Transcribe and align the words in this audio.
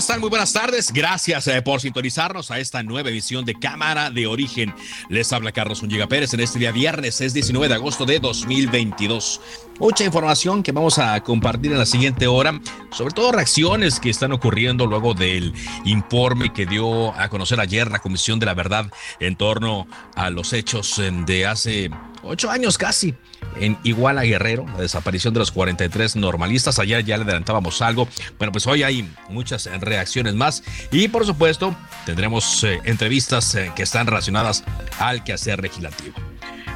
Están? 0.00 0.20
Muy 0.20 0.30
buenas 0.30 0.54
tardes. 0.54 0.92
Gracias 0.94 1.46
eh, 1.46 1.60
por 1.60 1.78
sintonizarnos 1.82 2.50
a 2.50 2.58
esta 2.58 2.82
nueva 2.82 3.10
edición 3.10 3.44
de 3.44 3.54
Cámara 3.54 4.10
de 4.10 4.26
Origen. 4.26 4.74
Les 5.10 5.30
habla 5.30 5.52
Carlos 5.52 5.82
Unllega 5.82 6.06
Pérez 6.06 6.32
en 6.32 6.40
este 6.40 6.58
día 6.58 6.72
viernes, 6.72 7.20
es 7.20 7.34
19 7.34 7.68
de 7.68 7.74
agosto 7.74 8.06
de 8.06 8.18
2022. 8.18 9.42
Mucha 9.78 10.04
información 10.04 10.62
que 10.62 10.72
vamos 10.72 10.98
a 10.98 11.22
compartir 11.22 11.72
en 11.72 11.78
la 11.78 11.84
siguiente 11.84 12.26
hora, 12.26 12.58
sobre 12.92 13.12
todo 13.12 13.30
reacciones 13.30 14.00
que 14.00 14.08
están 14.08 14.32
ocurriendo 14.32 14.86
luego 14.86 15.12
del 15.12 15.52
informe 15.84 16.50
que 16.52 16.64
dio 16.64 17.14
a 17.14 17.28
conocer 17.28 17.60
ayer 17.60 17.90
la 17.90 17.98
Comisión 17.98 18.38
de 18.38 18.46
la 18.46 18.54
Verdad 18.54 18.90
en 19.20 19.36
torno 19.36 19.86
a 20.14 20.30
los 20.30 20.54
hechos 20.54 20.98
eh, 20.98 21.10
de 21.26 21.46
hace 21.46 21.90
ocho 22.22 22.50
años 22.50 22.78
casi 22.78 23.14
en 23.56 23.78
Iguala 23.84 24.22
Guerrero, 24.22 24.66
la 24.66 24.82
desaparición 24.82 25.34
de 25.34 25.40
los 25.40 25.50
43 25.50 26.16
normalistas. 26.16 26.78
Ayer 26.78 27.04
ya 27.04 27.16
le 27.16 27.24
adelantábamos 27.24 27.82
algo. 27.82 28.08
Bueno, 28.38 28.52
pues 28.52 28.66
hoy 28.66 28.82
hay 28.82 29.08
muchas 29.28 29.68
reacciones 29.80 30.34
más 30.34 30.62
y 30.90 31.08
por 31.08 31.26
supuesto 31.26 31.76
tendremos 32.06 32.64
eh, 32.64 32.80
entrevistas 32.84 33.54
eh, 33.54 33.72
que 33.74 33.82
están 33.82 34.06
relacionadas 34.06 34.64
al 34.98 35.24
quehacer 35.24 35.60
legislativo. 35.60 36.14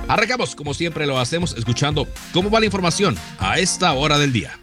Arrancamos, 0.09 0.55
como 0.55 0.75
siempre 0.75 1.07
lo 1.07 1.19
hacemos, 1.19 1.55
escuchando 1.57 2.07
cómo 2.33 2.51
va 2.51 2.61
la 2.61 2.67
información 2.67 3.17
a 3.39 3.59
esta 3.59 3.93
hora 3.93 4.19
del 4.19 4.33
día. 4.33 4.59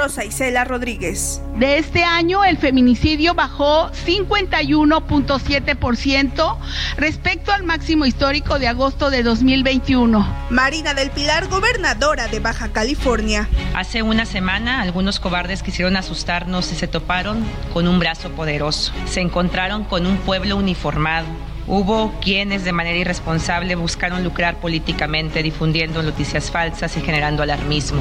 Rosa 0.00 0.24
Isela 0.24 0.64
Rodríguez. 0.64 1.42
De 1.56 1.76
este 1.76 2.04
año 2.04 2.42
el 2.42 2.56
feminicidio 2.56 3.34
bajó 3.34 3.90
51.7% 4.06 6.56
respecto 6.96 7.52
al 7.52 7.64
máximo 7.64 8.06
histórico 8.06 8.58
de 8.58 8.68
agosto 8.68 9.10
de 9.10 9.22
2021. 9.22 10.26
Marina 10.48 10.94
del 10.94 11.10
Pilar, 11.10 11.48
gobernadora 11.48 12.28
de 12.28 12.40
Baja 12.40 12.72
California. 12.72 13.46
Hace 13.74 14.02
una 14.02 14.24
semana 14.24 14.80
algunos 14.80 15.20
cobardes 15.20 15.62
quisieron 15.62 15.98
asustarnos 15.98 16.72
y 16.72 16.76
se 16.76 16.88
toparon 16.88 17.44
con 17.74 17.86
un 17.86 17.98
brazo 17.98 18.30
poderoso. 18.30 18.94
Se 19.04 19.20
encontraron 19.20 19.84
con 19.84 20.06
un 20.06 20.16
pueblo 20.16 20.56
uniformado. 20.56 21.26
Hubo 21.66 22.18
quienes 22.22 22.64
de 22.64 22.72
manera 22.72 22.96
irresponsable 22.96 23.74
buscaron 23.74 24.24
lucrar 24.24 24.60
políticamente 24.60 25.42
difundiendo 25.42 26.02
noticias 26.02 26.50
falsas 26.50 26.96
y 26.96 27.02
generando 27.02 27.42
alarmismo. 27.42 28.00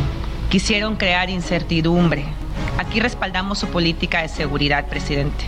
Quisieron 0.49 0.95
crear 0.95 1.29
incertidumbre. 1.29 2.25
Aquí 2.79 2.99
respaldamos 2.99 3.59
su 3.59 3.67
política 3.67 4.23
de 4.23 4.29
seguridad, 4.29 4.87
presidente, 4.87 5.45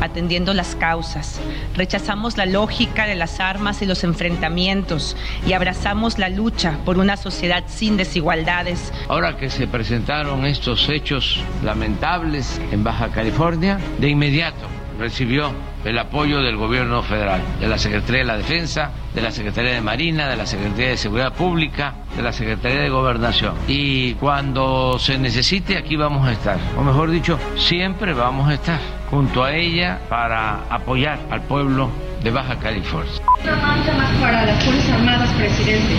atendiendo 0.00 0.54
las 0.54 0.74
causas. 0.74 1.40
Rechazamos 1.76 2.36
la 2.36 2.46
lógica 2.46 3.06
de 3.06 3.14
las 3.14 3.38
armas 3.38 3.80
y 3.80 3.86
los 3.86 4.02
enfrentamientos 4.02 5.16
y 5.46 5.52
abrazamos 5.52 6.18
la 6.18 6.28
lucha 6.28 6.78
por 6.84 6.98
una 6.98 7.16
sociedad 7.16 7.62
sin 7.68 7.96
desigualdades. 7.96 8.92
Ahora 9.08 9.36
que 9.36 9.50
se 9.50 9.68
presentaron 9.68 10.44
estos 10.44 10.88
hechos 10.88 11.40
lamentables 11.62 12.60
en 12.72 12.82
Baja 12.82 13.10
California, 13.10 13.78
de 14.00 14.08
inmediato 14.08 14.66
recibió 14.98 15.52
el 15.84 15.98
apoyo 15.98 16.40
del 16.40 16.56
gobierno 16.56 17.02
federal, 17.02 17.42
de 17.58 17.68
la 17.68 17.78
Secretaría 17.78 18.20
de 18.20 18.26
la 18.26 18.36
Defensa, 18.36 18.90
de 19.14 19.20
la 19.20 19.30
Secretaría 19.30 19.72
de 19.72 19.80
Marina, 19.80 20.28
de 20.28 20.36
la 20.36 20.46
Secretaría 20.46 20.90
de 20.90 20.96
Seguridad 20.96 21.32
Pública, 21.32 21.94
de 22.16 22.22
la 22.22 22.32
Secretaría 22.32 22.80
de 22.80 22.90
Gobernación. 22.90 23.54
Y 23.66 24.14
cuando 24.14 24.98
se 24.98 25.18
necesite, 25.18 25.76
aquí 25.76 25.96
vamos 25.96 26.26
a 26.26 26.32
estar. 26.32 26.58
O 26.76 26.82
mejor 26.82 27.10
dicho, 27.10 27.38
siempre 27.56 28.12
vamos 28.12 28.48
a 28.48 28.54
estar 28.54 28.78
junto 29.10 29.42
a 29.42 29.54
ella 29.54 30.00
para 30.08 30.64
apoyar 30.70 31.18
al 31.30 31.42
pueblo 31.42 31.90
de 32.22 32.30
Baja 32.30 32.56
California. 32.56 33.12
más 33.44 34.10
para 34.20 34.46
las 34.46 34.62
Fuerzas 34.64 34.90
Armadas, 34.90 35.30
presidente? 35.32 35.94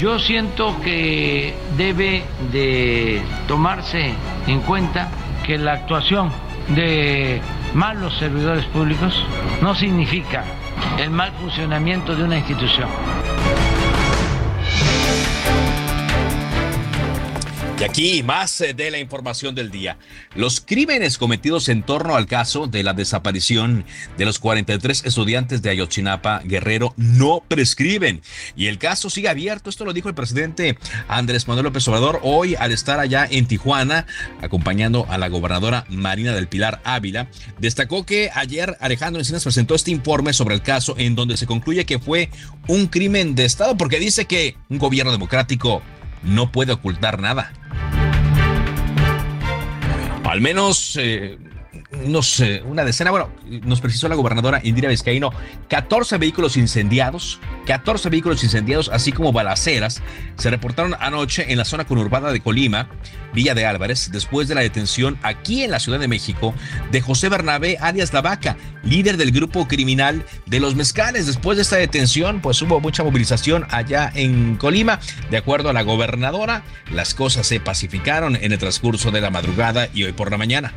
Yo 0.00 0.18
siento 0.18 0.80
que 0.80 1.54
debe 1.76 2.22
de 2.52 3.20
tomarse 3.48 4.14
en 4.46 4.60
cuenta 4.60 5.08
que 5.44 5.58
la 5.58 5.72
actuación 5.72 6.30
de 6.68 7.42
malos 7.74 8.16
servidores 8.18 8.64
públicos 8.66 9.14
no 9.60 9.74
significa 9.74 10.44
el 10.98 11.10
mal 11.10 11.32
funcionamiento 11.32 12.14
de 12.14 12.24
una 12.24 12.38
institución. 12.38 12.88
Y 17.76 17.82
aquí 17.82 18.22
más 18.22 18.60
eh, 18.60 18.72
de 18.72 18.92
la 18.92 19.00
información 19.00 19.52
del 19.56 19.72
día. 19.72 19.98
Los 20.36 20.60
crímenes 20.60 21.18
cometidos 21.18 21.68
en 21.68 21.82
torno 21.82 22.14
al 22.14 22.26
caso 22.26 22.68
de 22.68 22.84
la 22.84 22.92
desaparición 22.92 23.84
de 24.16 24.24
los 24.24 24.38
43 24.38 25.04
estudiantes 25.04 25.60
de 25.60 25.70
Ayotzinapa 25.70 26.40
Guerrero 26.44 26.94
no 26.96 27.42
prescriben. 27.48 28.22
Y 28.54 28.68
el 28.68 28.78
caso 28.78 29.10
sigue 29.10 29.28
abierto. 29.28 29.70
Esto 29.70 29.84
lo 29.84 29.92
dijo 29.92 30.08
el 30.08 30.14
presidente 30.14 30.78
Andrés 31.08 31.48
Manuel 31.48 31.64
López 31.64 31.86
Obrador 31.88 32.20
hoy 32.22 32.54
al 32.54 32.70
estar 32.70 33.00
allá 33.00 33.26
en 33.28 33.46
Tijuana, 33.46 34.06
acompañando 34.40 35.06
a 35.08 35.18
la 35.18 35.28
gobernadora 35.28 35.84
Marina 35.88 36.32
del 36.32 36.46
Pilar 36.46 36.80
Ávila. 36.84 37.28
Destacó 37.58 38.06
que 38.06 38.30
ayer 38.34 38.76
Alejandro 38.78 39.20
Encinas 39.20 39.42
presentó 39.42 39.74
este 39.74 39.90
informe 39.90 40.32
sobre 40.32 40.54
el 40.54 40.62
caso 40.62 40.94
en 40.96 41.16
donde 41.16 41.36
se 41.36 41.46
concluye 41.46 41.84
que 41.84 41.98
fue 41.98 42.30
un 42.68 42.86
crimen 42.86 43.34
de 43.34 43.44
Estado 43.44 43.76
porque 43.76 43.98
dice 43.98 44.26
que 44.26 44.56
un 44.68 44.78
gobierno 44.78 45.10
democrático 45.10 45.82
no 46.24 46.50
puede 46.50 46.72
ocultar 46.72 47.20
nada. 47.20 47.52
Al 50.24 50.40
menos, 50.40 50.96
eh, 51.00 51.38
no 52.06 52.22
sé, 52.22 52.62
una 52.62 52.84
decena, 52.84 53.10
bueno, 53.10 53.30
nos 53.62 53.80
precisó 53.80 54.08
la 54.08 54.14
gobernadora 54.14 54.60
Indira 54.62 54.88
Vizcaíno, 54.88 55.30
14 55.68 56.18
vehículos 56.18 56.56
incendiados, 56.56 57.40
14 57.66 58.08
vehículos 58.10 58.42
incendiados, 58.44 58.90
así 58.92 59.12
como 59.12 59.32
balaceras, 59.32 60.02
se 60.36 60.50
reportaron 60.50 60.94
anoche 61.00 61.50
en 61.52 61.58
la 61.58 61.64
zona 61.64 61.84
conurbada 61.84 62.32
de 62.32 62.40
Colima, 62.40 62.88
Villa 63.32 63.54
de 63.54 63.66
Álvarez, 63.66 64.10
después 64.12 64.48
de 64.48 64.54
la 64.54 64.60
detención 64.60 65.18
aquí 65.22 65.64
en 65.64 65.70
la 65.70 65.80
Ciudad 65.80 65.98
de 65.98 66.08
México 66.08 66.54
de 66.92 67.00
José 67.00 67.28
Bernabé 67.28 67.78
alias 67.80 68.12
La 68.12 68.22
Vaca, 68.22 68.56
líder 68.84 69.16
del 69.16 69.32
grupo 69.32 69.66
criminal 69.66 70.24
de 70.46 70.60
los 70.60 70.76
mezcales. 70.76 71.26
Después 71.26 71.56
de 71.56 71.62
esta 71.62 71.76
detención, 71.76 72.40
pues 72.40 72.62
hubo 72.62 72.80
mucha 72.80 73.02
movilización 73.02 73.66
allá 73.70 74.10
en 74.14 74.56
Colima. 74.56 75.00
De 75.30 75.36
acuerdo 75.36 75.70
a 75.70 75.72
la 75.72 75.82
gobernadora, 75.82 76.62
las 76.92 77.14
cosas 77.14 77.46
se 77.46 77.60
pacificaron 77.60 78.36
en 78.36 78.52
el 78.52 78.58
transcurso 78.58 79.10
de 79.10 79.20
la 79.20 79.30
madrugada 79.30 79.88
y 79.92 80.04
hoy 80.04 80.12
por 80.12 80.30
la 80.30 80.38
mañana. 80.38 80.72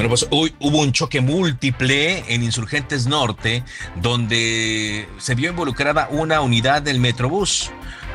Bueno, 0.00 0.08
pues 0.08 0.28
hoy 0.30 0.54
hubo 0.60 0.78
un 0.78 0.92
choque 0.92 1.20
múltiple 1.20 2.24
en 2.32 2.42
Insurgentes 2.42 3.06
Norte, 3.06 3.64
donde 3.96 5.06
se 5.18 5.34
vio 5.34 5.50
involucrada 5.50 6.08
una 6.10 6.40
unidad 6.40 6.80
del 6.80 6.98
Metrobús. 6.98 7.70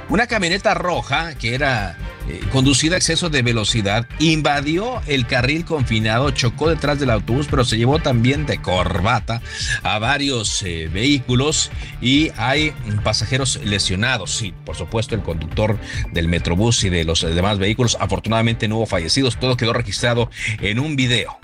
Una 0.10 0.26
camioneta 0.26 0.74
roja 0.74 1.36
que 1.36 1.54
era 1.54 1.96
eh, 2.28 2.42
conducida 2.52 2.96
a 2.96 2.98
exceso 2.98 3.30
de 3.30 3.44
velocidad 3.44 4.08
invadió 4.18 5.00
el 5.06 5.28
carril 5.28 5.64
confinado, 5.64 6.32
chocó 6.32 6.70
detrás 6.70 7.00
del 7.00 7.12
autobús, 7.12 7.46
pero 7.52 7.64
se 7.64 7.78
llevó 7.78 8.00
también 8.00 8.48
de 8.48 8.60
corbata 8.60 9.44
a 9.84 10.00
varios 10.00 10.64
eh, 10.64 10.90
vehículos 10.92 11.70
y 12.02 12.32
hay 12.36 12.74
pasajeros 13.04 13.60
lesionados. 13.64 14.36
Sí, 14.36 14.56
por 14.66 14.76
supuesto, 14.76 15.14
el 15.14 15.22
conductor 15.22 15.78
del 16.14 16.30
Metrobús 16.30 16.84
y 16.84 16.90
de 16.90 17.04
los 17.04 17.22
demás 17.22 17.60
vehículos. 17.60 17.96
Afortunadamente 18.00 18.68
no 18.68 18.78
hubo 18.78 18.88
fallecidos, 18.88 19.40
todo 19.40 19.56
quedó 19.56 19.72
registrado 19.72 20.32
en 20.62 20.80
un 20.80 20.96
video. 20.96 21.38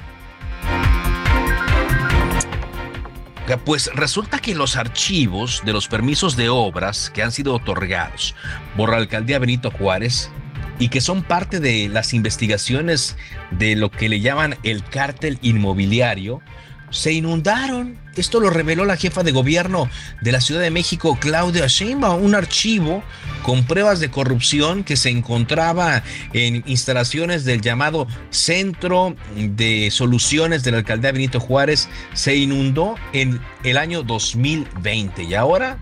Pues 3.65 3.89
resulta 3.93 4.39
que 4.39 4.55
los 4.55 4.77
archivos 4.77 5.61
de 5.65 5.73
los 5.73 5.88
permisos 5.88 6.35
de 6.35 6.49
obras 6.49 7.09
que 7.13 7.21
han 7.21 7.31
sido 7.31 7.53
otorgados 7.53 8.33
por 8.77 8.91
la 8.91 8.97
alcaldía 8.97 9.39
Benito 9.39 9.71
Juárez 9.71 10.31
y 10.79 10.89
que 10.89 11.01
son 11.01 11.21
parte 11.21 11.59
de 11.59 11.89
las 11.89 12.13
investigaciones 12.13 13.17
de 13.51 13.75
lo 13.75 13.91
que 13.91 14.09
le 14.09 14.19
llaman 14.19 14.57
el 14.63 14.83
cártel 14.83 15.38
inmobiliario, 15.41 16.41
se 16.89 17.13
inundaron. 17.13 17.99
Esto 18.16 18.42
lo 18.42 18.50
reveló 18.50 18.84
la 18.84 18.98
jefa 18.98 19.24
de 19.24 19.31
gobierno 19.31 19.90
de 20.19 20.31
la 20.34 20.42
Ciudad 20.42 20.60
de 20.60 20.69
México, 20.69 21.18
Claudia 21.19 21.68
Sheinbaum, 21.68 22.22
un 22.22 22.36
archivo 22.36 23.04
con 23.42 23.66
pruebas 23.66 24.02
de 24.02 24.12
corrupción 24.12 24.84
que 24.84 24.98
se 24.98 25.10
encontraba 25.10 26.04
en 26.34 26.63
instalaciones 26.68 27.46
del 27.46 27.62
llamado 27.62 28.08
Centro 28.30 29.16
de 29.36 29.90
Soluciones 29.92 30.63
de 30.63 30.72
la 30.72 30.78
Alcaldía 30.80 31.13
Benito 31.13 31.40
Juárez, 31.40 31.88
se 32.13 32.36
inundó 32.36 32.96
en 33.13 33.40
el 33.63 33.78
año 33.78 34.04
2020 34.04 35.24
y 35.24 35.34
ahora, 35.34 35.80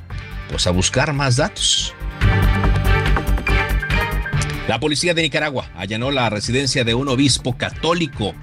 pues 0.49 0.67
a 0.67 0.71
buscar 0.71 1.13
más 1.13 1.37
datos. 1.37 1.95
La 4.67 4.79
policía 4.79 5.15
de 5.15 5.23
Nicaragua 5.23 5.67
allanó 5.75 6.11
la 6.11 6.29
residencia 6.29 6.83
de 6.83 6.93
un 6.93 7.07
obispo 7.07 7.57
católico 7.57 8.35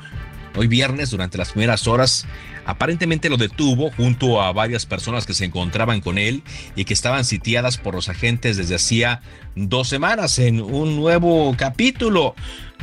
hoy 0.57 0.67
viernes 0.67 1.11
durante 1.11 1.39
las 1.39 1.53
primeras 1.53 1.87
horas 1.87 2.27
Aparentemente 2.67 3.31
lo 3.31 3.37
detuvo 3.37 3.93
junto 3.93 4.43
a 4.43 4.53
varias 4.53 4.87
personas 4.87 5.25
que 5.25 5.35
se 5.35 5.45
encontraban 5.45 6.01
con 6.01 6.19
él 6.19 6.43
y 6.75 6.85
que 6.85 6.95
estaban 6.95 7.25
sitiadas 7.25 7.79
por 7.79 7.95
los 7.95 8.09
agentes 8.09 8.57
desde 8.57 8.75
hacía 8.75 9.21
dos 9.55 9.89
semanas 9.89 10.41
en 10.41 10.61
un 10.61 10.97
nuevo 10.97 11.55
capítulo 11.57 12.35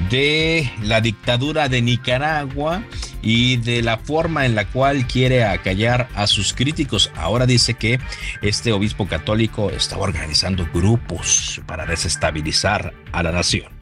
de 0.10 0.72
la 0.84 1.02
dictadura 1.02 1.68
de 1.68 1.82
Nicaragua 1.82 2.82
y 3.22 3.58
de 3.58 3.82
la 3.82 3.98
forma 3.98 4.46
en 4.46 4.56
la 4.56 4.66
cual 4.66 5.06
quiere 5.06 5.44
acallar 5.44 6.08
a 6.16 6.28
sus 6.28 6.54
críticos. 6.54 7.12
Ahora 7.18 7.46
dice 7.46 7.74
que 7.74 8.00
este 8.42 8.72
obispo 8.72 9.06
católico 9.06 9.70
está 9.70 9.98
organizando 9.98 10.66
grupos 10.74 11.62
para 11.68 11.86
desestabilizar 11.86 12.94
a 13.12 13.22
la 13.22 13.34
nación. 13.34 13.73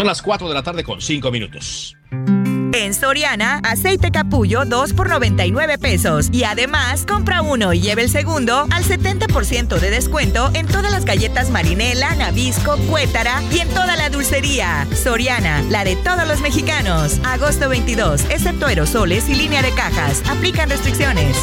Son 0.00 0.06
las 0.06 0.22
4 0.22 0.48
de 0.48 0.54
la 0.54 0.62
tarde 0.62 0.82
con 0.82 0.98
5 1.02 1.30
minutos. 1.30 1.94
En 2.72 2.94
Soriana, 2.94 3.60
aceite 3.62 4.10
capullo 4.10 4.64
2 4.64 4.94
por 4.94 5.10
99 5.10 5.76
pesos. 5.76 6.30
Y 6.32 6.44
además, 6.44 7.04
compra 7.06 7.42
uno 7.42 7.74
y 7.74 7.82
lleve 7.82 8.04
el 8.04 8.08
segundo 8.08 8.66
al 8.70 8.82
70% 8.82 9.78
de 9.78 9.90
descuento 9.90 10.50
en 10.54 10.66
todas 10.66 10.90
las 10.90 11.04
galletas 11.04 11.50
marinela, 11.50 12.14
nabisco, 12.14 12.78
cuétara 12.88 13.42
y 13.52 13.58
en 13.58 13.68
toda 13.68 13.94
la 13.96 14.08
dulcería. 14.08 14.86
Soriana, 14.94 15.62
la 15.68 15.84
de 15.84 15.96
todos 15.96 16.26
los 16.26 16.40
mexicanos. 16.40 17.20
Agosto 17.22 17.68
22, 17.68 18.22
excepto 18.30 18.64
aerosoles 18.64 19.28
y 19.28 19.34
línea 19.34 19.60
de 19.60 19.72
cajas. 19.72 20.22
Aplican 20.30 20.70
restricciones. 20.70 21.36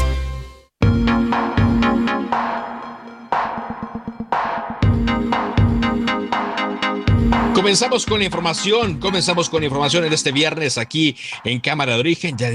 Comenzamos 7.68 8.06
con 8.06 8.24
información, 8.24 8.98
comenzamos 8.98 9.50
con 9.50 9.62
información 9.62 10.06
en 10.06 10.14
este 10.14 10.32
viernes 10.32 10.78
aquí 10.78 11.18
en 11.44 11.60
Cámara 11.60 11.96
de 11.96 12.00
Origen. 12.00 12.38
Ya 12.38 12.50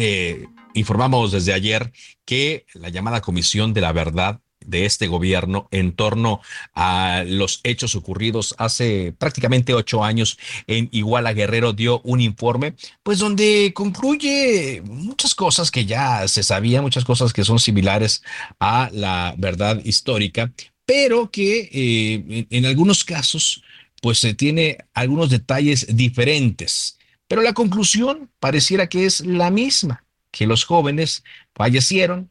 informamos 0.73 1.32
desde 1.32 1.53
ayer 1.53 1.93
que 2.25 2.64
la 2.73 2.88
llamada 2.88 3.20
Comisión 3.20 3.75
de 3.75 3.82
la 3.82 3.93
Verdad 3.93 4.41
de 4.64 4.87
este 4.87 5.09
gobierno 5.09 5.69
en 5.70 5.93
torno 5.93 6.41
a 6.73 7.25
los 7.26 7.61
hechos 7.62 7.94
ocurridos 7.94 8.55
hace 8.56 9.12
prácticamente 9.12 9.75
ocho 9.75 10.03
años 10.03 10.38
en 10.67 10.88
Iguala 10.93 11.35
Guerrero 11.35 11.75
dio 11.75 12.00
un 12.05 12.23
informe, 12.23 12.75
pues 13.03 13.19
donde 13.19 13.73
concluye 13.75 14.81
muchas 14.87 15.35
cosas 15.35 15.70
que 15.70 15.85
ya 15.85 16.26
se 16.26 16.43
sabían, 16.43 16.85
muchas 16.85 17.05
cosas 17.05 17.35
que 17.35 17.44
son 17.44 17.58
similares 17.58 18.23
a 18.58 18.88
la 18.94 19.35
verdad 19.37 19.79
histórica, 19.85 20.50
pero 20.87 21.31
que 21.31 21.69
eh, 21.70 22.47
en 22.49 22.65
algunos 22.65 23.05
casos 23.05 23.62
pues 24.03 24.19
se 24.19 24.35
tiene 24.35 24.79
algunos 24.95 25.31
detalles 25.31 25.87
diferentes, 25.97 26.99
pero 27.29 27.41
la 27.41 27.53
conclusión 27.53 28.29
pareciera 28.41 28.89
que 28.89 29.07
es 29.07 29.25
la 29.25 29.51
misma, 29.53 30.05
que 30.33 30.47
los 30.47 30.65
jóvenes 30.65 31.23
fallecieron 31.55 32.29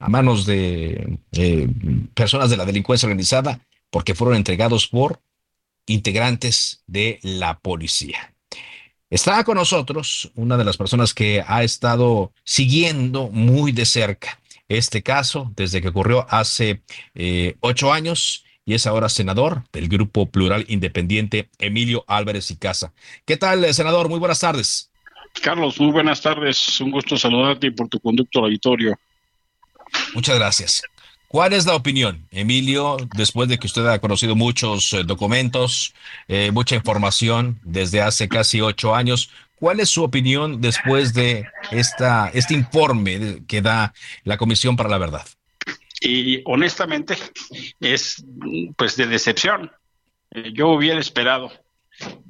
a 0.00 0.08
manos 0.08 0.44
de 0.44 1.18
personas 2.14 2.50
de 2.50 2.56
la 2.56 2.66
delincuencia 2.66 3.06
organizada 3.06 3.60
porque 3.90 4.16
fueron 4.16 4.36
entregados 4.36 4.88
por 4.88 5.20
integrantes 5.86 6.82
de 6.88 7.20
la 7.22 7.60
policía. 7.60 8.34
Está 9.08 9.42
con 9.44 9.56
nosotros 9.56 10.32
una 10.34 10.56
de 10.56 10.64
las 10.64 10.76
personas 10.76 11.14
que 11.14 11.44
ha 11.46 11.62
estado 11.62 12.32
siguiendo 12.42 13.28
muy 13.28 13.70
de 13.70 13.86
cerca 13.86 14.40
este 14.68 15.02
caso 15.02 15.52
desde 15.56 15.80
que 15.80 15.88
ocurrió 15.88 16.26
hace 16.28 16.82
eh, 17.14 17.56
ocho 17.60 17.92
años 17.92 18.44
y 18.68 18.74
es 18.74 18.86
ahora 18.86 19.08
senador 19.08 19.64
del 19.72 19.88
Grupo 19.88 20.26
Plural 20.26 20.66
Independiente, 20.68 21.48
Emilio 21.58 22.04
Álvarez 22.06 22.50
y 22.50 22.56
Casa. 22.56 22.92
¿Qué 23.24 23.38
tal, 23.38 23.72
senador? 23.72 24.10
Muy 24.10 24.18
buenas 24.18 24.40
tardes. 24.40 24.90
Carlos, 25.42 25.80
muy 25.80 25.90
buenas 25.90 26.20
tardes. 26.20 26.78
Un 26.78 26.90
gusto 26.90 27.16
saludarte 27.16 27.68
y 27.68 27.70
por 27.70 27.88
tu 27.88 27.98
conducto 27.98 28.40
al 28.40 28.44
auditorio. 28.44 28.94
Muchas 30.12 30.36
gracias. 30.36 30.82
¿Cuál 31.28 31.54
es 31.54 31.64
la 31.64 31.76
opinión, 31.76 32.26
Emilio, 32.30 32.98
después 33.16 33.48
de 33.48 33.58
que 33.58 33.66
usted 33.66 33.86
ha 33.86 34.00
conocido 34.00 34.36
muchos 34.36 34.92
eh, 34.92 35.02
documentos, 35.02 35.94
eh, 36.26 36.50
mucha 36.52 36.76
información 36.76 37.58
desde 37.62 38.02
hace 38.02 38.28
casi 38.28 38.60
ocho 38.60 38.94
años? 38.94 39.30
¿Cuál 39.54 39.80
es 39.80 39.88
su 39.88 40.02
opinión 40.02 40.60
después 40.60 41.14
de 41.14 41.46
esta, 41.70 42.30
este 42.34 42.52
informe 42.52 43.44
que 43.48 43.62
da 43.62 43.94
la 44.24 44.36
Comisión 44.36 44.76
para 44.76 44.90
la 44.90 44.98
Verdad? 44.98 45.26
Y 46.00 46.42
honestamente 46.44 47.16
es 47.80 48.24
pues 48.76 48.96
de 48.96 49.06
decepción. 49.06 49.70
Eh, 50.30 50.52
yo 50.52 50.68
hubiera 50.68 51.00
esperado 51.00 51.50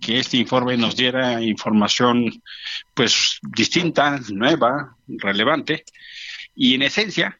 que 0.00 0.19
este 0.19 0.38
informe 0.38 0.76
nos 0.76 0.97
diera 0.97 1.43
información 1.43 2.43
pues 2.94 3.38
distinta, 3.43 4.19
nueva, 4.31 4.97
relevante 5.06 5.85
y 6.55 6.75
en 6.75 6.82
esencia, 6.82 7.38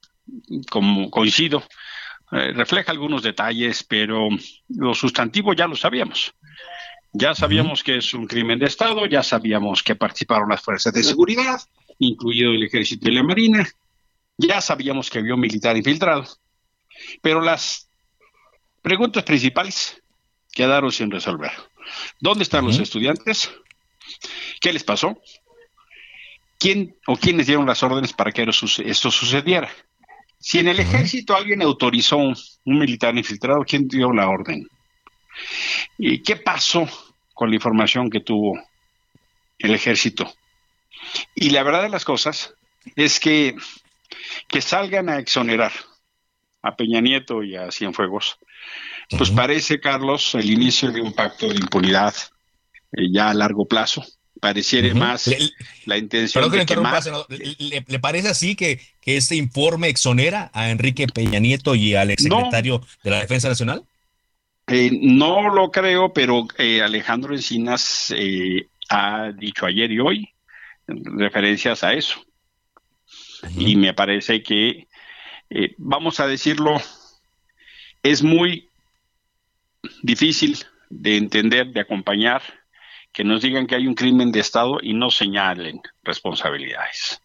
como 0.71 1.11
coincido, 1.11 1.63
eh, 2.33 2.53
refleja 2.53 2.93
algunos 2.93 3.23
detalles, 3.23 3.83
pero 3.83 4.29
lo 4.69 4.95
sustantivo 4.95 5.55
ya 5.55 5.67
lo 5.67 5.77
sabíamos. 5.77 6.35
Ya 7.13 7.35
sabíamos 7.35 7.83
que 7.83 7.97
es 7.97 8.13
un 8.13 8.27
crimen 8.27 8.59
de 8.59 8.67
Estado, 8.67 9.07
ya 9.07 9.23
sabíamos 9.23 9.83
que 9.83 9.97
participaron 9.97 10.51
las 10.51 10.61
fuerzas 10.61 10.93
de 10.93 11.03
seguridad, 11.03 11.59
incluido 11.99 12.53
el 12.53 12.65
ejército 12.65 13.09
y 13.09 13.15
la 13.15 13.23
marina, 13.23 13.67
ya 14.39 14.61
sabíamos 14.61 15.11
que 15.11 15.19
había 15.19 15.35
un 15.35 15.41
militar 15.41 15.77
infiltrado, 15.77 16.25
pero 17.21 17.41
las 17.41 17.91
preguntas 18.81 19.25
principales 19.25 20.01
quedaron 20.53 20.91
sin 20.93 21.11
resolver. 21.11 21.53
¿Dónde 22.21 22.45
están 22.45 22.65
los 22.65 22.79
estudiantes? 22.79 23.51
¿Qué 24.61 24.73
les 24.73 24.85
pasó? 24.85 25.21
¿Quién 26.59 26.97
o 27.07 27.17
quiénes 27.17 27.47
dieron 27.47 27.67
las 27.67 27.83
órdenes 27.83 28.13
para 28.13 28.33
que 28.33 28.43
esto 28.45 29.11
sucediera? 29.11 29.71
Si 30.41 30.59
en 30.59 30.69
el 30.69 30.79
ejército 30.79 31.37
alguien 31.37 31.63
autorizó 31.63 32.17
un, 32.17 32.37
militar 32.65 33.17
infiltrado, 33.17 33.65
¿quién 33.67 33.89
dio 33.89 34.13
la 34.13 34.29
orden? 34.29 34.69
¿Y 35.99 36.23
qué 36.23 36.37
pasó 36.37 36.89
con 37.35 37.51
la 37.51 37.57
información 37.57 38.09
que 38.09 38.21
tuvo 38.21 38.59
el 39.59 39.75
ejército? 39.75 40.33
Y 41.35 41.51
la 41.51 41.63
verdad 41.65 41.83
de 41.83 41.89
las 41.89 42.05
cosas 42.05 42.55
es 42.95 43.19
que 43.19 43.57
que 44.49 44.61
salgan 44.61 45.09
a 45.09 45.19
exonerar 45.19 45.73
a 46.63 46.77
Peña 46.77 47.01
Nieto 47.01 47.43
y 47.43 47.57
a 47.57 47.71
Cienfuegos, 47.71 48.39
pues 49.17 49.31
parece, 49.31 49.81
Carlos, 49.81 50.35
el 50.35 50.51
inicio 50.51 50.91
de 50.91 51.01
un 51.01 51.13
pacto 51.13 51.49
de 51.49 51.55
impunidad 51.55 52.15
eh, 52.93 53.07
ya 53.11 53.31
a 53.31 53.35
largo 53.35 53.67
plazo. 53.67 54.05
Pareciera 54.41 54.95
más 54.95 55.29
la 55.85 55.99
intención 55.99 56.49
de 56.49 56.65
quemar. 56.65 57.03
¿Le, 57.59 57.99
parece 57.99 58.29
así 58.29 58.55
que, 58.55 58.81
que 59.01 59.17
este 59.17 59.35
informe 59.35 59.89
exonera 59.89 60.49
a 60.53 60.71
Enrique 60.71 61.09
Peña 61.09 61.41
Nieto 61.41 61.75
y 61.75 61.97
al 61.97 62.13
exsecretario 62.13 62.81
de 63.03 63.11
la 63.11 63.21
Defensa 63.21 63.49
Nacional? 63.49 63.83
Eh, 64.69 64.91
no 64.93 65.53
lo 65.53 65.73
creo, 65.73 66.13
pero 66.13 66.47
eh, 66.57 66.83
Alejandro 66.83 67.35
Encinas 67.35 68.15
ha 68.91 69.33
dicho 69.33 69.67
ayer 69.67 69.91
y 69.91 69.99
hoy 69.99 70.29
referencias 70.87 71.83
a 71.83 71.95
eso 71.95 72.25
y 73.57 73.77
me 73.77 73.95
parece 73.95 74.43
que, 74.43 74.89
eh, 75.51 75.75
vamos 75.79 76.21
a 76.21 76.27
decirlo, 76.27 76.81
es 78.03 78.23
muy 78.23 78.69
difícil 80.03 80.59
de 80.91 81.17
entender, 81.17 81.69
de 81.69 81.81
acompañar, 81.81 82.43
que 83.13 83.25
nos 83.25 83.43
digan 83.43 83.67
que 83.67 83.75
hay 83.75 83.87
un 83.87 83.95
crimen 83.95 84.33
de 84.33 84.41
Estado 84.41 84.79
y 84.83 84.95
no 84.95 85.11
señalen 85.11 85.81
responsabilidades. 86.03 87.21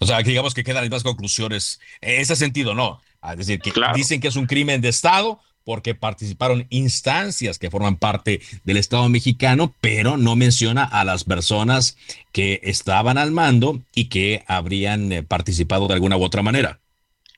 O 0.00 0.06
sea, 0.06 0.22
que 0.22 0.30
digamos 0.30 0.54
que 0.54 0.64
quedan 0.64 0.76
las 0.76 0.84
mismas 0.84 1.02
conclusiones. 1.02 1.80
En 2.00 2.20
ese 2.20 2.36
sentido, 2.36 2.74
no. 2.74 3.00
Ah, 3.20 3.32
es 3.32 3.38
decir, 3.38 3.60
que 3.60 3.72
dicen 3.94 4.20
que 4.20 4.28
es 4.28 4.36
un 4.36 4.46
crimen 4.46 4.80
de 4.80 4.88
Estado 4.88 5.40
porque 5.64 5.94
participaron 5.94 6.66
instancias 6.70 7.58
que 7.58 7.70
forman 7.70 7.96
parte 7.96 8.40
del 8.64 8.76
Estado 8.76 9.08
mexicano, 9.08 9.74
pero 9.80 10.16
no 10.16 10.36
menciona 10.36 10.84
a 10.84 11.04
las 11.04 11.24
personas 11.24 11.96
que 12.32 12.60
estaban 12.62 13.18
al 13.18 13.32
mando 13.32 13.80
y 13.94 14.08
que 14.08 14.44
habrían 14.46 15.12
eh, 15.12 15.22
participado 15.22 15.88
de 15.88 15.94
alguna 15.94 16.16
u 16.16 16.22
otra 16.22 16.42
manera. 16.42 16.80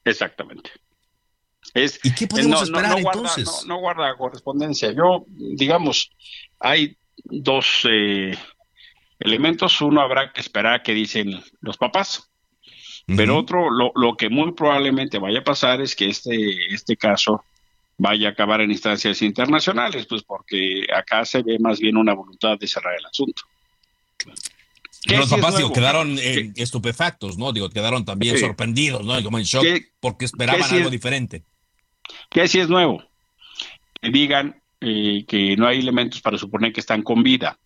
Exactamente. 0.05 0.71
¿Y 2.03 2.15
qué 2.15 2.27
podemos 2.27 2.63
esperar 2.63 2.99
entonces? 2.99 3.65
no, 3.67 3.79
guarda 3.79 4.17
correspondencia. 4.17 4.93
Yo, 4.93 5.27
digamos, 5.29 6.11
hay 6.59 6.97
dos 7.25 7.87
eh, 7.89 8.37
elementos. 9.19 9.81
Uno 9.83 10.01
habrá 10.01 10.33
que 10.33 10.41
esperar 10.41 10.83
que 10.83 10.95
dicen 10.95 11.43
los 11.61 11.77
papás. 11.77 12.31
Pero 13.09 13.39
otro, 13.39 13.71
lo, 13.71 13.93
lo, 13.95 14.17
que 14.17 14.29
muy 14.29 14.51
probablemente 14.53 15.21
vaya 15.21 15.39
a 15.39 15.45
pasar 15.45 15.81
es 15.81 15.95
que 15.95 16.09
este, 16.09 16.75
este 16.75 16.97
caso 16.97 17.45
vaya 17.99 18.29
a 18.29 18.31
acabar 18.33 18.61
en 18.61 18.71
instancias 18.71 19.23
internacionales, 19.23 20.07
pues 20.07 20.23
porque 20.23 20.87
acá 20.95 21.25
se 21.25 21.43
ve 21.43 21.59
más 21.59 21.79
bien 21.79 21.97
una 21.97 22.15
voluntad 22.15 22.59
de 22.59 22.67
cerrar 22.67 22.95
el 22.99 23.07
asunto. 23.07 23.43
Los 25.07 25.31
papás 25.31 25.55
quedaron 25.73 26.19
eh, 26.19 26.53
estupefactos, 26.57 27.39
¿no? 27.39 27.53
Digo, 27.53 27.71
quedaron 27.71 28.05
también 28.05 28.39
sorprendidos, 28.39 29.05
¿no? 29.05 29.23
Como 29.23 29.39
en 29.39 29.45
shock, 29.45 29.65
porque 30.01 30.25
esperaban 30.25 30.63
algo 30.63 30.91
diferente. 30.91 31.45
¿Qué 32.31 32.49
si 32.49 32.59
es 32.59 32.69
nuevo? 32.69 33.03
Que 34.01 34.11
digan 34.11 34.61
eh, 34.81 35.25
que 35.27 35.57
no 35.57 35.67
hay 35.67 35.79
elementos 35.79 36.21
para 36.21 36.39
suponer 36.39 36.73
que 36.73 36.81
están 36.81 37.03
con 37.03 37.23
vida. 37.23 37.59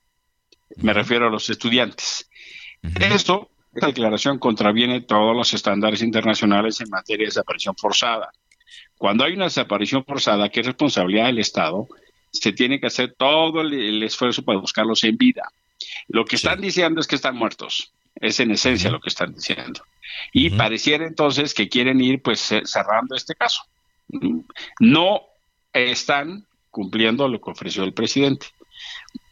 Me 0.76 0.92
refiero 0.92 1.26
a 1.26 1.30
los 1.30 1.49
estudiantes. 1.50 2.28
Esto, 3.00 3.50
esta 3.75 3.88
declaración 3.88 4.38
contraviene 4.38 5.00
todos 5.00 5.37
los 5.37 5.52
estándares 5.52 6.02
internacionales 6.02 6.80
en 6.80 6.90
materia 6.90 7.25
de 7.25 7.30
desaparición 7.30 7.75
forzada. 7.76 8.30
Cuando 9.00 9.25
hay 9.25 9.33
una 9.33 9.47
desaparición 9.47 10.04
forzada, 10.04 10.50
que 10.50 10.61
es 10.61 10.66
responsabilidad 10.66 11.25
del 11.25 11.38
Estado, 11.38 11.88
se 12.33 12.52
tiene 12.52 12.78
que 12.78 12.88
hacer 12.88 13.14
todo 13.16 13.62
el, 13.62 14.02
esfuerzo 14.02 14.42
para 14.42 14.59
buscarlos 14.59 15.02
en 15.04 15.16
vida. 15.16 15.50
Lo 16.09 16.26
que 16.26 16.37
están 16.37 16.61
diciendo 16.61 17.00
es 17.00 17.07
que 17.07 17.16
están 17.16 17.35
muertos. 17.35 17.95
Es 18.14 18.40
en 18.40 18.50
esencia 18.50 18.90
lo 18.90 19.00
que 19.00 19.09
están 19.09 19.33
diciendo. 19.33 19.83
Y 20.35 20.50
pareciera 20.50 21.07
entonces 21.07 21.54
que 21.54 21.71
quieren 21.71 21.99
ir 22.02 22.21
pues 22.21 22.40
cerrando 22.40 23.16
este 23.16 23.35
caso. 23.35 23.62
No 24.80 25.23
están 25.73 26.45
cumpliendo 26.71 27.26
lo 27.26 27.40
que 27.40 27.52
ofreció 27.52 27.85
el 27.85 27.95
presidente. 27.95 28.49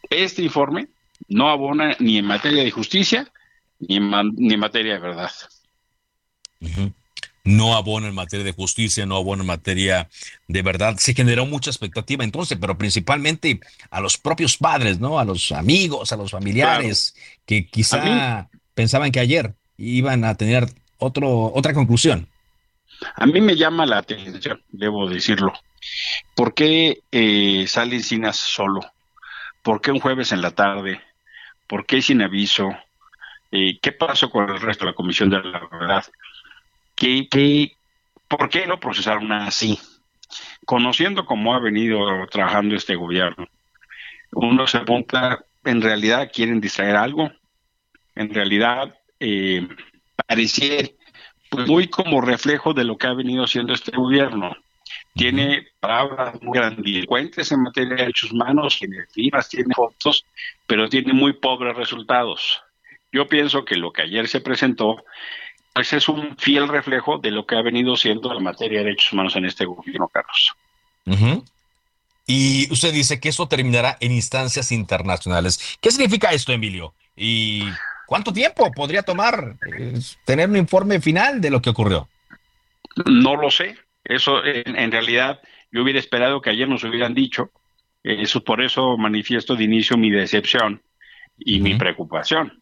Este 0.08 0.40
informe 0.40 0.88
no 1.28 1.50
abona 1.50 1.94
ni 1.98 2.16
en 2.16 2.24
materia 2.24 2.64
de 2.64 2.70
justicia 2.70 3.30
ni 3.80 3.96
en, 3.96 4.10
ni 4.34 4.54
en 4.54 4.60
materia 4.60 4.94
de 4.94 5.00
verdad. 5.00 5.32
No 7.48 7.76
abona 7.76 8.08
en 8.08 8.14
materia 8.14 8.44
de 8.44 8.52
justicia, 8.52 9.06
no 9.06 9.16
abona 9.16 9.42
en 9.42 9.46
materia 9.46 10.10
de 10.48 10.60
verdad. 10.60 10.96
Se 10.98 11.14
generó 11.14 11.46
mucha 11.46 11.70
expectativa 11.70 12.22
entonces, 12.22 12.58
pero 12.60 12.76
principalmente 12.76 13.58
a 13.90 14.00
los 14.02 14.18
propios 14.18 14.58
padres, 14.58 15.00
¿no? 15.00 15.18
A 15.18 15.24
los 15.24 15.50
amigos, 15.52 16.12
a 16.12 16.16
los 16.18 16.30
familiares, 16.30 17.14
que 17.46 17.66
quizá 17.66 18.50
pensaban 18.74 19.12
que 19.12 19.20
ayer 19.20 19.54
iban 19.78 20.26
a 20.26 20.34
tener 20.34 20.66
otro, 20.98 21.50
otra 21.54 21.72
conclusión. 21.72 22.28
A 23.16 23.24
mí 23.24 23.40
me 23.40 23.56
llama 23.56 23.86
la 23.86 23.96
atención, 23.96 24.62
debo 24.68 25.08
decirlo. 25.08 25.54
¿Por 26.34 26.52
qué 26.52 27.00
eh, 27.10 27.64
sale 27.66 27.96
Encinas 27.96 28.36
solo? 28.36 28.80
¿Por 29.62 29.80
qué 29.80 29.90
un 29.90 30.00
jueves 30.00 30.32
en 30.32 30.42
la 30.42 30.50
tarde? 30.50 31.00
¿Por 31.66 31.86
qué 31.86 32.02
sin 32.02 32.20
aviso? 32.20 32.68
Eh, 33.52 33.78
¿Qué 33.80 33.92
pasó 33.92 34.28
con 34.28 34.50
el 34.50 34.60
resto 34.60 34.84
de 34.84 34.90
la 34.90 34.94
Comisión 34.94 35.30
de 35.30 35.42
la 35.42 35.66
Verdad? 35.70 36.04
¿Qué, 36.98 37.28
qué, 37.30 37.76
por 38.26 38.48
qué 38.48 38.66
no 38.66 38.80
procesaron 38.80 39.30
así? 39.30 39.78
Conociendo 40.66 41.24
cómo 41.24 41.54
ha 41.54 41.60
venido 41.60 42.26
trabajando 42.26 42.74
este 42.74 42.96
gobierno, 42.96 43.46
uno 44.32 44.66
se 44.66 44.78
apunta, 44.78 45.44
en 45.64 45.80
realidad 45.80 46.30
quieren 46.34 46.60
distraer 46.60 46.96
algo, 46.96 47.30
en 48.16 48.34
realidad 48.34 48.96
eh, 49.20 49.66
pareciera 50.26 50.88
pues 51.48 51.68
muy 51.68 51.86
como 51.86 52.20
reflejo 52.20 52.74
de 52.74 52.84
lo 52.84 52.98
que 52.98 53.06
ha 53.06 53.14
venido 53.14 53.44
haciendo 53.44 53.74
este 53.74 53.96
gobierno. 53.96 54.56
Tiene 55.14 55.68
palabras 55.78 56.42
muy 56.42 56.58
grandilocuentes 56.58 57.52
en 57.52 57.62
materia 57.62 57.90
de 57.90 57.96
derechos 57.96 58.32
humanos, 58.32 58.76
tiene 58.76 59.06
firmas, 59.06 59.48
tiene 59.48 59.72
fotos, 59.72 60.24
pero 60.66 60.88
tiene 60.88 61.12
muy 61.12 61.32
pobres 61.34 61.76
resultados. 61.76 62.60
Yo 63.12 63.28
pienso 63.28 63.64
que 63.64 63.76
lo 63.76 63.92
que 63.92 64.02
ayer 64.02 64.26
se 64.28 64.40
presentó 64.40 65.04
pues 65.78 65.92
es 65.92 66.08
un 66.08 66.36
fiel 66.36 66.66
reflejo 66.66 67.18
de 67.18 67.30
lo 67.30 67.46
que 67.46 67.54
ha 67.54 67.62
venido 67.62 67.96
siendo 67.96 68.34
la 68.34 68.40
materia 68.40 68.80
de 68.80 68.86
derechos 68.86 69.12
humanos 69.12 69.36
en 69.36 69.44
este 69.44 69.64
gobierno, 69.64 70.08
Carlos. 70.08 70.52
Y 72.26 72.66
usted 72.72 72.92
dice 72.92 73.20
que 73.20 73.28
esto 73.28 73.46
terminará 73.46 73.96
en 74.00 74.10
instancias 74.10 74.72
internacionales. 74.72 75.78
¿Qué 75.80 75.92
significa 75.92 76.32
esto, 76.32 76.50
Emilio? 76.50 76.94
Y 77.16 77.62
¿Cuánto 78.08 78.32
tiempo 78.32 78.72
podría 78.72 79.04
tomar 79.04 79.54
eh, 79.72 80.00
tener 80.24 80.50
un 80.50 80.56
informe 80.56 81.00
final 81.00 81.40
de 81.40 81.50
lo 81.50 81.62
que 81.62 81.70
ocurrió? 81.70 82.08
No 83.06 83.36
lo 83.36 83.48
sé. 83.48 83.76
Eso 84.02 84.44
en, 84.44 84.90
realidad 84.90 85.40
yo 85.70 85.84
hubiera 85.84 86.00
esperado 86.00 86.40
que 86.40 86.50
ayer 86.50 86.68
nos 86.68 86.82
hubieran 86.82 87.14
dicho. 87.14 87.52
Eso 88.02 88.42
por 88.42 88.62
eso 88.62 88.96
manifiesto 88.96 89.54
de 89.54 89.62
inicio 89.62 89.96
mi 89.96 90.10
decepción 90.10 90.82
y 91.38 91.60
mi 91.60 91.76
preocupación. 91.76 92.60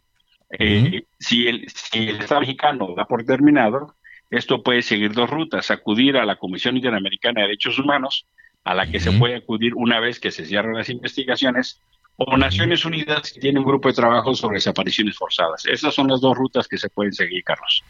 Eh, 0.51 1.05
si, 1.19 1.49
el, 1.49 1.67
si 1.69 2.09
el 2.09 2.21
Estado 2.21 2.41
mexicano 2.41 2.95
da 2.97 3.05
por 3.05 3.25
terminado, 3.25 3.95
esto 4.31 4.63
puede 4.63 4.83
seguir 4.83 5.13
dos 5.13 5.31
rutas, 5.31 5.71
acudir 5.71 6.17
a 6.17 6.25
la 6.25 6.37
Comisión 6.37 6.77
Interamericana 6.77 7.41
de 7.41 7.49
Derechos 7.49 7.79
Humanos, 7.79 8.27
a 8.65 8.75
la 8.75 8.91
que 8.91 8.99
se 8.99 9.13
puede 9.13 9.37
acudir 9.37 9.75
una 9.75 10.01
vez 10.01 10.19
que 10.19 10.33
se 10.33 10.45
cierren 10.45 10.75
las 10.75 10.89
investigaciones, 10.89 11.81
o 12.17 12.37
Naciones 12.37 12.85
Unidas 12.85 13.33
que 13.33 13.41
tiene 13.41 13.61
un 13.61 13.67
grupo 13.67 13.89
de 13.89 13.95
trabajo 13.95 14.35
sobre 14.35 14.57
desapariciones 14.57 15.17
forzadas. 15.17 15.67
Esas 15.67 15.95
son 15.95 16.09
las 16.09 16.21
dos 16.21 16.37
rutas 16.37 16.67
que 16.67 16.79
se 16.79 16.89
pueden 16.89 17.13
seguir, 17.13 17.45
Carlos. 17.45 17.85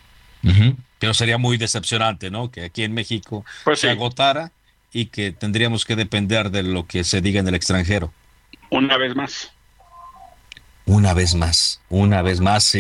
Pero 0.99 1.15
sería 1.15 1.39
muy 1.39 1.57
decepcionante, 1.57 2.31
¿no? 2.31 2.51
Que 2.51 2.65
aquí 2.65 2.83
en 2.83 2.93
México 2.93 3.45
pues 3.65 3.81
se 3.81 3.91
agotara 3.91 4.53
y 4.93 5.07
que 5.07 5.33
tendríamos 5.33 5.85
que 5.85 5.97
depender 5.97 6.51
de 6.51 6.63
lo 6.63 6.87
que 6.87 7.05
se 7.05 7.21
diga 7.21 7.41
en 7.41 7.49
el 7.49 7.55
extranjero. 7.55 8.13
Una 8.71 8.97
vez 8.97 9.15
más. 9.15 9.53
Una 10.87 11.15
vez 11.15 11.35
más, 11.35 11.81
una 11.89 12.23
vez 12.23 12.41
más, 12.41 12.75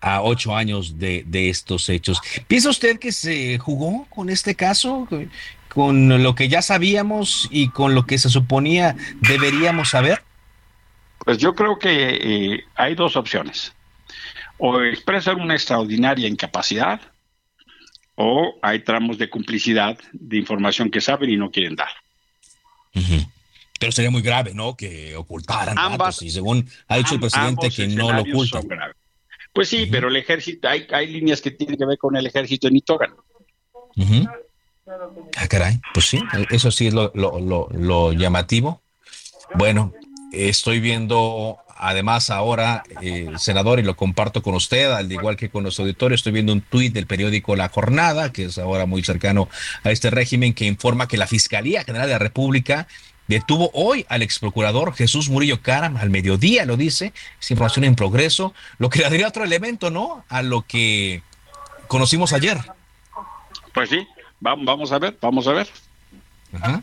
a 0.00 0.22
ocho 0.22 0.54
años 0.54 0.98
de, 0.98 1.24
de 1.26 1.48
estos 1.48 1.88
hechos. 1.88 2.20
¿Piensa 2.46 2.70
usted 2.70 2.98
que 2.98 3.12
se 3.12 3.58
jugó 3.58 4.06
con 4.10 4.30
este 4.30 4.54
caso? 4.54 5.08
¿Con 5.68 6.22
lo 6.22 6.34
que 6.34 6.48
ya 6.48 6.62
sabíamos 6.62 7.48
y 7.50 7.68
con 7.70 7.94
lo 7.94 8.06
que 8.06 8.18
se 8.18 8.28
suponía 8.28 8.96
deberíamos 9.20 9.90
saber? 9.90 10.22
Pues 11.24 11.38
yo 11.38 11.54
creo 11.54 11.78
que 11.78 11.90
eh, 12.54 12.64
hay 12.74 12.94
dos 12.94 13.16
opciones. 13.16 13.74
O 14.56 14.80
expresan 14.82 15.40
una 15.40 15.54
extraordinaria 15.54 16.28
incapacidad 16.28 17.00
o 18.14 18.58
hay 18.62 18.80
tramos 18.80 19.18
de 19.18 19.30
complicidad 19.30 19.98
de 20.12 20.38
información 20.38 20.90
que 20.90 21.00
saben 21.00 21.30
y 21.30 21.36
no 21.36 21.50
quieren 21.50 21.76
dar. 21.76 21.90
Pero 23.78 23.92
sería 23.92 24.10
muy 24.10 24.22
grave, 24.22 24.54
¿no? 24.54 24.76
Que 24.76 25.14
ocultaran 25.16 25.74
datos 25.74 26.22
y 26.22 26.30
según 26.30 26.68
ha 26.88 26.96
dicho 26.96 27.14
el 27.14 27.20
presidente 27.20 27.70
que 27.70 27.86
no 27.88 28.12
lo 28.12 28.22
ocultan. 28.22 28.66
Pues 29.52 29.68
sí, 29.68 29.86
pero 29.90 30.08
el 30.08 30.16
ejército, 30.16 30.68
hay, 30.68 30.86
hay 30.90 31.06
líneas 31.08 31.40
que 31.40 31.50
tienen 31.50 31.76
que 31.76 31.86
ver 31.86 31.98
con 31.98 32.16
el 32.16 32.26
ejército 32.26 32.68
en 32.68 32.76
Itogan. 32.76 33.14
Ah, 35.36 35.48
caray, 35.48 35.80
pues 35.92 36.06
sí, 36.06 36.22
eso 36.50 36.70
sí 36.70 36.88
es 36.88 36.94
lo, 36.94 37.12
lo, 37.14 37.68
lo 37.70 38.12
llamativo. 38.12 38.82
Bueno, 39.54 39.92
Estoy 40.32 40.80
viendo, 40.80 41.58
además, 41.76 42.28
ahora, 42.28 42.82
eh, 43.00 43.30
senador, 43.38 43.78
y 43.78 43.82
lo 43.82 43.96
comparto 43.96 44.42
con 44.42 44.54
usted, 44.54 44.90
al 44.90 45.10
igual 45.10 45.36
que 45.36 45.48
con 45.48 45.64
los 45.64 45.80
auditores, 45.80 46.20
estoy 46.20 46.32
viendo 46.32 46.52
un 46.52 46.60
tuit 46.60 46.92
del 46.92 47.06
periódico 47.06 47.56
La 47.56 47.70
Jornada, 47.70 48.30
que 48.30 48.44
es 48.44 48.58
ahora 48.58 48.84
muy 48.84 49.02
cercano 49.02 49.48
a 49.84 49.90
este 49.90 50.10
régimen, 50.10 50.52
que 50.52 50.66
informa 50.66 51.08
que 51.08 51.16
la 51.16 51.26
Fiscalía 51.26 51.82
General 51.84 52.06
de 52.06 52.12
la 52.12 52.18
República 52.18 52.88
detuvo 53.28 53.70
hoy 53.74 54.04
al 54.08 54.22
ex 54.22 54.38
procurador 54.38 54.94
Jesús 54.94 55.28
Murillo 55.28 55.62
Caram, 55.62 55.96
al 55.96 56.10
mediodía 56.10 56.64
lo 56.64 56.76
dice, 56.76 57.12
es 57.40 57.50
información 57.50 57.84
en 57.84 57.94
progreso, 57.94 58.54
lo 58.78 58.90
que 58.90 58.98
le 58.98 59.04
daría 59.04 59.28
otro 59.28 59.44
elemento, 59.44 59.90
¿no? 59.90 60.24
A 60.28 60.42
lo 60.42 60.62
que 60.62 61.22
conocimos 61.86 62.32
ayer. 62.32 62.58
Pues 63.72 63.90
sí, 63.90 64.06
vamos 64.40 64.90
a 64.90 64.98
ver, 64.98 65.16
vamos 65.20 65.46
a 65.46 65.52
ver. 65.52 65.68
Ajá. 66.52 66.82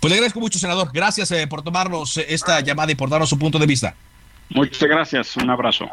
Pues 0.00 0.10
le 0.10 0.14
agradezco 0.14 0.40
mucho, 0.40 0.58
senador. 0.58 0.90
Gracias 0.92 1.30
eh, 1.30 1.46
por 1.46 1.62
tomarnos 1.62 2.16
eh, 2.16 2.26
esta 2.30 2.60
llamada 2.60 2.90
y 2.90 2.94
por 2.94 3.10
darnos 3.10 3.28
su 3.28 3.38
punto 3.38 3.58
de 3.58 3.66
vista. 3.66 3.94
Muchas 4.48 4.88
gracias. 4.88 5.36
Un 5.36 5.50
abrazo. 5.50 5.86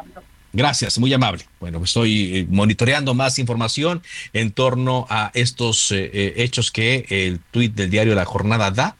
Gracias, 0.53 0.97
muy 0.97 1.13
amable. 1.13 1.43
Bueno, 1.59 1.83
estoy 1.83 2.37
eh, 2.37 2.47
monitoreando 2.49 3.13
más 3.13 3.37
información 3.37 4.01
en 4.33 4.51
torno 4.51 5.05
a 5.09 5.29
estos 5.33 5.91
eh, 5.91 6.33
hechos 6.37 6.71
que 6.71 7.05
el 7.09 7.39
tuit 7.51 7.75
del 7.75 7.89
diario 7.89 8.15
La 8.15 8.25
Jornada 8.25 8.71
da. 8.71 8.95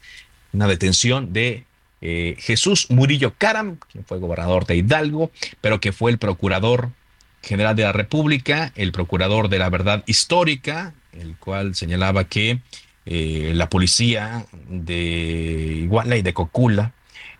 Una 0.53 0.67
detención 0.67 1.33
de 1.33 1.65
Jesús 1.99 2.87
Murillo 2.89 3.33
Caram, 3.37 3.77
quien 3.91 4.05
fue 4.05 4.19
gobernador 4.19 4.65
de 4.65 4.75
Hidalgo, 4.75 5.31
pero 5.61 5.79
que 5.79 5.91
fue 5.91 6.11
el 6.11 6.17
procurador 6.17 6.91
general 7.41 7.75
de 7.75 7.83
la 7.83 7.91
República, 7.91 8.71
el 8.75 8.91
procurador 8.91 9.49
de 9.49 9.59
la 9.59 9.69
verdad 9.69 10.03
histórica, 10.05 10.93
el 11.13 11.35
cual 11.37 11.75
señalaba 11.75 12.25
que 12.25 12.59
la 13.05 13.69
policía 13.69 14.45
de 14.69 15.79
Iguala 15.83 16.17
y 16.17 16.21
de 16.21 16.33
Cocula 16.33 16.93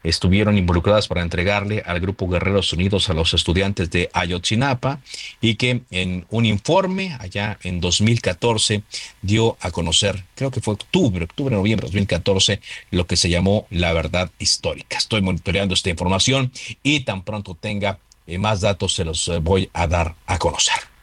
estuvieron 0.03 0.57
involucradas 0.57 1.07
para 1.07 1.21
entregarle 1.21 1.83
al 1.85 1.99
Grupo 1.99 2.27
Guerreros 2.27 2.71
Unidos 2.73 3.09
a 3.09 3.13
los 3.13 3.33
estudiantes 3.33 3.89
de 3.89 4.09
Ayotzinapa 4.13 4.99
y 5.41 5.55
que 5.55 5.81
en 5.91 6.25
un 6.29 6.45
informe 6.45 7.15
allá 7.19 7.57
en 7.63 7.79
2014 7.81 8.83
dio 9.21 9.57
a 9.61 9.71
conocer, 9.71 10.23
creo 10.35 10.51
que 10.51 10.61
fue 10.61 10.75
octubre, 10.75 11.25
octubre, 11.25 11.55
noviembre 11.55 11.85
de 11.85 11.91
2014, 11.91 12.61
lo 12.91 13.07
que 13.07 13.17
se 13.17 13.29
llamó 13.29 13.67
la 13.69 13.93
verdad 13.93 14.31
histórica. 14.39 14.97
Estoy 14.97 15.21
monitoreando 15.21 15.73
esta 15.73 15.89
información 15.89 16.51
y 16.83 17.01
tan 17.01 17.23
pronto 17.23 17.55
tenga 17.59 17.99
eh, 18.27 18.37
más 18.37 18.61
datos 18.61 18.93
se 18.93 19.05
los 19.05 19.27
eh, 19.29 19.39
voy 19.39 19.69
a 19.73 19.87
dar 19.87 20.15
a 20.25 20.37
conocer. 20.37 20.96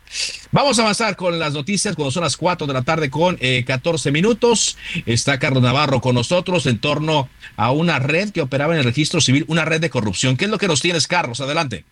Vamos 0.53 0.79
a 0.79 0.83
avanzar 0.83 1.17
con 1.17 1.39
las 1.39 1.55
noticias 1.55 1.95
cuando 1.97 2.11
son 2.11 2.23
las 2.23 2.37
4 2.37 2.67
de 2.67 2.73
la 2.73 2.83
tarde 2.83 3.11
con 3.11 3.37
14 3.37 4.09
eh, 4.09 4.13
minutos. 4.13 4.79
Está 5.07 5.39
Carlos 5.39 5.63
Navarro 5.63 6.01
con 6.01 6.15
nosotros 6.15 6.67
en 6.67 6.79
torno 6.79 7.29
a 7.57 7.73
una 7.73 7.99
red 7.99 8.31
que 8.31 8.41
operaba 8.41 8.75
en 8.75 8.81
el 8.81 8.85
registro 8.85 9.21
civil, 9.21 9.45
una 9.49 9.65
red 9.65 9.81
de 9.81 9.91
corrupción. 9.91 10.37
¿Qué 10.37 10.45
es 10.45 10.51
lo 10.51 10.59
que 10.59 10.69
nos 10.69 10.81
tienes, 10.81 11.07
Carlos? 11.07 11.41
Adelante. 11.41 11.85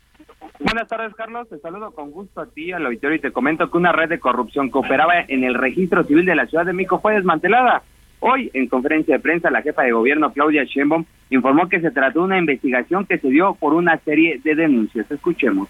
Buenas 0.61 0.87
tardes, 0.87 1.13
Carlos. 1.17 1.49
Te 1.49 1.59
saludo 1.59 1.91
con 1.91 2.13
gusto 2.13 2.41
a 2.41 2.47
ti, 2.47 2.71
al 2.71 2.87
auditorio, 2.87 3.17
y 3.17 3.21
te 3.21 3.33
comento 3.33 3.69
que 3.69 3.77
una 3.77 3.91
red 3.91 4.09
de 4.09 4.21
corrupción 4.21 4.71
que 4.71 4.79
operaba 4.79 5.15
en 5.27 5.43
el 5.43 5.55
registro 5.55 6.05
civil 6.05 6.25
de 6.25 6.37
la 6.37 6.47
Ciudad 6.47 6.65
de 6.65 6.73
México 6.73 7.01
fue 7.01 7.15
desmantelada. 7.15 7.83
Hoy, 8.21 8.49
en 8.55 8.69
conferencia 8.69 9.17
de 9.17 9.21
prensa, 9.21 9.51
la 9.51 9.63
jefa 9.63 9.83
de 9.83 9.91
gobierno, 9.91 10.33
Claudia 10.33 10.63
Sheinbaum, 10.63 11.05
informó 11.31 11.69
que 11.69 11.81
se 11.81 11.91
trató 11.91 12.21
de 12.21 12.27
una 12.27 12.39
investigación 12.39 13.05
que 13.05 13.19
se 13.19 13.29
dio 13.29 13.55
por 13.55 13.75
una 13.75 13.99
serie 13.99 14.41
de 14.45 14.55
denuncias. 14.55 15.11
Escuchemos. 15.11 15.69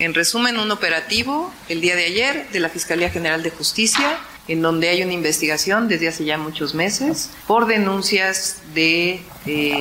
En 0.00 0.14
resumen, 0.14 0.58
un 0.58 0.70
operativo 0.70 1.52
el 1.68 1.82
día 1.82 1.94
de 1.94 2.06
ayer 2.06 2.48
de 2.52 2.60
la 2.60 2.70
Fiscalía 2.70 3.10
General 3.10 3.42
de 3.42 3.50
Justicia, 3.50 4.18
en 4.48 4.62
donde 4.62 4.88
hay 4.88 5.02
una 5.02 5.12
investigación 5.12 5.88
desde 5.88 6.08
hace 6.08 6.24
ya 6.24 6.38
muchos 6.38 6.74
meses 6.74 7.28
por 7.46 7.66
denuncias 7.66 8.62
de 8.72 9.20
eh, 9.44 9.78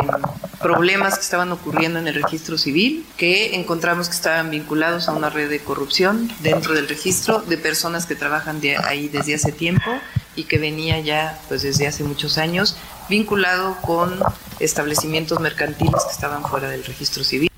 problemas 0.61 1.15
que 1.15 1.21
estaban 1.21 1.53
ocurriendo 1.53 1.99
en 1.99 2.09
el 2.09 2.15
registro 2.15 2.57
civil, 2.57 3.05
que 3.15 3.55
encontramos 3.55 4.09
que 4.09 4.15
estaban 4.15 4.49
vinculados 4.49 5.07
a 5.07 5.13
una 5.13 5.29
red 5.29 5.49
de 5.49 5.59
corrupción 5.59 6.29
dentro 6.41 6.73
del 6.73 6.89
registro 6.89 7.39
de 7.39 7.57
personas 7.57 8.05
que 8.05 8.15
trabajan 8.15 8.59
de 8.59 8.75
ahí 8.75 9.07
desde 9.07 9.35
hace 9.35 9.53
tiempo 9.53 9.89
y 10.35 10.43
que 10.43 10.57
venía 10.57 10.99
ya 10.99 11.39
pues 11.47 11.61
desde 11.61 11.87
hace 11.87 12.03
muchos 12.03 12.37
años 12.37 12.75
vinculado 13.07 13.77
con 13.79 14.19
establecimientos 14.59 15.39
mercantiles 15.39 16.03
que 16.03 16.11
estaban 16.11 16.43
fuera 16.43 16.69
del 16.69 16.83
registro 16.83 17.23
civil. 17.23 17.48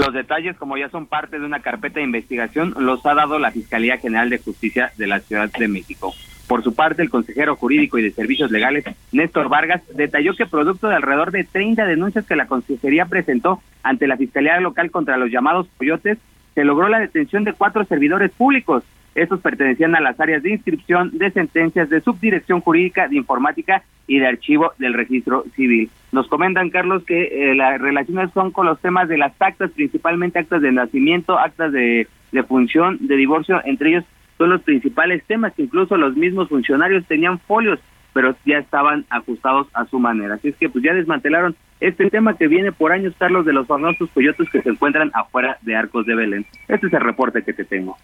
Los 0.00 0.14
detalles, 0.14 0.56
como 0.56 0.78
ya 0.78 0.88
son 0.88 1.04
parte 1.04 1.38
de 1.38 1.44
una 1.44 1.60
carpeta 1.60 2.00
de 2.00 2.06
investigación, 2.06 2.74
los 2.78 3.04
ha 3.04 3.14
dado 3.14 3.38
la 3.38 3.50
Fiscalía 3.50 3.98
General 3.98 4.30
de 4.30 4.38
Justicia 4.38 4.92
de 4.96 5.06
la 5.06 5.20
Ciudad 5.20 5.50
de 5.52 5.68
México. 5.68 6.14
Por 6.48 6.64
su 6.64 6.74
parte, 6.74 7.02
el 7.02 7.10
consejero 7.10 7.54
jurídico 7.54 7.98
y 7.98 8.02
de 8.02 8.10
servicios 8.10 8.50
legales, 8.50 8.86
Néstor 9.12 9.50
Vargas, 9.50 9.82
detalló 9.94 10.34
que 10.34 10.46
producto 10.46 10.88
de 10.88 10.94
alrededor 10.94 11.32
de 11.32 11.44
30 11.44 11.84
denuncias 11.84 12.24
que 12.24 12.34
la 12.34 12.46
consejería 12.46 13.04
presentó 13.04 13.60
ante 13.82 14.06
la 14.06 14.16
Fiscalía 14.16 14.58
Local 14.60 14.90
contra 14.90 15.18
los 15.18 15.30
llamados 15.30 15.68
coyotes, 15.76 16.16
se 16.54 16.64
logró 16.64 16.88
la 16.88 16.98
detención 16.98 17.44
de 17.44 17.52
cuatro 17.52 17.84
servidores 17.84 18.30
públicos, 18.30 18.82
estos 19.14 19.40
pertenecían 19.40 19.94
a 19.96 20.00
las 20.00 20.18
áreas 20.20 20.42
de 20.42 20.50
inscripción 20.50 21.10
de 21.18 21.30
sentencias 21.30 21.88
de 21.90 22.00
subdirección 22.00 22.60
jurídica, 22.60 23.08
de 23.08 23.16
informática 23.16 23.82
y 24.06 24.18
de 24.18 24.26
archivo 24.26 24.72
del 24.78 24.94
registro 24.94 25.44
civil. 25.54 25.90
Nos 26.12 26.28
comentan, 26.28 26.70
Carlos, 26.70 27.04
que 27.04 27.50
eh, 27.50 27.54
las 27.54 27.80
relaciones 27.80 28.30
son 28.32 28.50
con 28.50 28.66
los 28.66 28.80
temas 28.80 29.08
de 29.08 29.18
las 29.18 29.32
actas, 29.40 29.70
principalmente 29.70 30.38
actas 30.38 30.62
de 30.62 30.72
nacimiento, 30.72 31.38
actas 31.38 31.72
de, 31.72 32.06
de 32.32 32.42
función, 32.44 32.98
de 33.00 33.16
divorcio, 33.16 33.60
entre 33.64 33.90
ellos 33.90 34.04
son 34.38 34.50
los 34.50 34.62
principales 34.62 35.22
temas, 35.24 35.52
que 35.54 35.62
incluso 35.62 35.96
los 35.96 36.16
mismos 36.16 36.48
funcionarios 36.48 37.04
tenían 37.06 37.38
folios, 37.40 37.78
pero 38.12 38.34
ya 38.44 38.58
estaban 38.58 39.04
ajustados 39.10 39.68
a 39.74 39.84
su 39.84 39.98
manera. 39.98 40.34
Así 40.34 40.48
es 40.48 40.56
que 40.56 40.68
pues 40.68 40.82
ya 40.82 40.94
desmantelaron 40.94 41.54
este 41.80 42.10
tema 42.10 42.36
que 42.36 42.48
viene 42.48 42.72
por 42.72 42.92
años, 42.92 43.14
Carlos, 43.18 43.46
de 43.46 43.52
los 43.52 43.66
famosos 43.66 44.10
coyotes 44.10 44.48
que 44.50 44.62
se 44.62 44.70
encuentran 44.70 45.10
afuera 45.14 45.58
de 45.62 45.76
Arcos 45.76 46.06
de 46.06 46.14
Belén. 46.14 46.46
Este 46.68 46.86
es 46.86 46.92
el 46.92 47.00
reporte 47.00 47.42
que 47.42 47.52
te 47.52 47.64
tengo. 47.64 47.96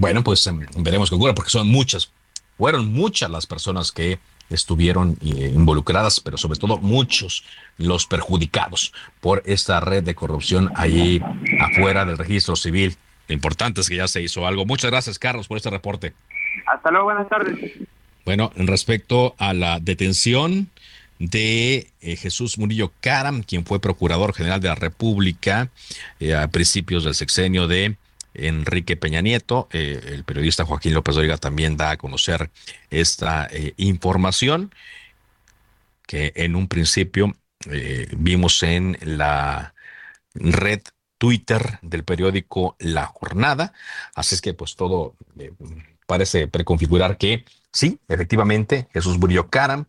Bueno, 0.00 0.24
pues 0.24 0.46
em, 0.46 0.66
veremos 0.78 1.10
qué 1.10 1.16
ocurre, 1.16 1.34
porque 1.34 1.50
son 1.50 1.68
muchas, 1.68 2.10
fueron 2.56 2.90
muchas 2.90 3.30
las 3.30 3.46
personas 3.46 3.92
que 3.92 4.18
estuvieron 4.48 5.18
eh, 5.20 5.52
involucradas, 5.54 6.20
pero 6.20 6.38
sobre 6.38 6.58
todo 6.58 6.78
muchos 6.78 7.44
los 7.76 8.06
perjudicados 8.06 8.94
por 9.20 9.42
esta 9.44 9.78
red 9.78 10.02
de 10.02 10.14
corrupción 10.14 10.72
ahí 10.74 11.22
afuera 11.60 12.06
del 12.06 12.16
registro 12.16 12.56
civil. 12.56 12.96
Lo 13.28 13.34
importante 13.34 13.82
es 13.82 13.90
que 13.90 13.96
ya 13.96 14.08
se 14.08 14.22
hizo 14.22 14.46
algo. 14.46 14.64
Muchas 14.64 14.90
gracias, 14.90 15.18
Carlos, 15.18 15.48
por 15.48 15.58
este 15.58 15.68
reporte. 15.68 16.14
Hasta 16.66 16.90
luego, 16.90 17.04
buenas 17.04 17.28
tardes. 17.28 17.58
Bueno, 18.24 18.52
en 18.56 18.68
respecto 18.68 19.34
a 19.36 19.52
la 19.52 19.80
detención 19.80 20.70
de 21.18 21.88
eh, 22.00 22.16
Jesús 22.16 22.56
Murillo 22.56 22.90
Caram, 23.00 23.42
quien 23.42 23.66
fue 23.66 23.80
procurador 23.80 24.32
general 24.32 24.62
de 24.62 24.68
la 24.68 24.76
República 24.76 25.68
eh, 26.20 26.34
a 26.34 26.48
principios 26.48 27.04
del 27.04 27.14
sexenio 27.14 27.68
de 27.68 27.96
Enrique 28.34 28.96
Peña 28.96 29.20
Nieto. 29.20 29.68
Eh, 29.72 30.00
el 30.12 30.24
periodista 30.24 30.64
Joaquín 30.64 30.94
López 30.94 31.14
Dóriga 31.14 31.36
también 31.36 31.76
da 31.76 31.90
a 31.90 31.96
conocer 31.96 32.50
esta 32.90 33.48
eh, 33.50 33.74
información 33.76 34.72
que 36.06 36.32
en 36.36 36.56
un 36.56 36.68
principio 36.68 37.34
eh, 37.70 38.08
vimos 38.16 38.62
en 38.62 38.98
la 39.02 39.74
red 40.34 40.80
Twitter 41.18 41.78
del 41.82 42.04
periódico 42.04 42.76
La 42.78 43.06
Jornada. 43.06 43.72
Así 44.14 44.34
es 44.34 44.40
que 44.40 44.54
pues 44.54 44.74
todo 44.74 45.14
parece 46.06 46.48
preconfigurar 46.48 47.18
que 47.18 47.44
sí, 47.72 48.00
efectivamente, 48.08 48.88
Jesús 48.92 49.18
Murillo 49.18 49.48
Caram 49.48 49.84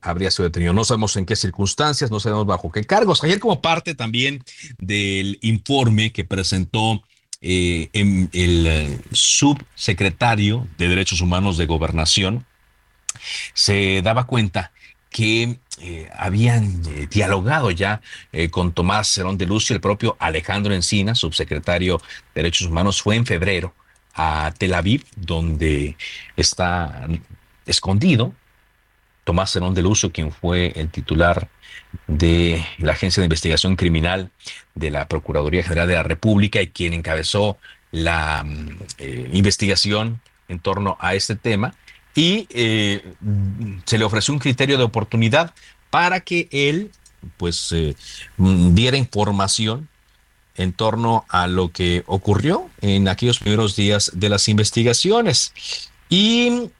habría 0.00 0.30
sido 0.30 0.44
detenido. 0.44 0.72
No 0.72 0.84
sabemos 0.84 1.16
en 1.16 1.26
qué 1.26 1.34
circunstancias, 1.34 2.10
no 2.10 2.20
sabemos 2.20 2.46
bajo 2.46 2.70
qué 2.70 2.84
cargos. 2.84 3.22
Ayer 3.24 3.40
como 3.40 3.60
parte 3.60 3.94
también 3.94 4.44
del 4.78 5.38
informe 5.42 6.12
que 6.12 6.24
presentó 6.24 7.02
eh, 7.42 7.88
en 7.94 8.28
el 8.34 8.66
eh, 8.66 9.00
subsecretario 9.12 10.68
de 10.76 10.88
Derechos 10.88 11.22
Humanos 11.22 11.56
de 11.56 11.64
Gobernación 11.64 12.44
se 13.54 14.02
daba 14.02 14.24
cuenta 14.24 14.72
que 15.08 15.58
eh, 15.80 16.10
habían 16.14 16.82
dialogado 17.08 17.70
ya 17.70 18.02
con 18.50 18.72
Tomás 18.74 19.08
Cerón 19.08 19.38
de 19.38 19.46
Lucio, 19.46 19.74
el 19.74 19.80
propio 19.80 20.16
Alejandro 20.20 20.74
Encina, 20.74 21.14
subsecretario 21.14 21.96
de 22.34 22.42
Derechos 22.42 22.66
Humanos, 22.66 23.00
fue 23.00 23.16
en 23.16 23.24
febrero 23.24 23.74
a 24.14 24.52
Tel 24.56 24.74
Aviv, 24.74 25.04
donde 25.16 25.96
está 26.36 27.08
escondido 27.64 28.34
Tomás 29.30 29.52
Cerón 29.52 29.74
de 29.74 29.82
Lucio, 29.82 30.10
quien 30.10 30.32
fue 30.32 30.72
el 30.74 30.90
titular 30.90 31.48
de 32.08 32.66
la 32.78 32.94
Agencia 32.94 33.20
de 33.20 33.26
Investigación 33.26 33.76
Criminal 33.76 34.28
de 34.74 34.90
la 34.90 35.06
Procuraduría 35.06 35.62
General 35.62 35.86
de 35.86 35.94
la 35.94 36.02
República 36.02 36.60
y 36.60 36.66
quien 36.66 36.94
encabezó 36.94 37.56
la 37.92 38.42
mm, 38.42 38.78
eh, 38.98 39.30
investigación 39.32 40.20
en 40.48 40.58
torno 40.58 40.96
a 40.98 41.14
este 41.14 41.36
tema. 41.36 41.76
Y 42.12 42.48
eh, 42.50 43.04
se 43.84 43.98
le 43.98 44.04
ofreció 44.04 44.34
un 44.34 44.40
criterio 44.40 44.78
de 44.78 44.82
oportunidad 44.82 45.54
para 45.90 46.18
que 46.18 46.48
él 46.50 46.90
pues 47.36 47.70
eh, 47.70 47.94
mm, 48.36 48.74
diera 48.74 48.96
información 48.96 49.88
en 50.56 50.72
torno 50.72 51.24
a 51.28 51.46
lo 51.46 51.70
que 51.70 52.02
ocurrió 52.06 52.68
en 52.80 53.06
aquellos 53.06 53.38
primeros 53.38 53.76
días 53.76 54.10
de 54.12 54.28
las 54.28 54.48
investigaciones. 54.48 55.54
Y 56.08 56.72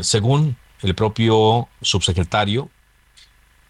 según 0.00 0.56
el 0.82 0.94
propio 0.94 1.68
subsecretario 1.82 2.70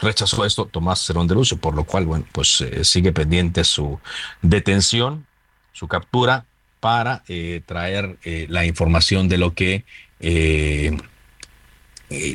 rechazó 0.01 0.45
esto 0.45 0.67
Tomás 0.67 1.05
Cerón 1.05 1.27
de 1.27 1.35
Lucio, 1.35 1.59
por 1.59 1.75
lo 1.75 1.85
cual, 1.85 2.07
bueno, 2.07 2.25
pues 2.33 2.61
eh, 2.61 2.85
sigue 2.85 3.13
pendiente 3.13 3.65
su 3.65 4.01
detención, 4.43 5.27
su 5.73 5.89
captura, 5.89 6.47
para 6.81 7.23
eh, 7.29 7.61
traer 7.67 8.19
eh, 8.25 8.47
la 8.49 8.65
información 8.65 9.29
de 9.29 9.39
lo 9.39 9.55
que 9.55 9.85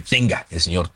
tenga 0.10 0.46
el 0.50 0.62
señor 0.62 0.92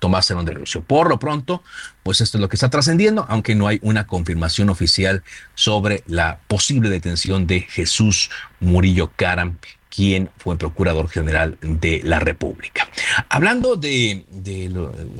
Tomás 0.00 0.26
Cerón 0.26 0.44
de 0.44 0.54
Lucio. 0.54 0.82
Por 0.82 1.08
lo 1.08 1.18
pronto, 1.18 1.62
pues 2.02 2.20
esto 2.20 2.38
es 2.38 2.42
lo 2.42 2.48
que 2.48 2.56
está 2.56 2.70
trascendiendo, 2.70 3.24
aunque 3.28 3.54
no 3.54 3.68
hay 3.68 3.78
una 3.82 4.06
confirmación 4.06 4.68
oficial 4.68 5.22
sobre 5.54 6.02
la 6.06 6.40
posible 6.48 6.90
detención 6.90 7.46
de 7.46 7.60
Jesús 7.60 8.30
Murillo 8.60 9.12
Caram, 9.16 9.58
quien 9.94 10.30
fue 10.38 10.58
procurador 10.58 11.08
general 11.08 11.56
de 11.60 12.00
la 12.02 12.18
República. 12.18 12.88
Hablando 13.28 13.76
de, 13.76 14.24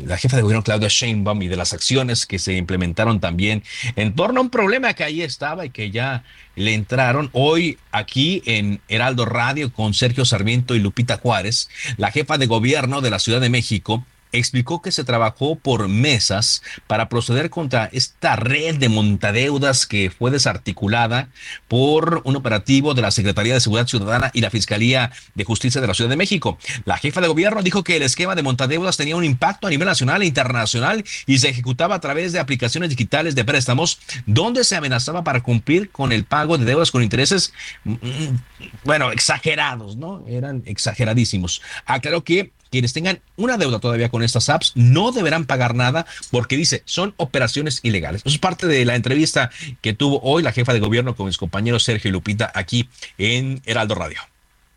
la 0.04 0.16
jefa 0.16 0.36
de 0.36 0.42
gobierno 0.42 0.64
Claudia 0.64 0.88
Sheinbaum 0.88 1.42
y 1.42 1.48
de 1.48 1.56
las 1.56 1.72
acciones 1.72 2.26
que 2.26 2.38
se 2.38 2.54
implementaron 2.54 3.20
también 3.20 3.62
en 3.96 4.14
torno 4.14 4.40
a 4.40 4.42
un 4.42 4.50
problema 4.50 4.94
que 4.94 5.04
ahí 5.04 5.22
estaba 5.22 5.66
y 5.66 5.70
que 5.70 5.90
ya 5.90 6.24
le 6.56 6.74
entraron 6.74 7.30
hoy 7.32 7.78
aquí 7.92 8.42
en 8.46 8.80
Heraldo 8.88 9.26
Radio 9.26 9.72
con 9.72 9.94
Sergio 9.94 10.24
Sarmiento 10.24 10.74
y 10.74 10.80
Lupita 10.80 11.18
Juárez, 11.18 11.68
la 11.96 12.10
jefa 12.10 12.38
de 12.38 12.46
gobierno 12.46 13.00
de 13.00 13.10
la 13.10 13.18
Ciudad 13.18 13.40
de 13.40 13.50
México, 13.50 14.04
explicó 14.38 14.82
que 14.82 14.92
se 14.92 15.04
trabajó 15.04 15.56
por 15.56 15.88
mesas 15.88 16.62
para 16.86 17.08
proceder 17.08 17.50
contra 17.50 17.88
esta 17.92 18.36
red 18.36 18.76
de 18.76 18.88
montadeudas 18.88 19.86
que 19.86 20.10
fue 20.10 20.30
desarticulada 20.30 21.28
por 21.68 22.22
un 22.24 22.36
operativo 22.36 22.94
de 22.94 23.02
la 23.02 23.10
Secretaría 23.10 23.54
de 23.54 23.60
Seguridad 23.60 23.86
Ciudadana 23.86 24.30
y 24.34 24.40
la 24.40 24.50
Fiscalía 24.50 25.12
de 25.34 25.44
Justicia 25.44 25.80
de 25.80 25.86
la 25.86 25.94
Ciudad 25.94 26.10
de 26.10 26.16
México. 26.16 26.58
La 26.84 26.96
jefa 26.98 27.20
de 27.20 27.28
gobierno 27.28 27.62
dijo 27.62 27.84
que 27.84 27.96
el 27.96 28.02
esquema 28.02 28.34
de 28.34 28.42
montadeudas 28.42 28.96
tenía 28.96 29.16
un 29.16 29.24
impacto 29.24 29.66
a 29.66 29.70
nivel 29.70 29.86
nacional 29.86 30.22
e 30.22 30.26
internacional 30.26 31.04
y 31.26 31.38
se 31.38 31.48
ejecutaba 31.48 31.94
a 31.94 32.00
través 32.00 32.32
de 32.32 32.40
aplicaciones 32.40 32.90
digitales 32.90 33.34
de 33.34 33.44
préstamos 33.44 34.00
donde 34.26 34.64
se 34.64 34.76
amenazaba 34.76 35.24
para 35.24 35.42
cumplir 35.42 35.90
con 35.90 36.12
el 36.12 36.24
pago 36.24 36.58
de 36.58 36.64
deudas 36.64 36.90
con 36.90 37.02
intereses, 37.02 37.52
mm, 37.84 37.92
mm, 37.92 38.42
bueno, 38.84 39.12
exagerados, 39.12 39.96
¿no? 39.96 40.24
Eran 40.28 40.62
exageradísimos. 40.66 41.62
Aclaró 41.86 42.24
que 42.24 42.52
quienes 42.70 42.92
tengan 42.92 43.20
una 43.36 43.56
deuda 43.56 43.78
todavía 43.78 44.08
con 44.08 44.22
estas 44.22 44.48
apps 44.48 44.72
no 44.74 45.12
deberán 45.12 45.46
pagar 45.46 45.74
nada 45.74 46.06
porque 46.30 46.56
dice, 46.56 46.82
son 46.84 47.14
operaciones 47.16 47.80
ilegales. 47.82 48.22
Eso 48.24 48.34
es 48.34 48.40
parte 48.40 48.66
de 48.66 48.84
la 48.84 48.94
entrevista 48.94 49.50
que 49.80 49.92
tuvo 49.92 50.20
hoy 50.22 50.42
la 50.42 50.52
jefa 50.52 50.72
de 50.72 50.80
gobierno 50.80 51.14
con 51.16 51.26
mis 51.26 51.38
compañeros 51.38 51.84
Sergio 51.84 52.08
y 52.08 52.12
Lupita 52.12 52.50
aquí 52.54 52.88
en 53.18 53.62
Heraldo 53.64 53.94
Radio 53.94 54.20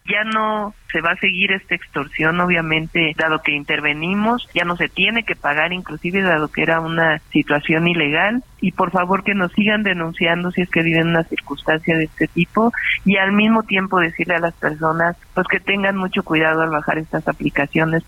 ya 0.07 0.23
no 0.23 0.73
se 0.91 1.01
va 1.01 1.11
a 1.11 1.17
seguir 1.17 1.51
esta 1.51 1.75
extorsión, 1.75 2.39
obviamente, 2.39 3.13
dado 3.17 3.41
que 3.41 3.51
intervenimos, 3.51 4.47
ya 4.53 4.63
no 4.63 4.77
se 4.77 4.87
tiene 4.87 5.23
que 5.23 5.35
pagar, 5.35 5.73
inclusive 5.73 6.21
dado 6.21 6.47
que 6.47 6.61
era 6.61 6.79
una 6.79 7.19
situación 7.31 7.87
ilegal, 7.87 8.43
y 8.61 8.71
por 8.71 8.91
favor 8.91 9.23
que 9.23 9.35
nos 9.35 9.51
sigan 9.51 9.83
denunciando 9.83 10.51
si 10.51 10.61
es 10.61 10.69
que 10.69 10.81
viven 10.81 11.07
una 11.07 11.23
circunstancia 11.23 11.97
de 11.97 12.05
este 12.05 12.27
tipo, 12.27 12.71
y 13.05 13.17
al 13.17 13.33
mismo 13.33 13.63
tiempo 13.63 13.99
decirle 13.99 14.35
a 14.35 14.39
las 14.39 14.53
personas, 14.53 15.17
pues 15.33 15.47
que 15.47 15.59
tengan 15.59 15.97
mucho 15.97 16.23
cuidado 16.23 16.61
al 16.61 16.69
bajar 16.69 16.97
estas 16.97 17.27
aplicaciones. 17.27 18.03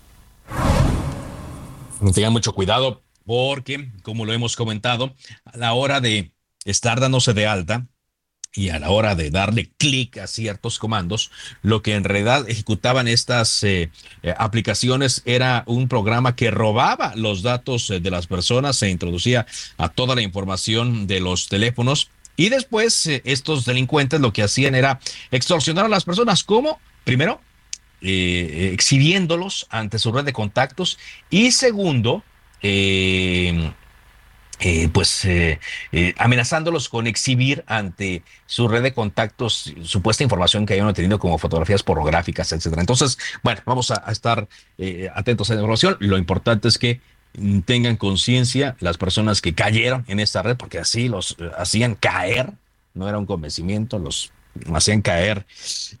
Tengan 2.14 2.32
mucho 2.32 2.54
cuidado 2.54 3.02
porque, 3.26 3.90
como 4.02 4.24
lo 4.24 4.32
hemos 4.32 4.56
comentado, 4.56 5.14
a 5.44 5.56
la 5.58 5.74
hora 5.74 6.00
de 6.00 6.32
estar 6.64 6.98
dándose 6.98 7.34
de 7.34 7.46
alta, 7.46 7.86
y 8.54 8.70
a 8.70 8.78
la 8.78 8.90
hora 8.90 9.14
de 9.14 9.30
darle 9.30 9.70
clic 9.76 10.18
a 10.18 10.26
ciertos 10.26 10.78
comandos, 10.78 11.30
lo 11.62 11.82
que 11.82 11.94
en 11.94 12.04
realidad 12.04 12.48
ejecutaban 12.48 13.06
estas 13.06 13.62
eh, 13.62 13.90
eh, 14.22 14.34
aplicaciones 14.36 15.22
era 15.24 15.62
un 15.66 15.88
programa 15.88 16.34
que 16.34 16.50
robaba 16.50 17.14
los 17.14 17.42
datos 17.42 17.90
eh, 17.90 18.00
de 18.00 18.10
las 18.10 18.26
personas, 18.26 18.76
se 18.76 18.90
introducía 18.90 19.46
a 19.78 19.88
toda 19.88 20.16
la 20.16 20.22
información 20.22 21.06
de 21.06 21.20
los 21.20 21.48
teléfonos 21.48 22.10
y 22.36 22.48
después 22.48 23.06
estos 23.24 23.64
delincuentes 23.64 24.20
lo 24.20 24.32
que 24.32 24.42
hacían 24.42 24.74
era 24.74 24.98
extorsionar 25.30 25.84
a 25.84 25.88
las 25.88 26.04
personas. 26.04 26.42
¿Cómo? 26.42 26.80
Primero, 27.04 27.40
exhibiéndolos 28.00 29.66
ante 29.68 29.98
su 29.98 30.10
red 30.10 30.24
de 30.24 30.32
contactos 30.32 30.98
y 31.28 31.52
segundo, 31.52 32.24
eh, 32.62 33.72
eh, 34.62 34.90
pues 34.92 35.24
eh, 35.24 35.58
eh, 35.90 36.14
amenazándolos 36.18 36.90
con 36.90 37.06
exhibir 37.06 37.64
ante 37.66 38.22
su 38.44 38.68
red 38.68 38.82
de 38.82 38.92
contactos 38.92 39.72
supuesta 39.84 40.22
información 40.22 40.66
que 40.66 40.74
hayan 40.74 40.86
obtenido 40.86 41.18
como 41.18 41.38
fotografías 41.38 41.82
pornográficas, 41.82 42.52
etcétera. 42.52 42.82
Entonces, 42.82 43.16
bueno, 43.42 43.62
vamos 43.64 43.90
a, 43.90 44.04
estar 44.12 44.48
atentos 45.14 45.50
a 45.50 45.54
la 45.54 45.60
información. 45.60 45.96
Lo 46.00 46.18
importante 46.18 46.68
es 46.68 46.76
que 46.76 47.00
mm, 47.38 47.60
tengan 47.60 47.96
conciencia 47.96 48.76
las 48.80 48.98
personas 48.98 49.40
que 49.40 49.54
cayeron 49.54 50.04
en 50.08 50.20
esta 50.20 50.42
red, 50.42 50.58
porque 50.58 50.78
así 50.78 51.08
los 51.08 51.38
hacían 51.56 51.94
caer, 51.94 52.52
no 52.92 53.08
era 53.08 53.18
un 53.18 53.24
convencimiento, 53.24 53.98
los 53.98 54.30
hacían 54.74 55.02
caer 55.02 55.46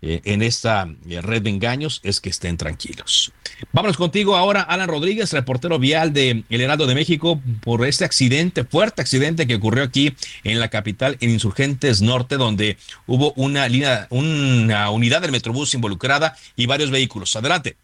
eh, 0.02 0.20
en 0.24 0.42
esta 0.42 0.88
eh, 1.08 1.20
red 1.20 1.42
de 1.42 1.50
engaños 1.50 2.00
es 2.02 2.20
que 2.20 2.30
estén 2.30 2.56
tranquilos. 2.56 3.32
Vámonos 3.72 3.96
contigo 3.96 4.36
ahora, 4.36 4.62
Alan 4.62 4.88
Rodríguez, 4.88 5.32
reportero 5.32 5.78
vial 5.78 6.12
de 6.12 6.44
El 6.48 6.60
Heraldo 6.60 6.86
de 6.86 6.94
México, 6.94 7.40
por 7.62 7.86
este 7.86 8.04
accidente, 8.04 8.64
fuerte 8.64 9.02
accidente 9.02 9.46
que 9.46 9.56
ocurrió 9.56 9.84
aquí 9.84 10.14
en 10.44 10.60
la 10.60 10.68
capital, 10.68 11.16
en 11.20 11.30
Insurgentes 11.30 12.00
Norte, 12.00 12.36
donde 12.36 12.78
hubo 13.06 13.32
una 13.36 13.68
línea, 13.68 14.06
una 14.10 14.90
unidad 14.90 15.20
del 15.20 15.32
Metrobús 15.32 15.74
involucrada 15.74 16.36
y 16.56 16.66
varios 16.66 16.90
vehículos. 16.90 17.36
Adelante. 17.36 17.76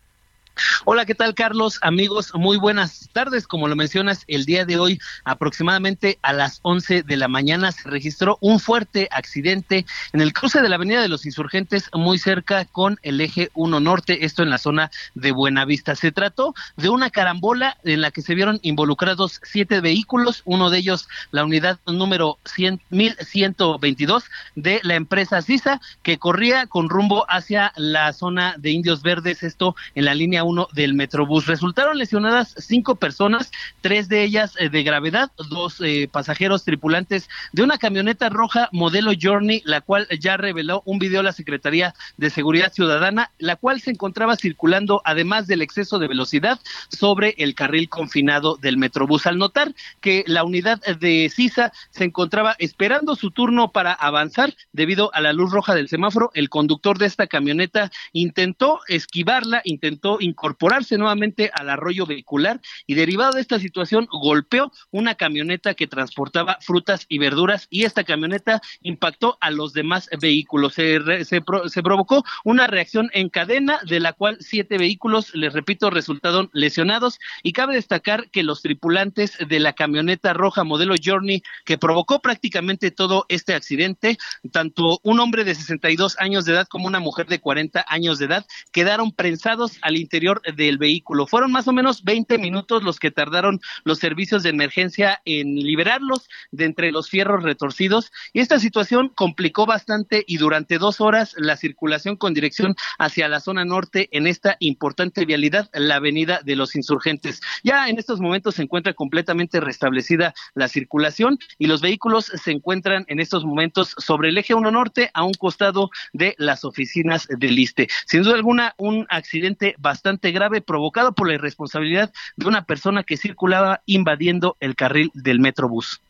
Hola, 0.87 1.05
¿qué 1.05 1.14
tal 1.14 1.35
Carlos? 1.35 1.79
Amigos, 1.83 2.33
muy 2.35 2.57
buenas 2.57 3.11
tardes. 3.12 3.47
Como 3.47 3.69
lo 3.69 3.77
mencionas, 3.77 4.25
el 4.27 4.47
día 4.47 4.64
de 4.64 4.79
hoy, 4.79 4.99
aproximadamente 5.25 6.19
a 6.23 6.33
las 6.33 6.61
11 6.62 7.03
de 7.03 7.16
la 7.16 7.29
mañana, 7.29 7.73
se 7.73 7.90
registró 7.90 8.38
un 8.40 8.59
fuerte 8.59 9.09
accidente 9.11 9.85
en 10.14 10.21
el 10.23 10.33
cruce 10.33 10.62
de 10.62 10.69
la 10.71 10.77
Avenida 10.77 11.03
de 11.03 11.09
los 11.09 11.27
Insurgentes, 11.27 11.90
muy 11.92 12.19
cerca 12.19 12.64
con 12.64 12.99
el 13.03 13.21
eje 13.21 13.51
1 13.55 13.81
Norte, 13.81 14.25
esto 14.25 14.42
en 14.42 14.51
la 14.51 14.57
zona 14.57 14.90
de 15.14 15.33
Buenavista. 15.33 15.95
Se 15.95 16.11
trató 16.11 16.55
de 16.77 16.88
una 16.88 17.11
carambola 17.11 17.77
en 17.85 18.01
la 18.01 18.11
que 18.11 18.23
se 18.23 18.35
vieron 18.35 18.59
involucrados 18.62 19.40
siete 19.42 19.81
vehículos, 19.81 20.40
uno 20.47 20.71
de 20.71 20.79
ellos 20.79 21.09
la 21.33 21.45
unidad 21.45 21.79
número 21.87 22.38
100, 22.45 22.81
1122 22.88 24.25
de 24.55 24.81
la 24.85 24.95
empresa 24.95 25.42
CISA, 25.42 25.81
que 26.03 26.16
corría 26.16 26.66
con 26.66 26.88
rumbo 26.88 27.27
hacia 27.29 27.73
la 27.77 28.12
zona 28.14 28.55
de 28.57 28.71
Indios 28.71 29.03
Verdes, 29.03 29.42
esto 29.42 29.77
en 29.95 30.07
la 30.07 30.14
línea 30.14 30.46
uno 30.47 30.69
del 30.73 30.95
Metrobús. 30.95 31.47
Resultaron 31.47 31.99
lesionadas 31.99 32.55
cinco 32.59 32.97
personas, 32.97 33.51
tres 33.81 34.09
de 34.09 34.23
ellas 34.23 34.55
eh, 34.59 34.69
de 34.69 34.83
gravedad, 34.83 35.31
dos 35.51 35.81
eh, 35.81 36.09
pasajeros 36.11 36.65
tripulantes 36.65 37.29
de 37.53 37.63
una 37.63 37.79
camioneta 37.79 38.29
roja 38.29 38.69
modelo 38.73 39.13
Journey, 39.21 39.63
la 39.65 39.81
cual 39.81 40.09
ya 40.21 40.37
reveló 40.37 40.83
un 40.87 40.99
video 40.99 41.21
a 41.21 41.25
la 41.25 41.33
Secretaría 41.33 41.95
de 42.17 42.31
Seguridad 42.31 42.73
Ciudadana, 42.73 43.31
la 43.39 43.57
cual 43.57 43.81
se 43.81 43.91
encontraba 43.91 44.37
circulando, 44.37 45.03
además 45.05 45.47
del 45.47 45.63
exceso 45.63 45.99
de 45.99 46.09
velocidad, 46.09 46.59
sobre 46.89 47.35
el 47.39 47.55
carril 47.55 47.89
confinado 47.89 48.57
del 48.57 48.77
Metrobús. 48.77 49.27
Al 49.27 49.39
notar 49.39 49.75
que 50.01 50.25
la 50.27 50.45
unidad 50.45 50.81
de 50.83 51.31
CISA 51.35 51.73
se 51.91 52.05
encontraba 52.05 52.55
esperando 52.59 53.17
su 53.17 53.31
turno 53.31 53.73
para 53.73 53.93
avanzar 53.93 54.55
debido 54.73 55.13
a 55.15 55.21
la 55.21 55.33
luz 55.33 55.51
roja 55.51 55.75
del 55.75 55.89
semáforo, 55.89 56.31
el 56.35 56.49
conductor 56.49 56.99
de 56.99 57.07
esta 57.07 57.27
camioneta 57.27 57.91
intentó 58.13 58.81
esquivarla, 58.89 59.61
intentó 59.65 60.19
incorporarse 60.37 60.99
nuevamente 60.99 61.51
al 61.55 61.70
arroyo 61.70 62.05
vehicular 62.05 62.61
y 62.87 62.94
derivado 62.94 63.33
de 63.33 63.40
esta 63.40 63.59
situación 63.59 64.07
golpeó 64.11 64.70
una 64.90 65.14
camioneta 65.14 65.72
que 65.72 65.87
transportaba 65.87 66.59
frutas 66.61 67.07
y 67.09 67.18
verduras 67.18 67.66
y 67.70 67.85
esta 67.85 68.05
camioneta 68.05 68.61
impactó 68.83 69.38
a 69.40 69.51
los 69.51 69.72
demás 69.72 70.11
vehículos. 70.20 70.75
Se, 70.75 71.25
se, 71.25 71.83
provocó 71.83 72.22
una 72.44 72.66
reacción 72.66 73.11
en 73.14 73.31
cadena 73.31 73.81
de 73.88 73.99
la 73.99 74.12
cual 74.12 74.37
siete 74.40 74.77
vehículos, 74.77 75.35
les 75.35 75.55
repito, 75.55 75.88
resultaron 75.88 76.51
lesionados 76.53 77.18
y 77.42 77.53
cabe 77.53 77.75
destacar 77.75 78.29
que 78.31 78.42
los 78.42 78.61
tripulantes 78.61 79.38
de 79.38 79.59
la 79.59 79.72
camioneta 79.72 80.35
roja 80.35 80.64
modelo 80.64 80.96
Journey 81.03 81.42
que 81.64 81.79
provocó 81.79 82.20
prácticamente 82.20 82.90
todo 82.90 83.25
este 83.31 83.55
accidente, 83.55 84.18
tanto 84.53 85.01
un 85.03 85.18
hombre 85.20 85.44
de 85.44 85.55
62 85.55 86.16
años 86.18 86.44
de 86.44 86.53
edad 86.53 86.66
como 86.68 86.87
una 86.87 87.01
mujer 87.01 87.27
de 87.27 87.40
40 87.40 87.87
años 87.88 88.18
de 88.18 88.27
edad, 88.27 88.46
quedaron 88.70 89.12
prensados 89.12 89.79
al 89.81 89.96
interior 89.96 90.26
del 90.57 90.79
vehículo. 90.79 91.27
Fueron 91.27 91.53
más 91.53 91.69
o 91.69 91.73
menos 91.73 92.03
20 92.05 92.39
minutos 92.39 92.83
los 92.83 92.99
que 92.99 93.11
tardaron 93.11 93.61
los 93.85 93.99
servicios 93.99 94.43
de 94.43 94.51
emergencia 94.51 95.21
en 95.25 95.55
liberarlos 95.55 96.29
de 96.51 96.65
entre 96.65 96.93
los 96.93 97.09
fierros 97.09 97.43
retorcidos 97.43 98.12
y 98.33 98.41
esta 98.41 98.59
situación 98.59 99.11
complicó 99.15 99.67
bastante 99.67 100.25
y 100.27 100.39
durante 100.39 100.79
dos 100.79 101.01
horas 101.01 101.35
la 101.37 101.57
circulación 101.57 102.17
con 102.17 102.35
dirección 102.35 102.75
hacia 102.99 103.29
la 103.29 103.41
zona 103.41 103.65
norte 103.65 104.09
en 104.12 104.27
esta 104.27 104.57
importante 104.61 105.25
vialidad, 105.25 105.71
la 105.73 105.97
avenida 105.97 106.41
de 106.45 106.57
los 106.57 106.75
insurgentes. 106.75 107.41
Ya 107.62 107.89
en 107.89 107.99
estos 107.99 108.21
momentos 108.21 108.57
se 108.57 108.62
encuentra 108.62 108.95
completamente 108.95 109.61
restablecida 109.61 110.35
la 110.55 110.69
circulación 110.69 111.39
y 111.59 111.67
los 111.67 111.81
vehículos 111.81 112.27
se 112.27 112.51
encuentran 112.51 113.05
en 113.09 113.21
estos 113.21 113.45
momentos 113.45 113.95
sobre 113.99 114.31
el 114.31 114.39
eje 114.39 114.55
1 114.55 114.71
norte 114.71 115.11
a 115.15 115.23
un 115.23 115.35
costado 115.35 115.91
de 116.12 116.35
las 116.39 116.65
oficinas 116.65 117.27
del 117.29 117.59
ISTE. 117.59 117.89
Sin 118.07 118.23
duda 118.23 118.35
alguna, 118.35 118.75
un 118.77 119.07
accidente 119.09 119.75
bastante 119.79 120.16
grave 120.21 120.61
provocado 120.61 121.15
por 121.15 121.29
la 121.29 121.35
irresponsabilidad 121.35 122.13
de 122.37 122.47
una 122.47 122.65
persona 122.65 123.03
que 123.03 123.17
circulaba 123.17 123.83
invadiendo 123.87 124.57
el 124.61 124.75
carril 124.75 125.11
del 125.15 125.41
Metrobús. 125.41 126.01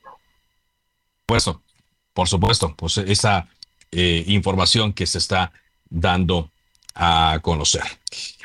Por 1.27 1.41
supuesto, 1.41 1.63
por 2.13 2.29
supuesto, 2.29 2.75
pues 2.77 2.99
esa 2.99 3.49
eh, 3.93 4.25
información 4.27 4.93
que 4.93 5.07
se 5.07 5.19
está 5.19 5.53
dando 5.89 6.51
a 6.95 7.39
conocer. 7.43 7.83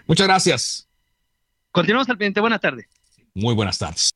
Muchas 0.07 0.27
gracias. 0.27 0.87
Continuamos 1.71 2.09
al 2.09 2.17
pendiente. 2.17 2.41
Buenas 2.41 2.61
tardes. 2.61 2.87
Muy 3.33 3.55
buenas 3.55 3.77
tardes. 3.77 4.11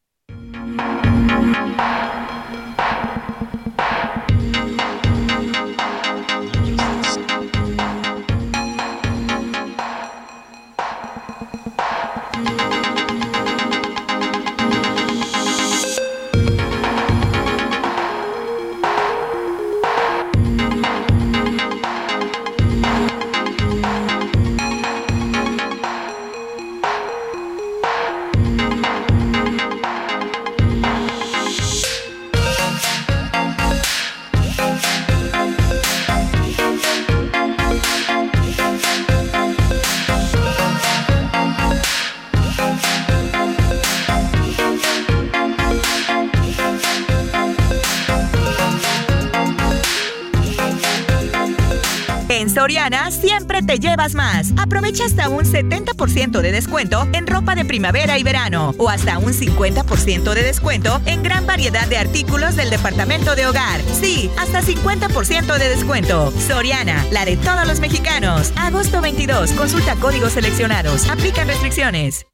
Soriana 52.56 53.12
siempre 53.12 53.62
te 53.64 53.80
llevas 53.80 54.16
más. 54.16 54.54
Aprovecha 54.58 55.04
hasta 55.04 55.28
un 55.28 55.44
70% 55.44 56.40
de 56.40 56.54
descuento 56.54 57.06
en 57.12 57.28
ropa 57.28 57.54
de 57.54 57.66
primavera 57.66 58.18
y 58.18 58.24
verano 58.24 58.74
o 58.78 58.90
hasta 58.90 59.18
un 59.18 59.34
50% 59.34 60.34
de 60.34 60.42
descuento 60.42 61.02
en 61.06 61.22
gran 61.22 61.46
variedad 61.46 61.86
de 61.86 61.98
artículos 61.98 62.56
del 62.56 62.70
departamento 62.70 63.36
de 63.36 63.46
hogar. 63.46 63.82
Sí, 63.82 64.32
hasta 64.38 64.62
50% 64.62 65.58
de 65.58 65.68
descuento. 65.68 66.32
Soriana, 66.32 67.06
la 67.12 67.26
de 67.26 67.36
todos 67.36 67.68
los 67.68 67.82
mexicanos. 67.82 68.54
Agosto 68.56 69.02
22. 69.02 69.52
Consulta 69.52 69.98
códigos 69.98 70.32
seleccionados. 70.32 71.10
Aplican 71.10 71.50
restricciones. 71.50 72.26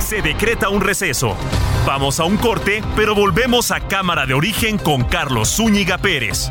Se 0.00 0.22
decreta 0.22 0.70
un 0.70 0.80
receso. 0.80 1.36
Vamos 1.86 2.18
a 2.18 2.24
un 2.24 2.36
corte, 2.36 2.82
pero 2.96 3.14
volvemos 3.14 3.70
a 3.70 3.78
Cámara 3.78 4.26
de 4.26 4.34
Origen 4.34 4.76
con 4.76 5.04
Carlos 5.04 5.50
Zúñiga 5.54 5.98
Pérez. 5.98 6.50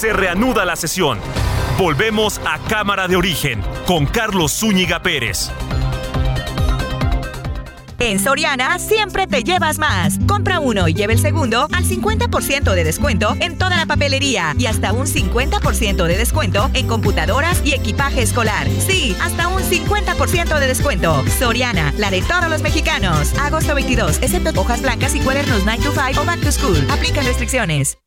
Se 0.00 0.14
reanuda 0.14 0.64
la 0.64 0.76
sesión. 0.76 1.18
Volvemos 1.76 2.40
a 2.46 2.58
Cámara 2.70 3.06
de 3.06 3.16
Origen 3.16 3.62
con 3.86 4.06
Carlos 4.06 4.50
Zúñiga 4.50 5.02
Pérez. 5.02 5.50
En 7.98 8.18
Soriana 8.18 8.78
siempre 8.78 9.26
te 9.26 9.44
llevas 9.44 9.78
más. 9.78 10.18
Compra 10.26 10.58
uno 10.58 10.88
y 10.88 10.94
lleve 10.94 11.12
el 11.12 11.18
segundo 11.18 11.68
al 11.70 11.84
50% 11.84 12.72
de 12.72 12.82
descuento 12.82 13.36
en 13.40 13.58
toda 13.58 13.76
la 13.76 13.84
papelería 13.84 14.54
y 14.56 14.64
hasta 14.64 14.94
un 14.94 15.06
50% 15.06 16.06
de 16.06 16.16
descuento 16.16 16.70
en 16.72 16.86
computadoras 16.86 17.60
y 17.62 17.74
equipaje 17.74 18.22
escolar. 18.22 18.68
Sí, 18.78 19.14
hasta 19.20 19.48
un 19.48 19.60
50% 19.60 20.58
de 20.58 20.66
descuento. 20.66 21.22
Soriana, 21.38 21.92
la 21.98 22.10
de 22.10 22.22
todos 22.22 22.48
los 22.48 22.62
mexicanos. 22.62 23.38
Agosto 23.38 23.74
22, 23.74 24.22
excepto 24.22 24.58
hojas 24.58 24.80
blancas 24.80 25.14
y 25.14 25.20
cuadernos 25.20 25.60
9 25.66 25.82
to 25.84 25.92
5 25.92 26.22
o 26.22 26.24
back 26.24 26.40
to 26.40 26.50
school. 26.50 26.86
Aplican 26.90 27.26
restricciones. 27.26 27.98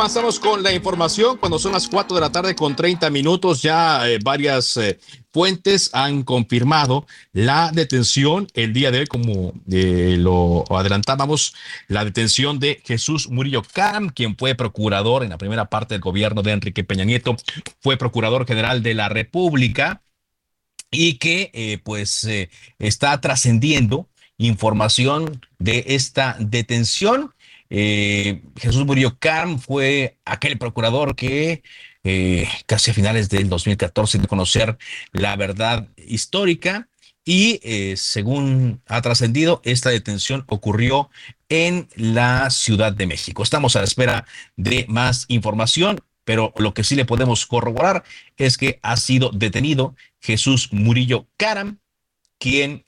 Avanzamos 0.00 0.40
con 0.40 0.62
la 0.62 0.72
información 0.72 1.36
cuando 1.36 1.58
son 1.58 1.72
las 1.72 1.86
4 1.86 2.14
de 2.14 2.22
la 2.22 2.32
tarde 2.32 2.54
con 2.54 2.74
30 2.74 3.10
minutos. 3.10 3.60
Ya 3.60 4.08
eh, 4.08 4.18
varias 4.24 4.78
eh, 4.78 4.98
fuentes 5.30 5.90
han 5.92 6.22
confirmado 6.22 7.06
la 7.34 7.70
detención 7.70 8.46
el 8.54 8.72
día 8.72 8.90
de 8.90 9.00
hoy, 9.00 9.06
como 9.06 9.52
eh, 9.70 10.16
lo 10.18 10.64
adelantábamos, 10.74 11.54
la 11.88 12.02
detención 12.06 12.58
de 12.58 12.80
Jesús 12.82 13.28
Murillo 13.28 13.62
Cam, 13.74 14.08
quien 14.08 14.38
fue 14.38 14.54
procurador 14.54 15.22
en 15.22 15.28
la 15.28 15.36
primera 15.36 15.66
parte 15.66 15.92
del 15.92 16.00
gobierno 16.00 16.40
de 16.40 16.52
Enrique 16.52 16.82
Peña 16.82 17.04
Nieto, 17.04 17.36
fue 17.80 17.98
procurador 17.98 18.46
general 18.46 18.82
de 18.82 18.94
la 18.94 19.10
República 19.10 20.00
y 20.90 21.18
que 21.18 21.78
pues 21.84 22.26
está 22.78 23.20
trascendiendo 23.20 24.08
información 24.38 25.46
de 25.58 25.84
esta 25.88 26.36
detención 26.40 27.34
eh, 27.70 28.42
Jesús 28.56 28.84
Murillo 28.84 29.16
Carm 29.18 29.60
fue 29.60 30.18
aquel 30.24 30.58
procurador 30.58 31.14
que 31.14 31.62
eh, 32.02 32.48
casi 32.66 32.90
a 32.90 32.94
finales 32.94 33.28
del 33.28 33.48
2014 33.48 34.18
de 34.18 34.26
conocer 34.26 34.76
la 35.12 35.36
verdad 35.36 35.88
histórica 35.96 36.88
y 37.24 37.60
eh, 37.62 37.96
según 37.96 38.82
ha 38.86 39.00
trascendido, 39.02 39.60
esta 39.64 39.90
detención 39.90 40.44
ocurrió 40.48 41.10
en 41.48 41.88
la 41.94 42.50
Ciudad 42.50 42.92
de 42.92 43.06
México. 43.06 43.44
Estamos 43.44 43.76
a 43.76 43.80
la 43.80 43.84
espera 43.84 44.26
de 44.56 44.84
más 44.88 45.26
información, 45.28 46.00
pero 46.24 46.52
lo 46.56 46.74
que 46.74 46.82
sí 46.82 46.96
le 46.96 47.04
podemos 47.04 47.46
corroborar 47.46 48.02
es 48.36 48.58
que 48.58 48.80
ha 48.82 48.96
sido 48.96 49.30
detenido 49.30 49.94
Jesús 50.20 50.72
Murillo 50.72 51.28
Caram, 51.36 51.78
quien 52.38 52.84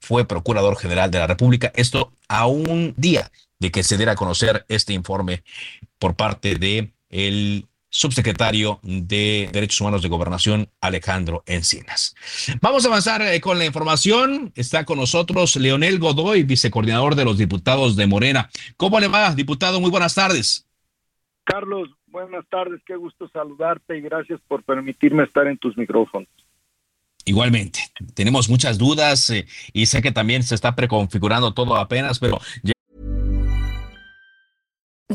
fue 0.00 0.26
procurador 0.26 0.76
general 0.78 1.10
de 1.10 1.18
la 1.18 1.26
República. 1.26 1.70
Esto 1.76 2.12
a 2.26 2.46
un 2.46 2.94
día 2.96 3.30
de 3.58 3.70
que 3.70 3.82
se 3.82 3.96
diera 3.96 4.12
a 4.12 4.16
conocer 4.16 4.64
este 4.68 4.92
informe 4.92 5.42
por 5.98 6.14
parte 6.14 6.54
de 6.56 6.92
el 7.10 7.66
subsecretario 7.90 8.80
de 8.82 9.48
Derechos 9.52 9.80
Humanos 9.80 10.02
de 10.02 10.08
Gobernación, 10.08 10.68
Alejandro 10.80 11.42
Encinas. 11.46 12.14
Vamos 12.60 12.84
a 12.84 12.88
avanzar 12.88 13.22
eh, 13.22 13.40
con 13.40 13.58
la 13.58 13.64
información. 13.64 14.52
Está 14.54 14.84
con 14.84 14.98
nosotros 14.98 15.56
Leonel 15.56 15.98
Godoy, 15.98 16.42
vicecoordinador 16.42 17.14
de 17.14 17.24
los 17.24 17.38
diputados 17.38 17.96
de 17.96 18.06
Morena. 18.06 18.50
¿Cómo 18.76 19.00
le 19.00 19.08
va, 19.08 19.34
diputado? 19.34 19.80
Muy 19.80 19.90
buenas 19.90 20.14
tardes. 20.14 20.66
Carlos, 21.44 21.88
buenas 22.06 22.44
tardes. 22.50 22.80
Qué 22.86 22.96
gusto 22.96 23.28
saludarte 23.30 23.96
y 23.96 24.02
gracias 24.02 24.40
por 24.46 24.62
permitirme 24.64 25.24
estar 25.24 25.46
en 25.46 25.56
tus 25.56 25.76
micrófonos. 25.78 26.28
Igualmente, 27.24 27.80
tenemos 28.14 28.48
muchas 28.48 28.78
dudas 28.78 29.28
eh, 29.30 29.46
y 29.72 29.86
sé 29.86 30.00
que 30.00 30.12
también 30.12 30.42
se 30.42 30.54
está 30.54 30.74
preconfigurando 30.74 31.52
todo 31.52 31.76
apenas, 31.76 32.18
pero 32.18 32.38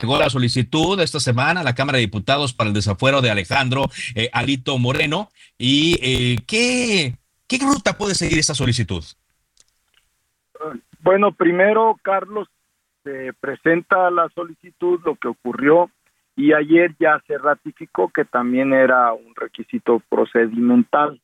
Llegó 0.00 0.18
la 0.18 0.30
solicitud 0.30 0.98
esta 1.00 1.20
semana 1.20 1.60
a 1.60 1.64
la 1.64 1.74
Cámara 1.74 1.96
de 1.96 2.02
Diputados 2.02 2.54
para 2.54 2.68
el 2.68 2.74
desafuero 2.74 3.20
de 3.20 3.30
Alejandro 3.30 3.84
eh, 4.14 4.30
Alito 4.32 4.78
Moreno. 4.78 5.28
¿Y 5.58 5.98
eh, 6.02 6.38
¿qué, 6.46 7.14
qué 7.46 7.58
ruta 7.58 7.98
puede 7.98 8.14
seguir 8.14 8.38
esa 8.38 8.54
solicitud? 8.54 9.04
Bueno, 11.02 11.32
primero, 11.32 11.96
Carlos, 12.02 12.48
se 13.04 13.32
presenta 13.40 14.10
la 14.10 14.28
solicitud, 14.34 15.00
lo 15.04 15.16
que 15.16 15.28
ocurrió, 15.28 15.90
y 16.36 16.52
ayer 16.52 16.94
ya 16.98 17.22
se 17.26 17.36
ratificó 17.38 18.08
que 18.08 18.24
también 18.24 18.72
era 18.72 19.12
un 19.12 19.34
requisito 19.34 20.02
procedimental. 20.08 21.20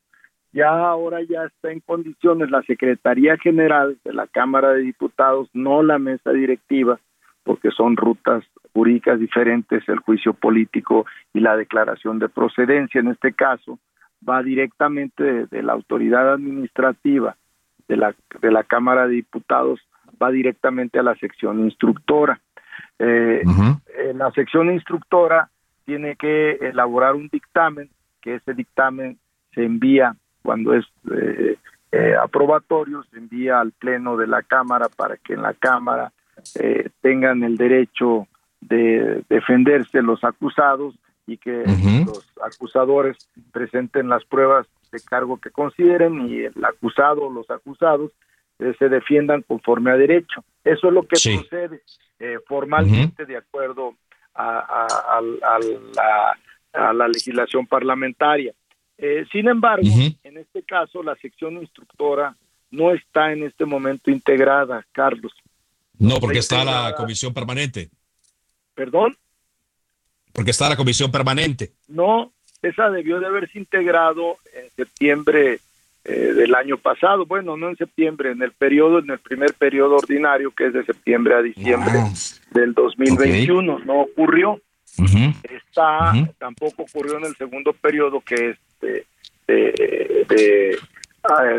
Ya 0.52 0.68
ahora 0.68 1.20
ya 1.22 1.44
está 1.44 1.70
en 1.70 1.80
condiciones 1.80 2.50
la 2.50 2.62
Secretaría 2.62 3.36
General 3.38 3.96
de 4.04 4.12
la 4.12 4.26
Cámara 4.26 4.72
de 4.72 4.82
Diputados, 4.82 5.48
no 5.52 5.82
la 5.82 5.98
mesa 5.98 6.32
directiva, 6.32 6.98
porque 7.44 7.70
son 7.70 7.96
rutas 7.96 8.44
jurídicas 8.76 9.18
diferentes, 9.18 9.88
el 9.88 10.00
juicio 10.00 10.34
político 10.34 11.06
y 11.32 11.40
la 11.40 11.56
declaración 11.56 12.18
de 12.18 12.28
procedencia 12.28 13.00
en 13.00 13.08
este 13.08 13.32
caso, 13.32 13.78
va 14.28 14.42
directamente 14.42 15.46
de, 15.46 15.62
la 15.62 15.72
autoridad 15.72 16.34
administrativa 16.34 17.36
de 17.88 17.96
la, 17.96 18.14
de 18.42 18.50
la 18.50 18.64
Cámara 18.64 19.06
de 19.06 19.14
Diputados, 19.14 19.80
va 20.22 20.30
directamente 20.30 20.98
a 20.98 21.02
la 21.02 21.14
sección 21.14 21.60
instructora. 21.60 22.38
Eh, 22.98 23.42
la 24.14 24.30
sección 24.32 24.70
instructora 24.70 25.48
tiene 25.86 26.16
que 26.16 26.58
elaborar 26.60 27.14
un 27.14 27.28
dictamen, 27.28 27.88
que 28.20 28.34
ese 28.34 28.52
dictamen 28.52 29.16
se 29.54 29.64
envía 29.64 30.14
cuando 30.42 30.74
es 30.74 30.84
eh, 31.10 31.56
eh, 31.92 32.14
aprobatorio, 32.22 33.04
se 33.04 33.16
envía 33.16 33.58
al 33.58 33.72
Pleno 33.72 34.18
de 34.18 34.26
la 34.26 34.42
Cámara 34.42 34.90
para 34.94 35.16
que 35.16 35.32
en 35.32 35.40
la 35.40 35.54
Cámara 35.54 36.12
eh, 36.60 36.90
tengan 37.00 37.42
el 37.42 37.56
derecho 37.56 38.26
de 38.68 39.22
defenderse 39.28 40.02
los 40.02 40.22
acusados 40.24 40.94
y 41.26 41.36
que 41.38 41.64
los 42.06 42.26
acusadores 42.42 43.16
presenten 43.52 44.08
las 44.08 44.24
pruebas 44.24 44.66
de 44.92 45.00
cargo 45.00 45.38
que 45.38 45.50
consideren 45.50 46.28
y 46.28 46.40
el 46.40 46.64
acusado 46.64 47.26
o 47.26 47.32
los 47.32 47.50
acusados 47.50 48.12
eh, 48.58 48.72
se 48.78 48.88
defiendan 48.88 49.42
conforme 49.42 49.90
a 49.90 49.96
derecho. 49.96 50.44
Eso 50.64 50.88
es 50.88 50.92
lo 50.92 51.02
que 51.02 51.16
procede 51.22 51.82
eh, 52.18 52.38
formalmente 52.46 53.26
de 53.26 53.36
acuerdo 53.36 53.94
a, 54.34 55.20
la, 55.22 56.36
a, 56.72 56.92
la, 56.92 57.08
legislación 57.08 57.66
parlamentaria. 57.66 58.52
Eh, 58.98 59.24
sin 59.32 59.48
embargo, 59.48 59.86
en 60.22 60.36
este 60.36 60.62
caso, 60.62 61.02
la 61.02 61.16
sección 61.16 61.54
instructora 61.54 62.36
no 62.70 62.92
está 62.92 63.32
en 63.32 63.44
este 63.44 63.64
momento 63.64 64.10
integrada, 64.10 64.86
Carlos. 64.92 65.32
No, 65.98 66.18
porque 66.18 66.38
está 66.38 66.64
la 66.64 66.94
comisión 66.94 67.32
permanente. 67.32 67.90
¿Perdón? 68.76 69.16
Porque 70.32 70.52
está 70.52 70.68
la 70.68 70.76
comisión 70.76 71.10
permanente. 71.10 71.72
No, 71.88 72.30
esa 72.62 72.90
debió 72.90 73.18
de 73.18 73.26
haberse 73.26 73.58
integrado 73.58 74.36
en 74.54 74.70
septiembre 74.76 75.60
eh, 76.04 76.10
del 76.10 76.54
año 76.54 76.76
pasado. 76.76 77.24
Bueno, 77.24 77.56
no 77.56 77.70
en 77.70 77.76
septiembre, 77.76 78.32
en 78.32 78.42
el 78.42 78.52
periodo, 78.52 78.98
en 78.98 79.10
el 79.10 79.18
primer 79.18 79.54
periodo 79.54 79.96
ordinario, 79.96 80.50
que 80.50 80.66
es 80.66 80.74
de 80.74 80.84
septiembre 80.84 81.34
a 81.34 81.42
diciembre 81.42 81.94
del 82.52 82.74
2021. 82.74 83.78
No 83.80 84.02
ocurrió. 84.02 84.60
Está, 85.42 86.12
tampoco 86.38 86.82
ocurrió 86.82 87.16
en 87.16 87.24
el 87.24 87.36
segundo 87.36 87.72
periodo, 87.72 88.20
que 88.20 88.50
es 88.50 88.58
de, 88.80 89.06
de, 89.46 90.78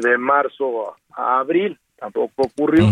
de, 0.01 0.17
marzo 0.19 0.95
a 1.15 1.39
abril. 1.39 1.79
Tampoco 1.97 2.43
ocurrió. 2.43 2.91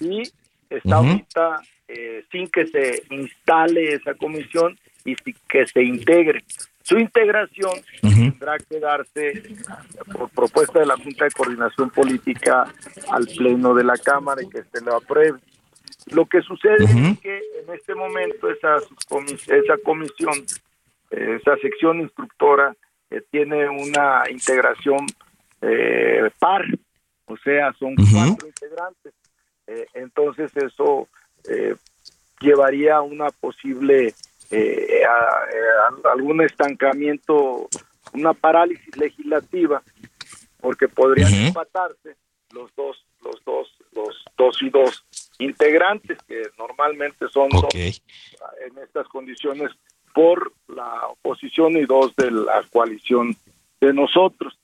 Y 0.00 0.22
está 0.70 0.96
ahorita 0.96 1.60
eh, 1.88 2.24
sin 2.30 2.48
que 2.48 2.66
se 2.66 3.02
instale 3.10 3.94
esa 3.94 4.14
comisión 4.14 4.78
y 5.04 5.14
que 5.48 5.66
se 5.66 5.82
integre. 5.82 6.44
Su 6.82 6.98
integración 6.98 7.72
tendrá 8.00 8.58
que 8.58 8.78
darse 8.78 9.42
por 10.12 10.30
propuesta 10.30 10.78
de 10.78 10.86
la 10.86 10.96
Junta 10.96 11.24
de 11.24 11.32
Coordinación 11.32 11.90
Política 11.90 12.72
al 13.10 13.26
Pleno 13.26 13.74
de 13.74 13.82
la 13.82 13.96
Cámara 13.96 14.42
y 14.42 14.48
que 14.48 14.62
se 14.62 14.80
lo 14.84 14.96
apruebe. 14.96 15.38
Lo 16.12 16.26
que 16.26 16.40
sucede 16.42 16.84
es 16.84 17.20
que 17.20 17.36
en 17.36 17.74
este 17.74 17.94
momento 17.96 18.48
esa, 18.48 18.76
esa 18.76 19.78
comisión, 19.82 20.34
esa 21.10 21.56
sección 21.56 22.00
instructora, 22.00 22.76
eh, 23.10 23.22
tiene 23.30 23.68
una 23.68 24.22
integración 24.30 25.06
eh, 25.62 26.30
par, 26.38 26.64
o 27.26 27.36
sea, 27.38 27.72
son 27.78 27.94
cuatro 27.96 28.46
integrantes. 28.46 29.12
Eh, 29.66 29.86
entonces 29.94 30.52
eso 30.56 31.08
llevaría 32.40 32.96
a 32.96 33.02
una 33.02 33.30
posible 33.30 34.14
eh, 34.50 35.02
a, 35.04 36.10
algún 36.12 36.42
estancamiento, 36.42 37.68
una 38.12 38.32
parálisis 38.32 38.96
legislativa, 38.96 39.82
porque 40.60 40.88
podrían 40.88 41.32
empatarse 41.32 42.16
los 42.52 42.74
dos, 42.76 43.04
los 43.22 43.44
dos, 43.44 43.68
los 43.92 44.24
dos 44.36 44.62
y 44.62 44.70
dos 44.70 45.04
integrantes 45.38 46.18
que 46.28 46.42
normalmente 46.58 47.28
son 47.28 47.48
dos 47.50 47.74
en 47.74 48.78
estas 48.82 49.06
condiciones 49.08 49.72
por 50.14 50.52
la 50.68 51.08
oposición 51.08 51.76
y 51.76 51.84
dos 51.84 52.14
de 52.16 52.30
la 52.30 52.62
coalición 52.72 53.36
de 53.80 53.92
nosotros. 53.92 54.58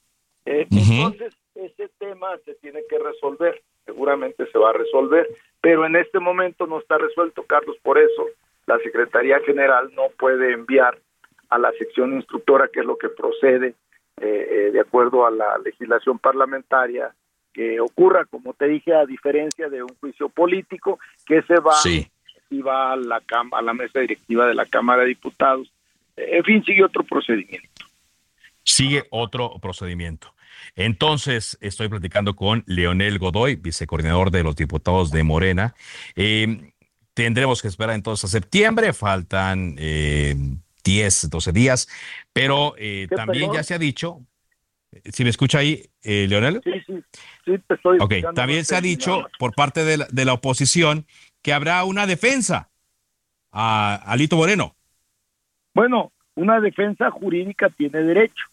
Eh, 0.47 0.67
entonces, 0.71 1.35
ese 1.55 1.89
tema 1.99 2.29
se 2.45 2.55
tiene 2.55 2.81
que 2.89 2.99
resolver, 2.99 3.63
seguramente 3.85 4.51
se 4.51 4.59
va 4.59 4.71
a 4.71 4.75
resolver, 4.75 5.29
pero 5.63 5.87
en 5.87 5.97
este 5.97 6.19
momento 6.19 6.67
no 6.67 6.81
está 6.81 6.99
resuelto, 6.99 7.45
Carlos, 7.45 7.77
por 7.83 7.97
eso 7.97 8.27
la 8.67 8.79
Secretaría 8.81 9.41
General 9.47 9.91
no 9.95 10.09
puede 10.19 10.53
enviar 10.53 10.99
a 11.49 11.59
la 11.59 11.71
sección 11.79 12.13
instructora, 12.15 12.69
que 12.69 12.81
es 12.81 12.87
lo 12.87 12.99
que 12.99 13.09
procede 13.09 13.69
eh, 14.21 14.49
eh, 14.51 14.71
de 14.73 14.81
acuerdo 14.81 15.25
a 15.25 15.31
la 15.31 15.57
legislación 15.59 16.19
parlamentaria, 16.19 17.15
que 17.53 17.81
ocurra, 17.81 18.25
como 18.25 18.55
te 18.55 18.67
dije, 18.67 18.93
a 18.93 19.07
diferencia 19.07 19.69
de 19.69 19.83
un 19.83 19.95
juicio 20.01 20.29
político, 20.29 20.99
que 21.25 21.43
se 21.43 21.61
va 21.61 21.77
y 22.51 22.61
va 22.61 22.93
a 22.93 22.97
la, 22.97 23.23
a 23.53 23.63
la 23.63 23.73
mesa 23.73 24.01
directiva 24.01 24.47
de 24.47 24.55
la 24.55 24.67
Cámara 24.67 25.03
de 25.03 25.09
Diputados. 25.09 25.73
En 26.17 26.43
fin, 26.43 26.65
sigue 26.65 26.83
otro 26.85 27.05
procedimiento. 27.05 27.87
Sigue 28.65 29.05
otro 29.11 29.53
procedimiento. 29.61 30.35
Entonces, 30.75 31.59
estoy 31.61 31.89
platicando 31.89 32.35
con 32.37 32.65
Leonel 32.67 33.19
Godoy, 33.19 33.57
vicecoordinador 33.57 34.31
de 34.31 34.43
los 34.43 34.57
diputados 34.57 35.11
de 35.11 35.23
Morena. 35.23 35.75
Eh, 36.17 36.73
Tendremos 37.15 37.61
que 37.61 37.69
esperar 37.69 37.95
entonces 37.95 38.25
a 38.25 38.29
septiembre, 38.29 38.93
faltan 38.95 39.75
eh, 39.79 40.35
10, 40.83 41.29
12 41.29 41.53
días, 41.53 41.89
pero 42.33 42.75
eh, 42.79 43.07
también 43.15 43.53
ya 43.53 43.63
se 43.63 43.75
ha 43.75 43.79
dicho, 43.79 44.23
si 45.05 45.23
me 45.23 45.29
escucha 45.29 45.59
ahí, 45.59 45.91
eh, 46.03 46.27
Leonel. 46.27 46.63
Sí, 46.65 46.73
sí, 46.87 47.05
sí, 47.45 47.59
te 47.67 47.75
estoy 47.75 47.99
Ok, 48.01 48.35
también 48.35 48.65
se 48.65 48.77
ha 48.77 48.81
dicho 48.81 49.27
por 49.39 49.55
parte 49.55 49.85
de 49.85 49.99
la, 49.99 50.07
de 50.11 50.25
la, 50.25 50.33
oposición 50.33 51.07
que 51.43 51.53
habrá 51.53 51.85
una 51.85 52.07
defensa 52.07 52.71
a 53.51 53.95
Alito 54.07 54.37
Moreno. 54.37 54.75
Bueno, 55.75 56.13
una 56.35 56.61
defensa 56.61 57.11
jurídica 57.11 57.69
tiene 57.69 58.03
derecho, 58.03 58.47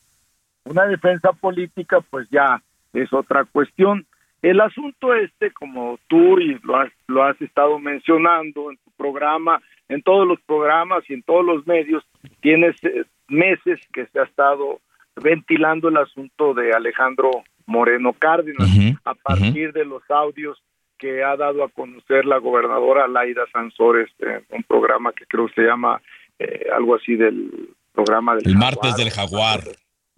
una 0.69 0.85
defensa 0.85 1.33
política 1.33 1.99
pues 2.09 2.27
ya 2.29 2.61
es 2.93 3.11
otra 3.11 3.43
cuestión. 3.45 4.05
El 4.41 4.61
asunto 4.61 5.13
este, 5.15 5.51
como 5.51 5.99
tú 6.07 6.39
y 6.39 6.57
lo 6.63 6.77
has, 6.77 6.91
lo 7.07 7.23
has 7.23 7.41
estado 7.41 7.79
mencionando 7.79 8.71
en 8.71 8.77
tu 8.77 8.91
programa, 8.91 9.61
en 9.89 10.01
todos 10.01 10.27
los 10.27 10.39
programas 10.41 11.03
y 11.09 11.13
en 11.13 11.23
todos 11.23 11.43
los 11.43 11.65
medios, 11.67 12.03
tienes 12.39 12.75
eh, 12.83 13.03
meses 13.27 13.79
que 13.91 14.05
se 14.07 14.19
ha 14.19 14.23
estado 14.23 14.79
ventilando 15.21 15.89
el 15.89 15.97
asunto 15.97 16.53
de 16.53 16.71
Alejandro 16.71 17.31
Moreno 17.65 18.13
Cárdenas. 18.13 18.69
A 19.03 19.15
partir 19.15 19.73
de 19.73 19.85
los 19.85 20.03
audios 20.09 20.61
que 20.97 21.23
ha 21.23 21.35
dado 21.35 21.63
a 21.63 21.69
conocer 21.69 22.25
la 22.25 22.37
gobernadora 22.37 23.07
Laida 23.07 23.45
Sansores 23.51 24.09
en 24.19 24.45
un 24.49 24.63
programa 24.63 25.13
que 25.13 25.25
creo 25.25 25.47
que 25.47 25.55
se 25.55 25.61
llama 25.63 26.01
eh, 26.37 26.67
algo 26.73 26.95
así 26.95 27.15
del 27.15 27.69
programa 27.93 28.35
del 28.35 28.47
el 28.47 28.57
martes 28.57 28.95
del 28.95 29.09
jaguar 29.09 29.61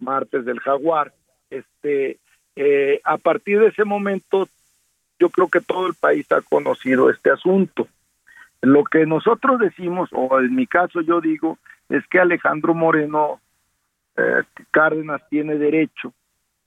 martes 0.02 0.46
del 0.46 0.60
jaguar 0.60 1.14
este 1.50 2.20
eh, 2.56 3.00
a 3.04 3.18
partir 3.18 3.60
de 3.60 3.68
ese 3.68 3.86
momento, 3.86 4.48
yo 5.20 5.30
creo 5.30 5.48
que 5.48 5.62
todo 5.62 5.88
el 5.88 5.94
país 5.94 6.30
ha 6.32 6.42
conocido 6.42 7.10
este 7.10 7.32
asunto. 7.32 7.88
Lo 8.62 8.84
que 8.84 9.06
nosotros 9.06 9.60
decimos, 9.60 10.10
o 10.12 10.40
en 10.40 10.54
mi 10.56 10.68
caso 10.68 11.02
yo 11.02 11.22
digo, 11.22 11.58
es 11.90 12.06
que 12.08 12.20
Alejandro 12.20 12.74
Moreno 12.74 13.40
eh, 14.18 14.44
Cárdenas 14.72 15.22
tiene 15.30 15.56
derecho, 15.56 16.14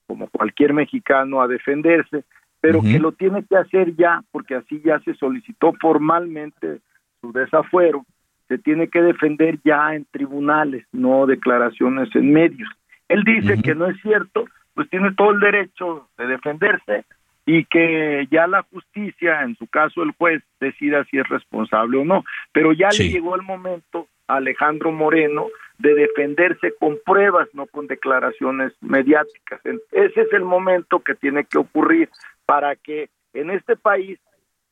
como 0.06 0.28
cualquier 0.28 0.72
mexicano, 0.72 1.40
a 1.40 1.48
defenderse, 1.48 2.24
pero 2.60 2.80
que 2.80 2.98
lo 2.98 3.12
tiene 3.12 3.44
que 3.44 3.56
hacer 3.56 3.94
ya, 3.94 4.22
porque 4.32 4.54
así 4.54 4.80
ya 4.82 4.98
se 5.00 5.14
solicitó 5.14 5.74
formalmente 5.74 6.80
su 7.20 7.30
desafuero, 7.30 8.06
se 8.48 8.56
tiene 8.56 8.88
que 8.88 9.02
defender 9.02 9.58
ya 9.62 9.94
en 9.94 10.06
tribunales, 10.06 10.86
no 10.90 11.26
declaraciones 11.26 12.08
en 12.16 12.32
medios. 12.32 12.68
Él 13.08 13.22
dice 13.24 13.60
que 13.62 13.74
no 13.74 13.86
es 13.86 14.00
cierto, 14.00 14.46
pues 14.74 14.88
tiene 14.90 15.12
todo 15.14 15.30
el 15.30 15.40
derecho 15.40 16.08
de 16.16 16.26
defenderse 16.26 17.04
y 17.46 17.64
que 17.66 18.26
ya 18.30 18.46
la 18.46 18.62
justicia, 18.62 19.42
en 19.42 19.56
su 19.56 19.66
caso 19.66 20.02
el 20.02 20.12
juez, 20.12 20.42
decida 20.60 21.04
si 21.04 21.18
es 21.18 21.28
responsable 21.28 21.98
o 21.98 22.04
no. 22.04 22.24
Pero 22.52 22.72
ya 22.72 22.88
le 22.88 23.08
llegó 23.10 23.36
el 23.36 23.42
momento 23.42 24.08
a 24.26 24.36
Alejandro 24.36 24.90
Moreno 24.92 25.48
de 25.78 25.94
defenderse 25.94 26.74
con 26.78 26.98
pruebas, 27.04 27.48
no 27.52 27.66
con 27.66 27.86
declaraciones 27.86 28.72
mediáticas. 28.80 29.60
Ese 29.92 30.20
es 30.20 30.32
el 30.32 30.44
momento 30.44 31.00
que 31.00 31.14
tiene 31.14 31.44
que 31.44 31.58
ocurrir 31.58 32.08
para 32.46 32.76
que 32.76 33.10
en 33.34 33.50
este 33.50 33.76
país 33.76 34.18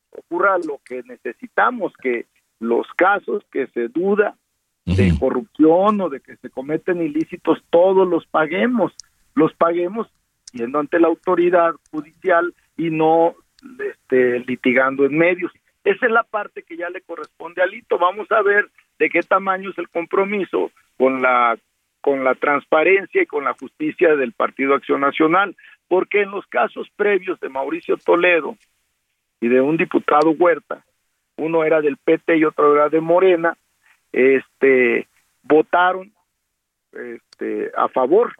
ocurra 0.09 0.57
lo 0.57 0.79
que 0.85 1.03
necesitamos, 1.03 1.93
que 2.01 2.25
los 2.59 2.87
casos 2.95 3.43
que 3.51 3.67
se 3.67 3.89
duda 3.89 4.35
de 4.85 5.13
corrupción 5.19 6.01
o 6.01 6.09
de 6.09 6.19
que 6.19 6.35
se 6.37 6.49
cometen 6.49 7.01
ilícitos, 7.01 7.63
todos 7.69 8.07
los 8.07 8.25
paguemos 8.27 8.93
los 9.35 9.53
paguemos 9.53 10.07
yendo 10.51 10.79
ante 10.79 10.99
la 10.99 11.07
autoridad 11.07 11.73
judicial 11.91 12.53
y 12.77 12.89
no 12.89 13.35
este, 13.79 14.39
litigando 14.41 15.05
en 15.05 15.17
medios. 15.17 15.51
Esa 15.83 16.05
es 16.05 16.11
la 16.11 16.23
parte 16.23 16.63
que 16.63 16.77
ya 16.77 16.89
le 16.89 17.01
corresponde 17.01 17.61
a 17.61 17.65
Lito. 17.65 17.97
Vamos 17.97 18.31
a 18.31 18.41
ver 18.41 18.69
de 18.99 19.09
qué 19.09 19.21
tamaño 19.21 19.71
es 19.71 19.77
el 19.77 19.89
compromiso 19.89 20.71
con 20.97 21.21
la 21.21 21.57
con 22.01 22.25
la 22.25 22.35
transparencia 22.35 23.23
y 23.23 23.25
con 23.25 23.45
la 23.45 23.53
justicia 23.53 24.17
del 24.17 24.33
Partido 24.33 24.75
Acción 24.75 24.99
Nacional, 24.99 25.55
porque 25.87 26.21
en 26.21 26.31
los 26.31 26.45
casos 26.47 26.89
previos 26.97 27.39
de 27.39 27.47
Mauricio 27.47 27.95
Toledo 27.95 28.57
y 29.39 29.47
de 29.47 29.61
un 29.61 29.77
diputado 29.77 30.31
Huerta, 30.31 30.83
uno 31.37 31.63
era 31.63 31.79
del 31.79 31.95
PT 31.95 32.35
y 32.35 32.43
otro 32.43 32.75
era 32.75 32.89
de 32.89 32.99
Morena, 32.99 33.57
este 34.13 35.07
votaron 35.43 36.13
este, 36.93 37.71
a 37.75 37.89
favor 37.89 38.33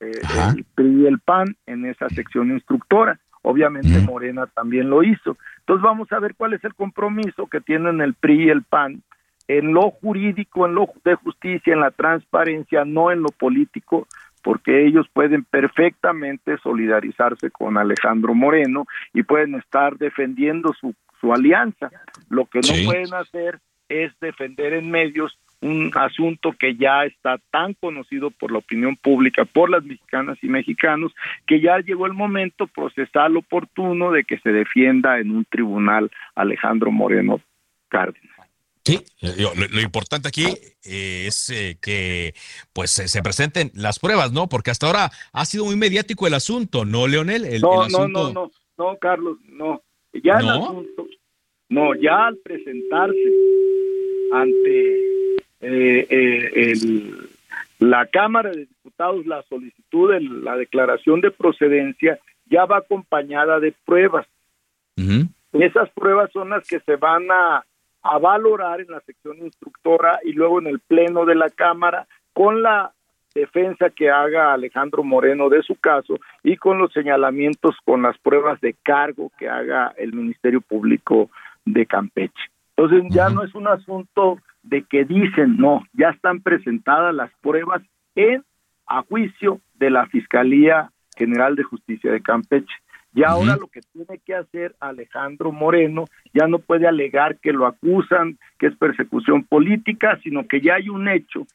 eh, 0.00 0.10
el 0.56 0.64
PRI 0.74 1.02
y 1.02 1.06
el 1.06 1.20
PAN 1.20 1.56
en 1.66 1.86
esa 1.86 2.08
sección 2.10 2.50
instructora. 2.50 3.18
Obviamente 3.42 3.98
Morena 4.00 4.46
también 4.46 4.90
lo 4.90 5.02
hizo. 5.02 5.36
Entonces 5.60 5.82
vamos 5.82 6.10
a 6.12 6.18
ver 6.18 6.34
cuál 6.34 6.54
es 6.54 6.64
el 6.64 6.74
compromiso 6.74 7.46
que 7.46 7.60
tienen 7.60 8.00
el 8.00 8.14
PRI 8.14 8.44
y 8.44 8.48
el 8.50 8.62
PAN 8.62 9.02
en 9.48 9.74
lo 9.74 9.90
jurídico, 9.90 10.66
en 10.66 10.74
lo 10.74 10.88
de 11.04 11.14
justicia, 11.16 11.74
en 11.74 11.80
la 11.80 11.90
transparencia, 11.90 12.84
no 12.84 13.10
en 13.10 13.22
lo 13.22 13.28
político, 13.28 14.08
porque 14.42 14.86
ellos 14.86 15.06
pueden 15.12 15.44
perfectamente 15.44 16.56
solidarizarse 16.58 17.50
con 17.50 17.76
Alejandro 17.76 18.34
Moreno 18.34 18.86
y 19.12 19.22
pueden 19.22 19.54
estar 19.56 19.98
defendiendo 19.98 20.72
su, 20.72 20.94
su 21.20 21.32
alianza. 21.32 21.90
Lo 22.30 22.46
que 22.46 22.60
no 22.60 22.90
pueden 22.90 23.12
hacer 23.14 23.60
es 23.88 24.12
defender 24.20 24.72
en 24.74 24.90
medios 24.90 25.38
un 25.60 25.90
asunto 25.94 26.52
que 26.52 26.76
ya 26.76 27.04
está 27.04 27.38
tan 27.50 27.72
conocido 27.74 28.30
por 28.30 28.52
la 28.52 28.58
opinión 28.58 28.96
pública, 28.96 29.46
por 29.46 29.70
las 29.70 29.82
mexicanas 29.82 30.36
y 30.42 30.48
mexicanos, 30.48 31.12
que 31.46 31.60
ya 31.60 31.78
llegó 31.78 32.06
el 32.06 32.12
momento 32.12 32.66
procesal 32.66 33.36
oportuno 33.36 34.12
de 34.12 34.24
que 34.24 34.38
se 34.40 34.50
defienda 34.50 35.18
en 35.18 35.30
un 35.30 35.46
tribunal 35.46 36.10
Alejandro 36.34 36.92
Moreno 36.92 37.40
Cárdenas. 37.88 38.34
Sí, 38.84 39.02
lo, 39.22 39.80
importante 39.80 40.28
aquí 40.28 40.44
eh, 40.84 41.24
es 41.26 41.48
eh, 41.48 41.78
que 41.80 42.34
pues 42.74 42.90
se 42.90 43.22
presenten 43.22 43.70
las 43.72 43.98
pruebas, 43.98 44.30
¿no? 44.32 44.46
Porque 44.50 44.70
hasta 44.70 44.86
ahora 44.86 45.10
ha 45.32 45.46
sido 45.46 45.64
muy 45.64 45.76
mediático 45.76 46.26
el 46.26 46.34
asunto, 46.34 46.84
¿no, 46.84 47.06
Leonel? 47.06 47.46
El, 47.46 47.62
no, 47.62 47.88
no, 47.88 48.06
no, 48.06 48.30
no, 48.34 48.50
no, 48.76 48.98
Carlos, 48.98 49.38
no. 49.44 49.80
Ya 50.12 50.34
el 50.34 50.50
asunto, 50.50 51.06
no, 51.74 51.94
ya 51.94 52.26
al 52.26 52.36
presentarse 52.38 53.32
ante 54.32 55.00
eh, 55.60 56.74
la 57.78 58.06
Cámara 58.06 58.50
de 58.50 58.66
Diputados 58.66 59.26
la 59.26 59.42
solicitud 59.42 60.12
de 60.12 60.20
la 60.20 60.56
declaración 60.56 61.20
de 61.20 61.30
procedencia 61.30 62.18
ya 62.46 62.64
va 62.64 62.78
acompañada 62.78 63.60
de 63.60 63.74
pruebas. 63.84 64.26
Esas 65.52 65.88
pruebas 65.90 66.30
son 66.32 66.50
las 66.50 66.66
que 66.66 66.80
se 66.80 66.96
van 66.96 67.30
a 67.30 67.64
a 68.04 68.18
valorar 68.18 68.82
en 68.82 68.90
la 68.90 69.00
sección 69.00 69.38
instructora 69.38 70.20
y 70.22 70.32
luego 70.32 70.60
en 70.60 70.66
el 70.66 70.78
pleno 70.78 71.24
de 71.24 71.34
la 71.34 71.48
Cámara 71.48 72.06
con 72.34 72.62
la 72.62 72.92
defensa 73.34 73.90
que 73.90 74.10
haga 74.10 74.52
Alejandro 74.52 75.02
Moreno 75.02 75.48
de 75.48 75.62
su 75.62 75.74
caso 75.74 76.20
y 76.42 76.56
con 76.56 76.78
los 76.78 76.92
señalamientos 76.92 77.74
con 77.84 78.02
las 78.02 78.16
pruebas 78.18 78.60
de 78.60 78.74
cargo 78.74 79.32
que 79.38 79.48
haga 79.48 79.92
el 79.96 80.12
Ministerio 80.12 80.60
Público 80.60 81.30
de 81.64 81.86
Campeche. 81.86 82.32
Entonces 82.76 83.04
ya 83.10 83.28
no 83.28 83.44
es 83.44 83.54
un 83.54 83.68
asunto 83.68 84.38
de 84.62 84.82
que 84.82 85.04
dicen, 85.04 85.56
no, 85.56 85.84
ya 85.92 86.10
están 86.10 86.40
presentadas 86.40 87.14
las 87.14 87.30
pruebas 87.40 87.82
en 88.14 88.42
a 88.86 89.02
juicio 89.02 89.60
de 89.74 89.90
la 89.90 90.06
Fiscalía 90.06 90.90
General 91.16 91.56
de 91.56 91.62
Justicia 91.62 92.12
de 92.12 92.20
Campeche. 92.20 92.74
Y 93.14 93.22
ahora 93.22 93.56
lo 93.56 93.68
que 93.68 93.80
tiene 93.92 94.18
que 94.18 94.34
hacer 94.34 94.74
Alejandro 94.80 95.52
Moreno 95.52 96.06
ya 96.32 96.48
no 96.48 96.58
puede 96.58 96.88
alegar 96.88 97.38
que 97.38 97.52
lo 97.52 97.66
acusan, 97.66 98.38
que 98.58 98.66
es 98.66 98.76
persecución 98.76 99.44
política, 99.44 100.18
sino 100.24 100.48
que 100.48 100.60
ya 100.60 100.74
hay 100.74 100.88
un 100.88 101.08
hecho 101.08 101.46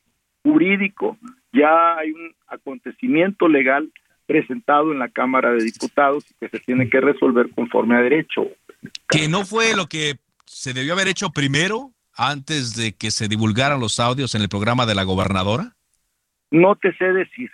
jurídico, 0.41 1.17
ya 1.51 1.97
hay 1.97 2.11
un 2.11 2.33
acontecimiento 2.47 3.49
legal 3.49 3.91
presentado 4.25 4.93
en 4.93 4.99
la 4.99 5.09
Cámara 5.09 5.51
de 5.51 5.63
Diputados 5.63 6.23
y 6.31 6.35
que 6.35 6.49
se 6.49 6.59
tiene 6.59 6.89
que 6.89 7.01
resolver 7.01 7.49
conforme 7.49 7.97
a 7.97 8.01
derecho. 8.01 8.47
Que 9.09 9.27
no 9.27 9.45
fue 9.45 9.75
lo 9.75 9.87
que 9.87 10.15
se 10.45 10.73
debió 10.73 10.93
haber 10.93 11.07
hecho 11.07 11.29
primero 11.31 11.91
antes 12.15 12.75
de 12.75 12.93
que 12.93 13.11
se 13.11 13.27
divulgaran 13.27 13.79
los 13.79 13.99
audios 13.99 14.35
en 14.35 14.41
el 14.41 14.49
programa 14.49 14.85
de 14.85 14.95
la 14.95 15.03
gobernadora? 15.03 15.73
No 16.51 16.75
te 16.75 16.93
sé 16.97 17.13
decir, 17.13 17.51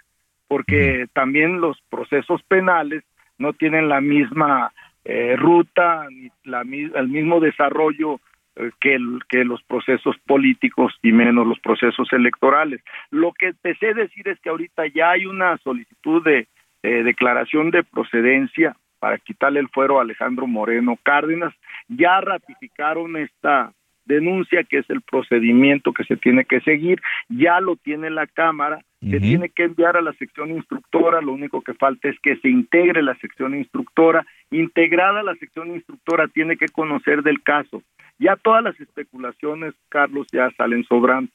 porque 0.47 1.05
también 1.13 1.61
los 1.61 1.78
procesos 1.89 2.41
penales 2.47 3.03
no 3.38 3.53
tienen 3.53 3.89
la 3.89 4.01
misma 4.01 4.73
eh, 5.03 5.36
ruta 5.36 6.07
ni 6.09 6.30
la, 6.43 6.61
el 6.61 7.07
mismo 7.09 7.39
desarrollo 7.39 8.19
eh, 8.55 8.71
que, 8.80 8.97
que 9.30 9.43
los 9.43 9.61
procesos 9.63 10.15
políticos 10.26 10.93
y 11.03 11.11
menos 11.11 11.45
los 11.45 11.59
procesos 11.59 12.11
electorales. 12.11 12.82
Lo 13.11 13.34
que 13.34 13.47
empecé 13.47 13.89
a 13.89 13.93
decir 13.93 14.28
es 14.28 14.39
que 14.39 14.49
ahorita 14.49 14.84
ya 14.88 15.11
hay 15.11 15.26
una 15.26 15.57
solicitud 15.57 16.23
de 16.23 16.47
declaración 16.82 17.71
de 17.71 17.84
procedencia 17.84 18.78
para 19.00 19.18
quitarle 19.18 19.60
el 19.60 19.70
fuero 19.70 20.00
a 20.00 20.04
Alejandro 20.04 20.48
Moreno 20.48 20.98
Cárdenas. 21.04 21.54
Ya 21.88 22.22
ratificaron 22.22 23.18
esta 23.18 23.74
denuncia, 24.06 24.64
que 24.64 24.78
es 24.80 24.89
el 24.89 25.02
procedimiento 25.02 25.91
que 25.91 26.04
se 26.04 26.16
tiene 26.16 26.46
que 26.46 26.62
seguir, 26.62 27.02
ya 27.28 27.60
lo 27.60 27.76
tiene 27.76 28.10
la 28.10 28.28
Cámara, 28.28 28.84
se 29.02 29.20
tiene 29.20 29.50
que 29.50 29.64
enviar 29.64 29.98
a 29.98 30.02
la 30.02 30.14
sección 30.14 30.50
instructora, 30.50 31.22
lo 31.22 31.34
único 31.34 31.62
que 31.62 31.74
falta 31.76 32.10
es 32.10 32.20
que 32.22 32.38
se 32.38 32.50
integre 32.50 33.04
la 33.04 33.16
sección 33.18 33.56
instructora, 33.56 34.26
integrada 34.50 35.22
la 35.22 35.36
sección 35.36 35.72
instructora 35.72 36.28
tiene 36.28 36.58
que 36.58 36.68
conocer 36.68 37.22
del 37.22 37.41
caso. 37.43 37.84
Ya 38.18 38.36
todas 38.36 38.64
las 38.64 38.80
especulaciones, 38.80 39.74
Carlos, 39.89 40.28
ya 40.32 40.50
salen 40.52 40.84
sobrando. 40.86 41.32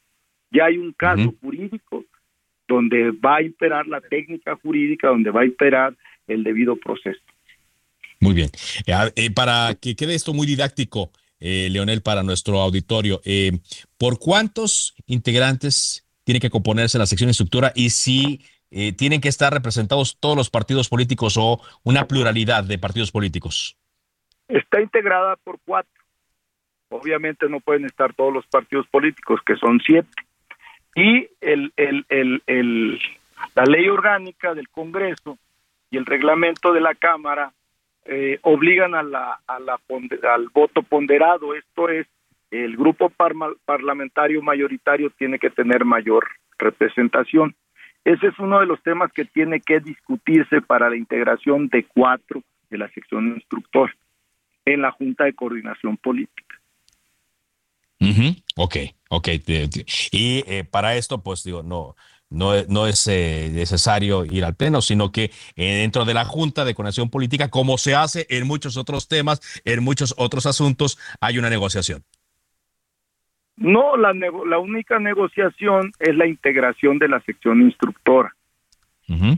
Ya 0.51 0.65
hay 0.65 0.79
un 0.79 0.93
caso 0.93 1.33
jurídico 1.41 2.05
donde 2.67 3.11
va 3.13 3.37
a 3.37 3.43
imperar 3.43 3.87
la 3.87 4.01
técnica 4.01 4.57
jurídica, 4.57 5.09
donde 5.09 5.31
va 5.31 5.43
a 5.43 5.47
imperar 5.47 5.95
el 6.27 6.43
debido 6.43 6.77
proceso. 6.77 7.21
Muy 8.21 8.35
bien. 8.35 8.51
Eh, 8.87 8.95
eh, 9.17 9.31
para 9.31 9.75
que 9.75 9.97
quede 9.97 10.15
esto 10.15 10.35
muy 10.35 10.47
didáctico, 10.47 11.11
eh, 11.41 11.69
Leonel, 11.71 12.03
para 12.03 12.23
nuestro 12.23 12.61
auditorio. 12.61 13.23
Eh, 13.25 13.53
¿Por 13.97 14.19
cuántos 14.19 14.95
integrantes 15.07 16.07
tiene 16.25 16.39
que 16.39 16.51
componerse 16.51 16.99
la 16.99 17.07
sección 17.07 17.31
instructora 17.31 17.73
y 17.75 17.91
si 17.91 18.45
tienen 18.97 19.21
que 19.21 19.29
estar 19.29 19.53
representados 19.53 20.21
todos 20.21 20.37
los 20.37 20.49
partidos 20.49 20.89
políticos 20.89 21.37
o 21.37 21.61
una 21.83 22.07
pluralidad 22.07 22.63
de 22.63 22.79
partidos 22.79 23.11
políticos? 23.11 23.77
Está 24.47 24.81
integrada 24.81 25.35
por 25.43 25.59
cuatro. 25.65 25.91
Obviamente 26.89 27.49
no 27.49 27.59
pueden 27.59 27.85
estar 27.85 28.15
todos 28.15 28.33
los 28.33 28.47
partidos 28.47 28.87
políticos, 28.87 29.41
que 29.45 29.57
son 29.57 29.81
siete. 29.85 30.09
Y 30.95 31.27
el, 31.41 31.73
el, 31.77 32.05
el, 32.47 33.01
la 33.57 33.65
ley 33.65 33.89
orgánica 33.89 34.55
del 34.55 34.69
Congreso 34.69 35.37
y 35.91 35.97
el 35.97 36.07
reglamento 36.07 36.73
de 36.73 36.81
la 36.81 36.95
Cámara 36.95 37.53
eh, 38.05 38.39
obligan 38.43 38.95
a 38.95 39.03
la, 39.03 39.41
al 39.47 40.49
voto 40.53 40.83
ponderado, 40.83 41.55
esto 41.55 41.89
es, 41.89 42.07
el 42.51 42.77
grupo 42.77 43.11
parlamentario 43.65 44.43
mayoritario 44.43 45.11
tiene 45.11 45.39
que 45.39 45.51
tener 45.51 45.85
mayor 45.85 46.27
representación. 46.59 47.55
Ese 48.05 48.29
es 48.29 48.39
uno 48.39 48.59
de 48.59 48.67
los 48.67 48.83
temas 48.83 49.13
que 49.13 49.25
tiene 49.25 49.61
que 49.61 49.79
discutirse 49.79 50.61
para 50.61 50.91
la 50.91 50.97
integración 50.97 51.69
de 51.69 51.85
cuatro 51.85 52.43
de 52.69 52.79
la 52.79 52.89
sección 52.91 53.29
instructora 53.29 53.95
en 54.65 54.83
la 54.83 54.91
Junta 54.91 55.25
de 55.25 55.35
Coordinación 55.35 55.97
Política. 55.97 56.57
Ok, 58.57 58.77
ok. 59.09 59.29
Y 60.13 60.45
eh, 60.47 60.65
para 60.65 60.97
esto, 60.97 61.23
pues 61.23 61.45
digo, 61.45 61.63
no, 61.63 61.95
no, 62.31 62.53
no 62.69 62.87
es 62.87 63.07
eh, 63.09 63.51
necesario 63.53 64.25
ir 64.25 64.45
al 64.45 64.55
pleno, 64.55 64.81
sino 64.81 65.13
que 65.13 65.25
eh, 65.57 65.81
dentro 65.81 66.05
de 66.05 66.15
la 66.15 66.25
Junta 66.25 66.65
de 66.65 66.75
Conexión 66.75 67.11
Política, 67.11 67.51
como 67.51 67.77
se 67.77 67.95
hace 67.95 68.27
en 68.31 68.47
muchos 68.47 68.77
otros 68.77 69.09
temas, 69.09 69.41
en 69.65 69.83
muchos 69.83 70.15
otros 70.17 70.47
asuntos, 70.47 70.99
hay 71.21 71.39
una 71.39 71.51
negociación. 71.51 72.03
No, 73.57 73.97
la, 73.97 74.15
la 74.15 74.59
única 74.59 74.99
negociación 74.99 75.93
es 75.99 76.17
la 76.17 76.27
integración 76.27 76.99
de 76.99 77.09
la 77.09 77.21
sección 77.21 77.61
instructora, 77.61 78.35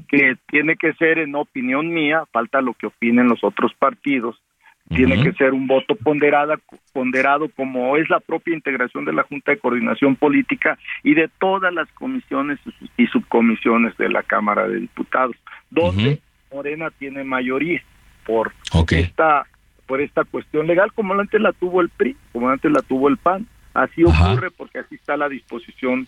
que 0.07 0.37
tiene 0.47 0.77
que 0.77 0.93
ser, 0.93 1.19
en 1.19 1.35
opinión 1.35 1.89
mía, 1.93 2.25
falta 2.31 2.61
lo 2.61 2.75
que 2.75 2.87
opinen 2.87 3.27
los 3.27 3.43
otros 3.43 3.73
partidos, 3.75 4.41
tiene 4.89 5.23
que 5.23 5.33
ser 5.33 5.55
un 5.55 5.67
voto 5.67 5.95
ponderada, 5.97 6.59
ponderado 6.93 7.49
como 7.49 7.97
es 7.97 8.09
la 8.11 8.21
propia 8.21 8.55
integración 8.55 9.05
de 9.05 9.13
la 9.13 9.23
Junta 9.23 9.53
de 9.53 9.59
Coordinación 9.59 10.17
Política 10.17 10.79
y 11.03 11.15
de 11.15 11.29
todas 11.39 11.73
las 11.73 11.89
comisiones 11.93 12.59
y 12.97 13.07
subcomisiones 13.07 13.97
de 13.97 14.09
la 14.09 14.23
Cámara 14.23 14.69
de 14.69 14.81
Diputados, 14.81 15.37
donde 15.71 16.21
Morena 16.53 16.91
tiene 16.91 17.25
mayoría 17.25 17.83
por 18.27 18.53
esta 18.91 19.47
por 19.87 20.01
esta 20.01 20.25
cuestión 20.25 20.67
legal, 20.67 20.93
como 20.95 21.13
antes 21.13 21.41
la 21.41 21.53
tuvo 21.53 21.81
el 21.81 21.89
PRI, 21.91 22.17
como 22.33 22.49
antes 22.49 22.71
la 22.71 22.81
tuvo 22.83 23.09
el 23.09 23.19
PAN. 23.19 23.47
Así 23.75 24.05
ocurre 24.05 24.51
porque 24.51 24.79
así 24.79 24.95
está 24.95 25.17
la 25.17 25.29
disposición 25.29 26.07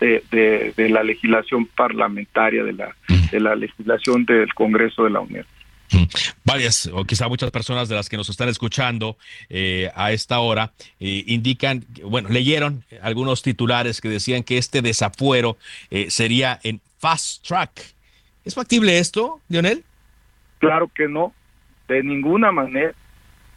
de, 0.00 0.22
de, 0.76 0.88
la 0.88 1.02
legislación 1.04 1.66
parlamentaria, 1.66 2.64
de 2.64 2.72
la, 2.72 2.94
de 3.30 3.40
la 3.40 3.54
legislación 3.54 4.24
del 4.24 4.52
Congreso 4.54 5.04
de 5.04 5.10
la 5.10 5.20
Unión. 5.20 5.46
Varias, 6.44 6.86
o 6.92 7.04
quizá 7.04 7.28
muchas 7.28 7.50
personas 7.50 7.88
de 7.88 7.94
las 7.94 8.08
que 8.08 8.16
nos 8.16 8.28
están 8.28 8.48
escuchando 8.48 9.16
eh, 9.48 9.90
a 9.94 10.12
esta 10.12 10.40
hora 10.40 10.72
eh, 11.00 11.24
indican, 11.26 11.84
bueno, 12.04 12.28
leyeron 12.28 12.84
algunos 13.02 13.42
titulares 13.42 14.00
que 14.00 14.08
decían 14.08 14.42
que 14.42 14.58
este 14.58 14.82
desafuero 14.82 15.56
eh, 15.90 16.10
sería 16.10 16.58
en 16.62 16.80
fast 16.98 17.46
track. 17.46 17.94
¿Es 18.44 18.54
factible 18.54 18.98
esto, 18.98 19.40
Lionel? 19.48 19.84
Claro 20.58 20.90
que 20.94 21.08
no, 21.08 21.32
de 21.88 22.02
ninguna 22.02 22.52
manera 22.52 22.94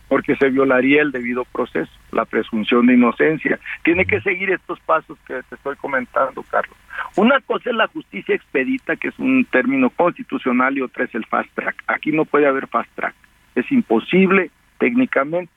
porque 0.08 0.36
se 0.36 0.50
violaría 0.50 1.02
el 1.02 1.12
debido 1.12 1.46
proceso, 1.46 1.92
la 2.12 2.26
presunción 2.26 2.86
de 2.88 2.94
inocencia. 2.94 3.60
Tiene 3.84 4.06
que 4.06 4.22
seguir 4.22 4.52
estos 4.52 4.80
pasos 4.82 5.18
que 5.28 5.42
te 5.50 5.56
estoy 5.56 5.76
comentando, 5.76 6.44
Carlos. 6.44 6.78
Una 7.16 7.40
cosa 7.42 7.70
es 7.70 7.76
la 7.76 7.88
justicia 7.88 8.36
expedita, 8.36 8.96
que 8.96 9.10
es 9.10 9.20
un 9.20 9.46
término 9.46 9.90
constitucional, 9.90 10.78
y 10.78 10.82
otra 10.82 11.06
es 11.06 11.16
el 11.16 11.26
fast 11.26 11.50
track. 11.54 11.84
Aquí 11.88 12.12
no 12.12 12.26
puede 12.26 12.48
haber 12.48 12.68
fast 12.68 12.90
track. 12.96 13.16
Es 13.56 13.70
imposible 13.72 14.52
técnicamente, 14.78 15.52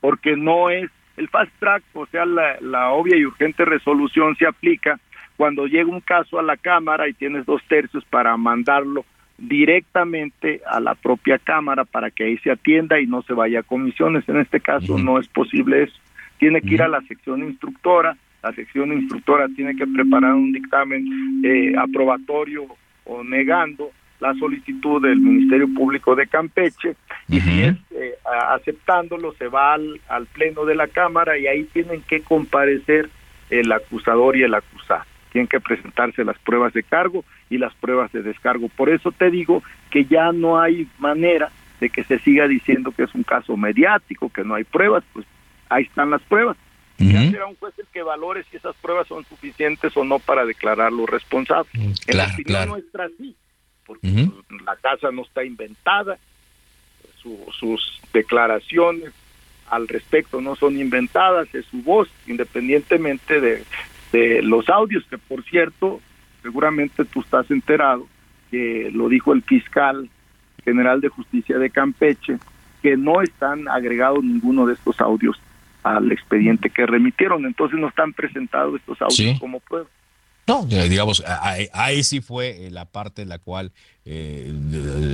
porque 0.00 0.36
no 0.36 0.70
es 0.70 0.90
el 1.16 1.28
fast 1.28 1.52
track, 1.58 1.82
o 1.94 2.06
sea, 2.06 2.26
la, 2.26 2.58
la 2.60 2.90
obvia 2.90 3.16
y 3.16 3.24
urgente 3.24 3.64
resolución 3.64 4.36
se 4.36 4.46
aplica 4.46 5.00
cuando 5.36 5.66
llega 5.66 5.90
un 5.90 6.00
caso 6.00 6.38
a 6.38 6.42
la 6.42 6.56
Cámara 6.56 7.08
y 7.08 7.14
tienes 7.14 7.46
dos 7.46 7.62
tercios 7.68 8.04
para 8.04 8.36
mandarlo 8.36 9.04
directamente 9.38 10.60
a 10.66 10.80
la 10.80 10.94
propia 10.94 11.38
Cámara 11.38 11.84
para 11.84 12.10
que 12.10 12.24
ahí 12.24 12.38
se 12.38 12.50
atienda 12.50 13.00
y 13.00 13.06
no 13.06 13.22
se 13.22 13.34
vaya 13.34 13.60
a 13.60 13.62
comisiones. 13.62 14.28
En 14.28 14.38
este 14.38 14.60
caso 14.60 14.98
no 14.98 15.18
es 15.18 15.28
posible 15.28 15.84
eso. 15.84 15.98
Tiene 16.38 16.60
que 16.60 16.74
ir 16.74 16.82
a 16.82 16.88
la 16.88 17.00
sección 17.02 17.42
instructora, 17.42 18.16
la 18.42 18.52
sección 18.52 18.92
instructora 18.92 19.48
tiene 19.56 19.74
que 19.74 19.86
preparar 19.86 20.34
un 20.34 20.52
dictamen 20.52 21.42
eh, 21.44 21.74
aprobatorio 21.78 22.66
o 23.04 23.24
negando 23.24 23.90
la 24.20 24.34
solicitud 24.34 25.02
del 25.02 25.20
Ministerio 25.20 25.66
Público 25.74 26.14
de 26.14 26.26
Campeche 26.26 26.96
y 27.28 27.40
si 27.40 27.62
es 27.62 27.76
eh, 27.90 28.14
aceptándolo 28.50 29.32
se 29.32 29.48
va 29.48 29.74
al, 29.74 30.00
al 30.08 30.26
pleno 30.26 30.64
de 30.64 30.74
la 30.74 30.88
Cámara 30.88 31.36
y 31.38 31.46
ahí 31.46 31.64
tienen 31.64 32.02
que 32.02 32.20
comparecer 32.20 33.10
el 33.50 33.70
acusador 33.72 34.36
y 34.36 34.42
el 34.42 34.54
acusado. 34.54 35.04
Tienen 35.36 35.48
que 35.48 35.60
presentarse 35.60 36.24
las 36.24 36.38
pruebas 36.38 36.72
de 36.72 36.82
cargo 36.82 37.22
y 37.50 37.58
las 37.58 37.74
pruebas 37.74 38.10
de 38.10 38.22
descargo. 38.22 38.70
Por 38.70 38.88
eso 38.88 39.12
te 39.12 39.30
digo 39.30 39.62
que 39.90 40.06
ya 40.06 40.32
no 40.32 40.58
hay 40.58 40.88
manera 40.98 41.50
de 41.78 41.90
que 41.90 42.04
se 42.04 42.18
siga 42.20 42.48
diciendo 42.48 42.90
que 42.90 43.02
es 43.02 43.14
un 43.14 43.22
caso 43.22 43.54
mediático, 43.54 44.30
que 44.30 44.44
no 44.44 44.54
hay 44.54 44.64
pruebas, 44.64 45.04
pues 45.12 45.26
ahí 45.68 45.82
están 45.84 46.08
las 46.08 46.22
pruebas. 46.22 46.56
Ya 46.96 47.20
será 47.30 47.46
un 47.48 47.54
juez 47.56 47.78
el 47.78 47.84
que 47.92 48.02
valore 48.02 48.44
si 48.50 48.56
esas 48.56 48.74
pruebas 48.76 49.08
son 49.08 49.26
suficientes 49.26 49.94
o 49.94 50.04
no 50.04 50.20
para 50.20 50.46
declararlo 50.46 51.04
responsable. 51.04 51.68
en 51.74 51.90
la 51.90 51.94
Claro, 52.06 52.32
opinión 52.32 52.44
claro. 52.46 52.70
nuestra 52.70 53.08
sí, 53.18 53.36
porque 53.84 54.08
pues, 54.48 54.62
la 54.64 54.76
casa 54.76 55.10
no 55.12 55.20
está 55.20 55.44
inventada, 55.44 56.16
su- 57.20 57.46
sus 57.52 58.00
declaraciones 58.14 59.12
al 59.68 59.86
respecto 59.86 60.40
no 60.40 60.56
son 60.56 60.80
inventadas, 60.80 61.54
es 61.54 61.66
su 61.66 61.82
voz, 61.82 62.08
independientemente 62.26 63.38
de, 63.38 63.64
de 64.12 64.42
los 64.42 64.68
audios, 64.68 65.04
que 65.10 65.18
por 65.18 65.42
cierto, 65.44 66.00
seguramente 66.42 67.04
tú 67.04 67.20
estás 67.20 67.50
enterado, 67.50 68.06
que 68.50 68.90
lo 68.92 69.08
dijo 69.08 69.32
el 69.32 69.42
fiscal 69.42 70.08
general 70.64 71.00
de 71.00 71.08
justicia 71.08 71.58
de 71.58 71.70
Campeche, 71.70 72.38
que 72.82 72.96
no 72.96 73.22
están 73.22 73.68
agregados 73.68 74.22
ninguno 74.22 74.66
de 74.66 74.74
estos 74.74 75.00
audios 75.00 75.36
al 75.82 76.10
expediente 76.10 76.70
que 76.70 76.86
remitieron, 76.86 77.44
entonces 77.46 77.78
no 77.78 77.88
están 77.88 78.12
presentados 78.12 78.76
estos 78.80 79.00
audios 79.02 79.16
Sí. 79.16 79.36
como 79.38 79.60
prueba. 79.60 79.86
No, 80.48 80.64
eh, 80.70 80.88
digamos, 80.88 81.24
ahí, 81.42 81.68
ahí 81.72 82.04
sí 82.04 82.20
fue 82.20 82.68
la 82.70 82.84
parte 82.84 83.22
en 83.22 83.28
la 83.28 83.38
cual 83.40 83.72
eh, 84.04 84.52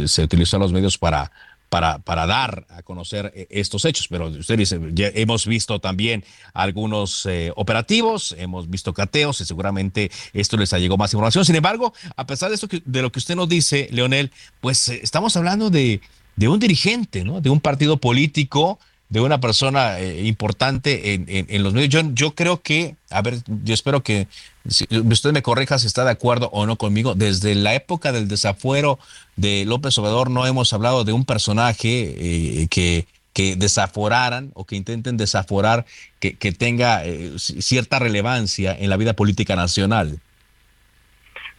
se 0.07 0.22
utilizó 0.22 0.59
los 0.59 0.72
medios 0.72 0.99
para, 0.99 1.30
para, 1.72 2.00
para 2.00 2.26
dar 2.26 2.66
a 2.68 2.82
conocer 2.82 3.32
eh, 3.34 3.46
estos 3.48 3.86
hechos. 3.86 4.06
Pero 4.08 4.26
usted 4.28 4.58
dice, 4.58 4.78
ya 4.92 5.08
hemos 5.14 5.46
visto 5.46 5.78
también 5.78 6.22
algunos 6.52 7.24
eh, 7.24 7.50
operativos, 7.56 8.34
hemos 8.38 8.68
visto 8.68 8.92
cateos 8.92 9.40
y 9.40 9.46
seguramente 9.46 10.10
esto 10.34 10.58
les 10.58 10.70
llegado 10.78 10.98
más 10.98 11.14
información. 11.14 11.46
Sin 11.46 11.56
embargo, 11.56 11.94
a 12.14 12.26
pesar 12.26 12.50
de, 12.50 12.56
esto 12.56 12.68
que- 12.68 12.82
de 12.84 13.00
lo 13.00 13.10
que 13.10 13.20
usted 13.20 13.36
nos 13.36 13.48
dice, 13.48 13.88
Leonel, 13.90 14.30
pues 14.60 14.86
eh, 14.90 15.00
estamos 15.02 15.34
hablando 15.38 15.70
de, 15.70 16.02
de 16.36 16.48
un 16.48 16.58
dirigente, 16.60 17.24
¿no? 17.24 17.40
De 17.40 17.48
un 17.48 17.60
partido 17.60 17.96
político 17.96 18.78
de 19.12 19.20
una 19.20 19.40
persona 19.40 20.00
eh, 20.00 20.24
importante 20.24 21.12
en, 21.12 21.26
en- 21.28 21.62
los 21.62 21.74
medios. 21.74 21.90
Yo, 21.90 22.00
yo 22.14 22.34
creo 22.34 22.62
que, 22.62 22.96
a 23.10 23.20
ver, 23.20 23.34
yo 23.62 23.74
espero 23.74 24.02
que 24.02 24.26
si 24.66 24.86
usted 24.90 25.32
me 25.32 25.42
corrija 25.42 25.78
si 25.78 25.86
está 25.86 26.02
de 26.04 26.12
acuerdo 26.12 26.48
o 26.50 26.64
no 26.64 26.76
conmigo. 26.76 27.14
Desde 27.14 27.54
la 27.54 27.74
época 27.74 28.10
del 28.10 28.26
desafuero 28.26 28.98
de 29.36 29.66
López 29.66 29.98
Obrador 29.98 30.30
no 30.30 30.46
hemos 30.46 30.72
hablado 30.72 31.04
de 31.04 31.12
un 31.12 31.26
personaje 31.26 32.14
eh, 32.62 32.68
que, 32.70 33.04
que 33.34 33.54
desaforaran 33.56 34.50
o 34.54 34.64
que 34.64 34.76
intenten 34.76 35.18
desaforar 35.18 35.84
que, 36.18 36.32
que 36.38 36.52
tenga 36.52 37.04
eh, 37.04 37.32
ci- 37.34 37.60
cierta 37.60 37.98
relevancia 37.98 38.74
en 38.74 38.88
la 38.88 38.96
vida 38.96 39.12
política 39.12 39.56
nacional. 39.56 40.20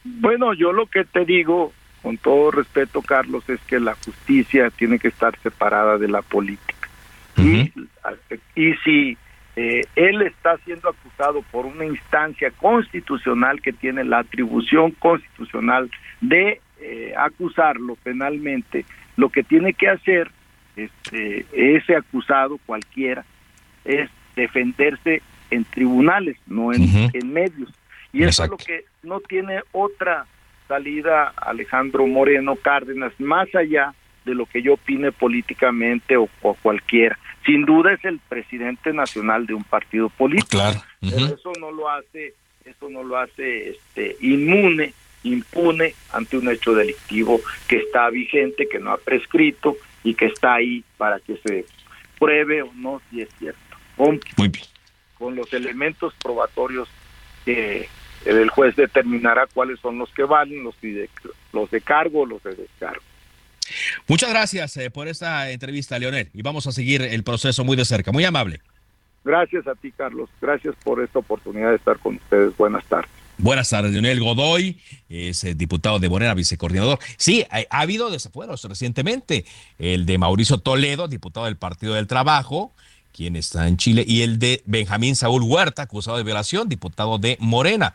Bueno, 0.04 0.56
yo 0.56 0.74
lo 0.74 0.88
que 0.88 1.06
te 1.06 1.24
digo, 1.24 1.72
con 2.02 2.18
todo 2.18 2.50
respeto, 2.50 3.04
Carlos, 3.04 3.44
es 3.48 3.60
que 3.68 3.80
la 3.80 3.96
justicia 4.04 4.72
tiene 4.72 4.98
que 4.98 5.10
estar 5.10 5.38
separada 5.44 6.00
de 6.00 6.08
la 6.08 6.24
política. 6.24 6.83
Y, 7.38 7.72
y 8.56 8.74
si 8.84 9.18
eh, 9.56 9.82
él 9.96 10.22
está 10.24 10.58
siendo 10.66 10.90
acusado 10.90 11.42
por 11.52 11.66
una 11.66 11.86
instancia 11.86 12.52
constitucional 12.52 13.62
que 13.62 13.74
tiene 13.74 14.04
la 14.04 14.20
atribución 14.20 14.92
constitucional 14.92 15.92
de 16.22 16.60
eh, 16.80 17.14
acusarlo 17.18 17.96
penalmente, 18.04 18.86
lo 19.16 19.30
que 19.30 19.44
tiene 19.44 19.74
que 19.74 19.90
hacer 19.90 20.32
este, 20.76 21.46
ese 21.54 21.96
acusado 21.96 22.58
cualquiera 22.66 23.24
es 23.86 24.10
defenderse 24.36 25.22
en 25.52 25.66
tribunales, 25.66 26.38
no 26.48 26.74
en, 26.74 27.12
en 27.14 27.34
medios. 27.34 27.72
Y 28.12 28.24
eso 28.24 28.44
es 28.44 28.50
lo 28.50 28.58
que 28.58 28.86
no 29.04 29.20
tiene 29.20 29.62
otra 29.72 30.26
salida 30.68 31.34
Alejandro 31.38 32.08
Moreno 32.08 32.56
Cárdenas, 32.56 33.14
más 33.20 33.54
allá 33.54 33.94
de 34.26 34.36
lo 34.36 34.46
que 34.46 34.62
yo 34.62 34.74
opine 34.74 35.12
políticamente 35.12 36.18
o, 36.18 36.30
o 36.42 36.54
cualquiera. 36.56 37.18
Sin 37.46 37.66
duda 37.66 37.94
es 37.94 38.04
el 38.06 38.20
presidente 38.20 38.94
nacional 38.94 39.46
de 39.46 39.54
un 39.54 39.64
partido 39.64 40.10
político. 40.10 40.50
Claro. 40.52 40.82
Pero 41.02 41.26
eso 41.26 41.52
no 41.60 41.72
lo 41.72 41.90
hace, 41.90 42.34
eso 42.66 42.90
no 42.90 43.04
lo 43.04 43.18
hace 43.18 43.72
este 43.72 44.16
inmune, 44.22 44.94
impune 45.24 45.94
ante 46.12 46.38
un 46.38 46.50
hecho 46.50 46.74
delictivo 46.74 47.42
que 47.68 47.78
está 47.78 48.10
vigente, 48.10 48.68
que 48.70 48.80
no 48.80 48.92
ha 48.92 48.98
prescrito 48.98 49.76
y 50.04 50.14
que 50.16 50.26
está 50.26 50.56
ahí 50.56 50.84
para 50.98 51.20
que 51.20 51.38
se 51.38 51.66
pruebe 52.20 52.62
o 52.62 52.72
no 52.76 53.02
si 53.10 53.22
es 53.22 53.30
cierto. 53.40 53.60
Con, 53.98 54.20
con 55.18 55.36
los 55.36 55.54
elementos 55.54 56.14
probatorios 56.22 56.90
que 57.46 57.88
el 58.26 58.50
juez 58.50 58.76
determinará 58.76 59.48
cuáles 59.48 59.80
son 59.80 59.98
los 59.98 60.10
que 60.14 60.24
valen, 60.24 60.64
los 60.64 60.80
de, 60.82 61.10
los 61.52 61.70
de 61.70 61.82
cargo 61.82 62.22
o 62.22 62.26
los 62.26 62.42
de 62.44 62.56
descargo. 62.56 63.04
Muchas 64.08 64.30
gracias 64.30 64.78
eh, 64.78 64.90
por 64.90 65.08
esta 65.08 65.50
entrevista, 65.50 65.98
Leonel, 66.00 66.30
y 66.34 66.42
vamos 66.42 66.68
a 66.68 66.72
seguir 66.72 67.02
el 67.02 67.24
proceso 67.24 67.64
muy 67.64 67.78
de 67.78 67.86
cerca. 67.86 68.12
Muy 68.12 68.26
amable. 68.26 68.62
Gracias 69.24 69.66
a 69.68 69.76
ti, 69.76 69.92
Carlos. 69.92 70.30
Gracias 70.42 70.76
por 70.84 71.02
esta 71.02 71.20
oportunidad 71.20 71.70
de 71.70 71.78
estar 71.78 71.98
con 72.00 72.16
ustedes. 72.16 72.56
Buenas 72.58 72.86
tardes. 72.86 73.10
Buenas 73.38 73.70
tardes, 73.70 73.92
Leonel 73.92 74.20
Godoy, 74.20 74.80
es 75.10 75.44
eh, 75.44 75.56
diputado 75.56 75.98
de 75.98 76.08
Morena, 76.08 76.36
vicecoordinador. 76.36 77.00
Sí, 77.18 77.44
ha, 77.50 77.64
ha 77.70 77.82
habido 77.82 78.12
desafueros 78.12 78.64
recientemente. 78.64 79.46
El 79.80 80.06
de 80.06 80.18
Mauricio 80.20 80.60
Toledo, 80.60 81.08
diputado 81.08 81.48
del 81.48 81.58
Partido 81.58 81.96
del 81.96 82.06
Trabajo, 82.06 82.74
quien 83.12 83.36
está 83.36 83.68
en 83.68 83.78
Chile, 83.78 84.04
y 84.08 84.22
el 84.22 84.38
de 84.38 84.62
Benjamín 84.66 85.16
Saúl 85.16 85.42
Huerta, 85.44 85.84
acusado 85.84 86.18
de 86.18 86.24
violación, 86.24 86.70
diputado 86.70 87.18
de 87.18 87.38
Morena. 87.40 87.94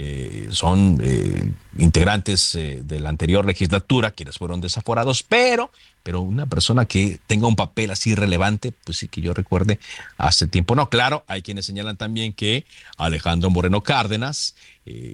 Eh, 0.00 0.46
son 0.52 1.00
eh, 1.02 1.50
integrantes 1.76 2.54
eh, 2.54 2.82
de 2.84 3.00
la 3.00 3.08
anterior 3.08 3.44
legislatura 3.44 4.12
quienes 4.12 4.38
fueron 4.38 4.60
desaforados, 4.60 5.24
pero, 5.24 5.72
pero 6.04 6.20
una 6.20 6.46
persona 6.46 6.84
que 6.84 7.18
tenga 7.26 7.48
un 7.48 7.56
papel 7.56 7.90
así 7.90 8.14
relevante, 8.14 8.72
pues 8.84 8.98
sí 8.98 9.08
que 9.08 9.20
yo 9.20 9.34
recuerde 9.34 9.80
hace 10.16 10.46
tiempo. 10.46 10.76
No, 10.76 10.88
claro, 10.88 11.24
hay 11.26 11.42
quienes 11.42 11.66
señalan 11.66 11.96
también 11.96 12.32
que 12.32 12.64
Alejandro 12.96 13.50
Moreno 13.50 13.82
Cárdenas 13.82 14.54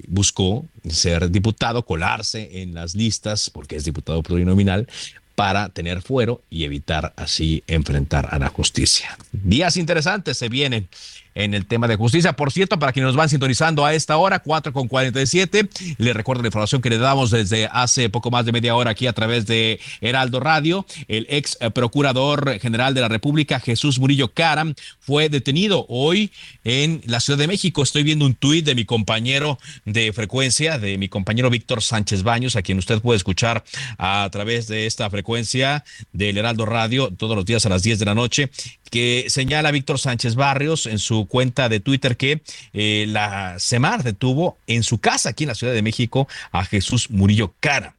buscó 0.06 0.66
ser 0.88 1.30
diputado, 1.30 1.86
colarse 1.86 2.60
en 2.60 2.74
las 2.74 2.94
listas, 2.94 3.48
porque 3.48 3.76
es 3.76 3.84
diputado 3.84 4.22
plurinominal, 4.22 4.86
para 5.34 5.70
tener 5.70 6.02
fuero 6.02 6.42
y 6.50 6.64
evitar 6.64 7.14
así 7.16 7.64
enfrentar 7.66 8.28
a 8.30 8.38
la 8.38 8.50
justicia. 8.50 9.16
Días 9.32 9.78
interesantes 9.78 10.36
se 10.36 10.48
vienen 10.48 10.88
en 11.34 11.54
el 11.54 11.66
tema 11.66 11.88
de 11.88 11.96
justicia. 11.96 12.34
Por 12.34 12.52
cierto, 12.52 12.78
para 12.78 12.92
quienes 12.92 13.08
nos 13.08 13.16
van 13.16 13.28
sintonizando 13.28 13.84
a 13.84 13.94
esta 13.94 14.16
hora, 14.16 14.38
4 14.38 14.72
con 14.72 14.88
47, 14.88 15.68
les 15.98 16.14
recuerdo 16.14 16.42
la 16.42 16.48
información 16.48 16.80
que 16.80 16.90
le 16.90 16.98
damos 16.98 17.30
desde 17.30 17.68
hace 17.72 18.08
poco 18.08 18.30
más 18.30 18.46
de 18.46 18.52
media 18.52 18.74
hora 18.74 18.92
aquí 18.92 19.06
a 19.06 19.12
través 19.12 19.46
de 19.46 19.80
Heraldo 20.00 20.40
Radio. 20.40 20.86
El 21.08 21.26
ex 21.28 21.58
procurador 21.74 22.58
general 22.60 22.94
de 22.94 23.00
la 23.00 23.08
República, 23.08 23.60
Jesús 23.60 23.98
Murillo 23.98 24.32
Caram, 24.32 24.74
fue 25.00 25.28
detenido 25.28 25.86
hoy 25.88 26.30
en 26.64 27.02
la 27.06 27.20
Ciudad 27.20 27.38
de 27.38 27.46
México. 27.46 27.82
Estoy 27.82 28.02
viendo 28.02 28.26
un 28.26 28.34
tuit 28.34 28.64
de 28.64 28.74
mi 28.74 28.84
compañero 28.84 29.58
de 29.84 30.12
frecuencia, 30.12 30.78
de 30.78 30.98
mi 30.98 31.08
compañero 31.08 31.50
Víctor 31.50 31.82
Sánchez 31.82 32.22
Baños, 32.22 32.56
a 32.56 32.62
quien 32.62 32.78
usted 32.78 33.00
puede 33.00 33.16
escuchar 33.16 33.64
a 33.98 34.28
través 34.30 34.68
de 34.68 34.86
esta 34.86 35.10
frecuencia 35.10 35.84
del 36.12 36.38
Heraldo 36.38 36.66
Radio 36.66 37.10
todos 37.16 37.36
los 37.36 37.44
días 37.44 37.66
a 37.66 37.68
las 37.68 37.82
10 37.82 37.98
de 37.98 38.04
la 38.04 38.14
noche, 38.14 38.50
que 38.90 39.26
señala 39.28 39.70
Víctor 39.72 39.98
Sánchez 39.98 40.36
Barrios 40.36 40.86
en 40.86 40.98
su 40.98 41.23
cuenta 41.26 41.68
de 41.68 41.80
Twitter 41.80 42.16
que 42.16 42.42
eh, 42.72 43.06
la 43.08 43.56
CEMAR 43.58 44.02
detuvo 44.02 44.58
en 44.66 44.82
su 44.82 44.98
casa 44.98 45.30
aquí 45.30 45.44
en 45.44 45.48
la 45.48 45.54
Ciudad 45.54 45.72
de 45.72 45.82
México 45.82 46.28
a 46.52 46.64
Jesús 46.64 47.10
Murillo 47.10 47.54
Cara. 47.60 47.96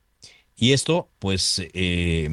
Y 0.57 0.71
esto, 0.71 1.09
pues, 1.19 1.61
eh, 1.73 2.29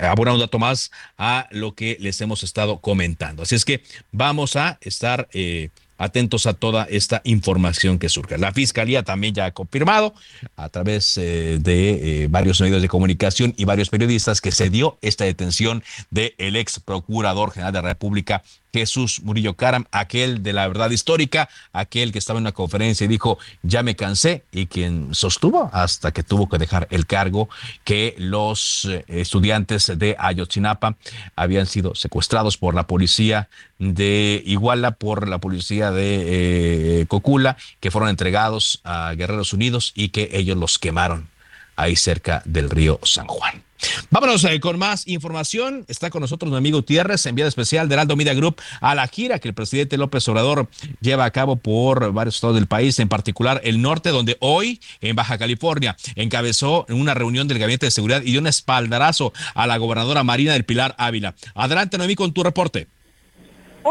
abona 0.00 0.34
un 0.34 0.40
dato 0.40 0.58
más 0.58 0.90
a 1.16 1.48
lo 1.50 1.74
que 1.74 1.96
les 1.98 2.20
hemos 2.20 2.42
estado 2.42 2.80
comentando. 2.80 3.42
Así 3.42 3.54
es 3.54 3.64
que 3.64 3.82
vamos 4.12 4.56
a 4.56 4.76
estar 4.82 5.28
eh, 5.32 5.70
atentos 5.96 6.44
a 6.44 6.52
toda 6.52 6.84
esta 6.90 7.22
información 7.24 7.98
que 7.98 8.10
surge. 8.10 8.36
La 8.36 8.52
Fiscalía 8.52 9.02
también 9.02 9.34
ya 9.34 9.46
ha 9.46 9.52
confirmado 9.52 10.14
a 10.56 10.68
través 10.68 11.16
eh, 11.16 11.58
de 11.58 12.26
varios 12.28 12.60
medios 12.60 12.82
de 12.82 12.88
comunicación 12.88 13.54
y 13.56 13.64
varios 13.64 13.88
periodistas 13.88 14.42
que 14.42 14.52
se 14.52 14.68
dio 14.68 14.98
esta 15.00 15.24
detención 15.24 15.82
del 16.10 16.54
ex 16.54 16.80
procurador 16.80 17.52
general 17.52 17.72
de 17.72 17.82
la 17.82 17.88
República, 17.88 18.42
Jesús 18.72 19.22
Murillo 19.22 19.54
Caram, 19.54 19.86
aquel 19.92 20.42
de 20.42 20.52
la 20.52 20.68
verdad 20.68 20.90
histórica, 20.90 21.48
aquel 21.72 22.12
que 22.12 22.18
estaba 22.18 22.38
en 22.38 22.44
una 22.44 22.52
conferencia 22.52 23.04
y 23.04 23.08
dijo, 23.08 23.38
ya 23.62 23.82
me 23.82 23.96
cansé, 23.96 24.44
y 24.52 24.66
quien 24.66 25.14
sostuvo 25.14 25.70
hasta 25.72 26.12
que 26.12 26.22
tuvo 26.22 26.48
que 26.48 26.58
dejar 26.58 26.86
el 26.90 27.06
cargo 27.06 27.48
que 27.84 28.14
los 28.18 28.86
eh, 28.86 29.04
estudiantes 29.08 29.92
de 29.96 30.16
Ayotzinapa 30.18 30.96
habían 31.36 31.66
sido 31.66 31.94
secuestrados 31.94 32.56
por 32.56 32.74
la 32.74 32.86
policía 32.86 33.48
de 33.78 34.42
Iguala, 34.44 34.92
por 34.92 35.28
la 35.28 35.38
policía 35.38 35.90
de 35.90 37.00
eh, 37.00 37.06
Cocula, 37.06 37.56
que 37.80 37.90
fueron 37.90 38.10
entregados 38.10 38.80
a 38.84 39.12
Guerreros 39.14 39.52
Unidos 39.52 39.92
y 39.94 40.10
que 40.10 40.30
ellos 40.32 40.56
los 40.56 40.78
quemaron 40.78 41.28
ahí 41.76 41.96
cerca 41.96 42.42
del 42.44 42.70
río 42.70 42.98
San 43.04 43.26
Juan. 43.26 43.67
Vámonos 44.10 44.44
eh, 44.44 44.60
con 44.60 44.78
más 44.78 45.06
información. 45.06 45.84
Está 45.88 46.10
con 46.10 46.20
nosotros 46.20 46.50
mi 46.50 46.56
amigo 46.56 46.82
Tierres, 46.82 47.26
enviado 47.26 47.48
especial 47.48 47.88
de 47.88 47.94
Heraldo 47.94 48.16
Media 48.16 48.34
Group 48.34 48.60
a 48.80 48.94
la 48.94 49.06
gira 49.06 49.38
que 49.38 49.48
el 49.48 49.54
presidente 49.54 49.96
López 49.96 50.26
Obrador 50.28 50.68
lleva 51.00 51.24
a 51.24 51.30
cabo 51.30 51.56
por 51.56 52.12
varios 52.12 52.36
estados 52.36 52.56
del 52.56 52.66
país, 52.66 52.98
en 52.98 53.08
particular 53.08 53.60
el 53.64 53.80
norte, 53.80 54.10
donde 54.10 54.36
hoy 54.40 54.80
en 55.00 55.16
Baja 55.16 55.38
California 55.38 55.96
encabezó 56.14 56.86
una 56.88 57.14
reunión 57.14 57.48
del 57.48 57.58
Gabinete 57.58 57.86
de 57.86 57.90
Seguridad 57.90 58.22
y 58.22 58.32
dio 58.32 58.40
un 58.40 58.46
espaldarazo 58.46 59.32
a 59.54 59.66
la 59.66 59.76
gobernadora 59.76 60.24
Marina 60.24 60.52
del 60.52 60.64
Pilar 60.64 60.94
Ávila. 60.98 61.34
Adelante, 61.54 61.98
Noemí, 61.98 62.14
con 62.14 62.32
tu 62.32 62.42
reporte. 62.42 62.88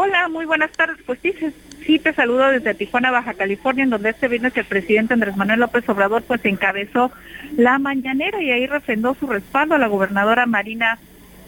Hola, 0.00 0.28
muy 0.28 0.46
buenas 0.46 0.70
tardes. 0.70 0.96
Pues 1.04 1.18
sí, 1.20 1.34
sí 1.84 1.98
te 1.98 2.12
saludo 2.12 2.52
desde 2.52 2.72
Tijuana, 2.72 3.10
Baja 3.10 3.34
California, 3.34 3.82
en 3.82 3.90
donde 3.90 4.10
este 4.10 4.28
viernes 4.28 4.56
el 4.56 4.64
presidente 4.64 5.12
Andrés 5.12 5.36
Manuel 5.36 5.58
López 5.58 5.88
Obrador 5.88 6.22
pues 6.22 6.44
encabezó 6.44 7.10
la 7.56 7.80
mañanera 7.80 8.40
y 8.40 8.52
ahí 8.52 8.68
refrendó 8.68 9.16
su 9.16 9.26
respaldo 9.26 9.74
a 9.74 9.78
la 9.78 9.88
gobernadora 9.88 10.46
Marina 10.46 11.00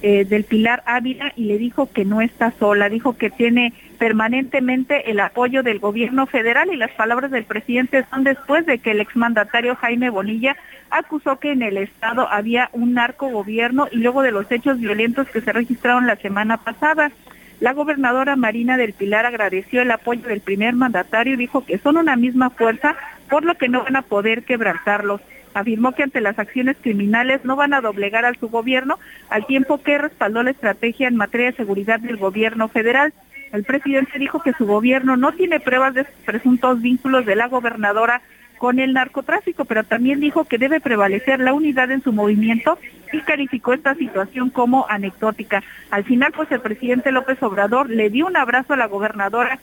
eh, 0.02 0.24
del 0.24 0.42
Pilar 0.42 0.82
Ávila 0.84 1.32
y 1.36 1.44
le 1.44 1.58
dijo 1.58 1.92
que 1.92 2.04
no 2.04 2.22
está 2.22 2.52
sola, 2.58 2.88
dijo 2.88 3.16
que 3.16 3.30
tiene 3.30 3.72
permanentemente 4.00 5.12
el 5.12 5.20
apoyo 5.20 5.62
del 5.62 5.78
gobierno 5.78 6.26
federal 6.26 6.70
y 6.72 6.76
las 6.76 6.90
palabras 6.90 7.30
del 7.30 7.44
presidente 7.44 8.04
son 8.10 8.24
después 8.24 8.66
de 8.66 8.78
que 8.78 8.90
el 8.90 9.00
exmandatario 9.00 9.76
Jaime 9.76 10.10
Bonilla 10.10 10.56
acusó 10.90 11.38
que 11.38 11.52
en 11.52 11.62
el 11.62 11.76
estado 11.76 12.28
había 12.28 12.68
un 12.72 12.94
narco 12.94 13.28
gobierno 13.28 13.86
y 13.92 13.98
luego 13.98 14.22
de 14.22 14.32
los 14.32 14.50
hechos 14.50 14.80
violentos 14.80 15.28
que 15.28 15.40
se 15.40 15.52
registraron 15.52 16.08
la 16.08 16.16
semana 16.16 16.56
pasada. 16.56 17.12
La 17.60 17.74
gobernadora 17.74 18.36
Marina 18.36 18.78
del 18.78 18.94
Pilar 18.94 19.26
agradeció 19.26 19.82
el 19.82 19.90
apoyo 19.90 20.22
del 20.22 20.40
primer 20.40 20.74
mandatario 20.74 21.34
y 21.34 21.36
dijo 21.36 21.66
que 21.66 21.76
son 21.76 21.98
una 21.98 22.16
misma 22.16 22.48
fuerza, 22.48 22.96
por 23.28 23.44
lo 23.44 23.54
que 23.56 23.68
no 23.68 23.84
van 23.84 23.96
a 23.96 24.02
poder 24.02 24.44
quebrantarlos. 24.44 25.20
Afirmó 25.52 25.92
que 25.92 26.04
ante 26.04 26.22
las 26.22 26.38
acciones 26.38 26.78
criminales 26.80 27.44
no 27.44 27.56
van 27.56 27.74
a 27.74 27.82
doblegar 27.82 28.24
al 28.24 28.38
su 28.38 28.48
gobierno, 28.48 28.98
al 29.28 29.44
tiempo 29.44 29.82
que 29.82 29.98
respaldó 29.98 30.42
la 30.42 30.52
estrategia 30.52 31.06
en 31.06 31.16
materia 31.16 31.50
de 31.50 31.56
seguridad 31.56 32.00
del 32.00 32.16
gobierno 32.16 32.68
federal. 32.68 33.12
El 33.52 33.64
presidente 33.64 34.18
dijo 34.18 34.40
que 34.40 34.54
su 34.54 34.64
gobierno 34.64 35.18
no 35.18 35.32
tiene 35.32 35.60
pruebas 35.60 35.92
de 35.92 36.06
presuntos 36.24 36.80
vínculos 36.80 37.26
de 37.26 37.36
la 37.36 37.48
gobernadora 37.48 38.22
con 38.60 38.78
el 38.78 38.92
narcotráfico, 38.92 39.64
pero 39.64 39.84
también 39.84 40.20
dijo 40.20 40.44
que 40.44 40.58
debe 40.58 40.80
prevalecer 40.80 41.40
la 41.40 41.54
unidad 41.54 41.90
en 41.90 42.02
su 42.02 42.12
movimiento 42.12 42.78
y 43.10 43.20
calificó 43.20 43.72
esta 43.72 43.94
situación 43.94 44.50
como 44.50 44.84
anecdótica. 44.86 45.62
Al 45.90 46.04
final, 46.04 46.30
pues 46.36 46.52
el 46.52 46.60
presidente 46.60 47.10
López 47.10 47.42
Obrador 47.42 47.88
le 47.88 48.10
dio 48.10 48.26
un 48.26 48.36
abrazo 48.36 48.74
a 48.74 48.76
la 48.76 48.86
gobernadora 48.86 49.58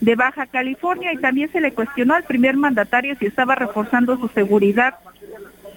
de 0.00 0.14
Baja 0.14 0.46
California 0.46 1.12
y 1.12 1.18
también 1.18 1.52
se 1.52 1.60
le 1.60 1.72
cuestionó 1.72 2.14
al 2.14 2.24
primer 2.24 2.56
mandatario 2.56 3.16
si 3.16 3.26
estaba 3.26 3.54
reforzando 3.54 4.16
su 4.16 4.28
seguridad. 4.28 4.94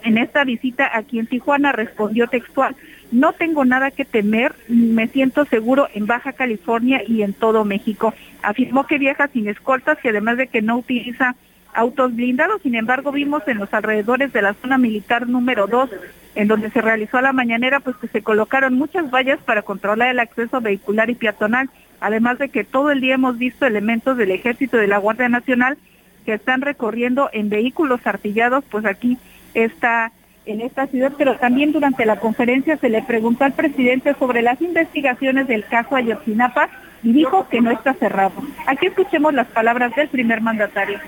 En 0.04 0.18
esta 0.18 0.46
visita 0.46 0.90
aquí 0.94 1.20
en 1.20 1.28
Tijuana 1.28 1.74
respondió 1.74 2.28
textual, 2.28 2.78
no 3.12 3.34
tengo 3.34 3.66
nada 3.66 3.92
que 3.92 4.06
temer, 4.06 4.56
me 4.70 5.10
siento 5.10 5.44
seguro 5.44 5.90
en 5.94 6.08
Baja 6.08 6.32
California 6.32 7.02
y 7.06 7.24
en 7.24 7.34
todo 7.34 7.66
México. 7.66 8.14
Afirmó 8.42 8.88
que 8.88 8.98
viaja 8.98 9.28
sin 9.28 9.50
escoltas 9.50 9.98
y 10.06 10.08
además 10.08 10.38
de 10.38 10.48
que 10.48 10.62
no 10.62 10.78
utiliza 10.78 11.36
autos 11.74 12.16
blindados. 12.16 12.62
Sin 12.62 12.76
embargo, 12.76 13.12
vimos 13.12 13.44
en 13.48 13.58
los 13.58 13.74
alrededores 13.74 14.34
de 14.34 14.42
la 14.42 14.54
zona 14.56 14.78
militar 14.78 15.28
número 15.28 15.68
2, 15.68 15.90
en 16.36 16.48
donde 16.48 16.70
se 16.72 16.82
realizó 16.82 17.22
la 17.22 17.34
mañanera, 17.34 17.80
pues 17.80 17.96
que 17.98 18.08
se 18.08 18.22
colocaron 18.22 18.74
muchas 18.74 19.10
vallas 19.12 19.40
para 19.46 19.62
controlar 19.62 20.10
el 20.10 20.20
acceso 20.20 20.62
vehicular 20.62 21.10
y 21.10 21.16
peatonal. 21.16 21.70
Además 22.00 22.40
de 22.40 22.50
que 22.50 22.64
todo 22.64 22.92
el 22.92 23.02
día 23.02 23.16
hemos 23.16 23.38
visto 23.38 23.66
elementos 23.66 24.18
del 24.18 24.32
Ejército 24.32 24.78
y 24.78 24.82
de 24.82 24.88
la 24.88 24.98
Guardia 24.98 25.30
Nacional 25.30 25.78
que 26.26 26.34
están 26.34 26.62
recorriendo 26.62 27.30
en 27.34 27.50
vehículos 27.50 28.06
artillados, 28.06 28.64
pues 28.70 28.86
aquí 28.86 29.18
está 29.54 30.12
en 30.46 30.62
esta 30.62 30.88
ciudad, 30.88 31.14
pero 31.18 31.38
también 31.38 31.72
durante 31.72 32.06
la 32.06 32.20
conferencia 32.20 32.78
se 32.78 32.90
le 32.90 33.04
preguntó 33.04 33.44
al 33.44 33.54
presidente 33.54 34.16
sobre 34.16 34.42
las 34.42 34.62
investigaciones 34.62 35.48
del 35.48 35.66
caso 35.66 35.96
Ayotzinapa 35.96 36.70
y 37.04 37.14
dijo 37.14 37.48
que 37.50 37.62
no 37.62 37.72
está 37.72 37.94
cerrado. 37.94 38.34
Aquí 38.68 38.88
escuchemos 38.88 39.34
las 39.34 39.48
palabras 39.48 39.96
del 39.96 40.08
primer 40.08 40.42
mandatario. 40.42 41.00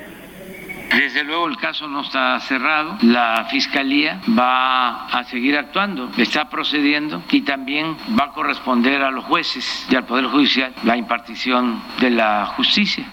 Desde 0.90 1.24
luego 1.24 1.48
el 1.48 1.58
caso 1.58 1.88
no 1.88 2.02
está 2.02 2.40
cerrado, 2.40 2.98
la 3.02 3.48
Fiscalía 3.50 4.22
va 4.38 5.08
a 5.08 5.24
seguir 5.26 5.58
actuando, 5.58 6.12
está 6.18 6.50
procediendo 6.50 7.24
y 7.32 7.42
también 7.42 7.98
va 8.20 8.26
a 8.26 8.32
corresponder 8.32 9.02
a 9.02 9.12
los 9.12 9.26
jueces 9.26 9.88
y 9.90 9.96
al 9.96 10.06
Poder 10.06 10.26
Judicial 10.26 10.74
la 10.84 10.96
impartición 10.98 11.82
de 12.00 12.10
la 12.12 12.46
justicia. 12.46 13.06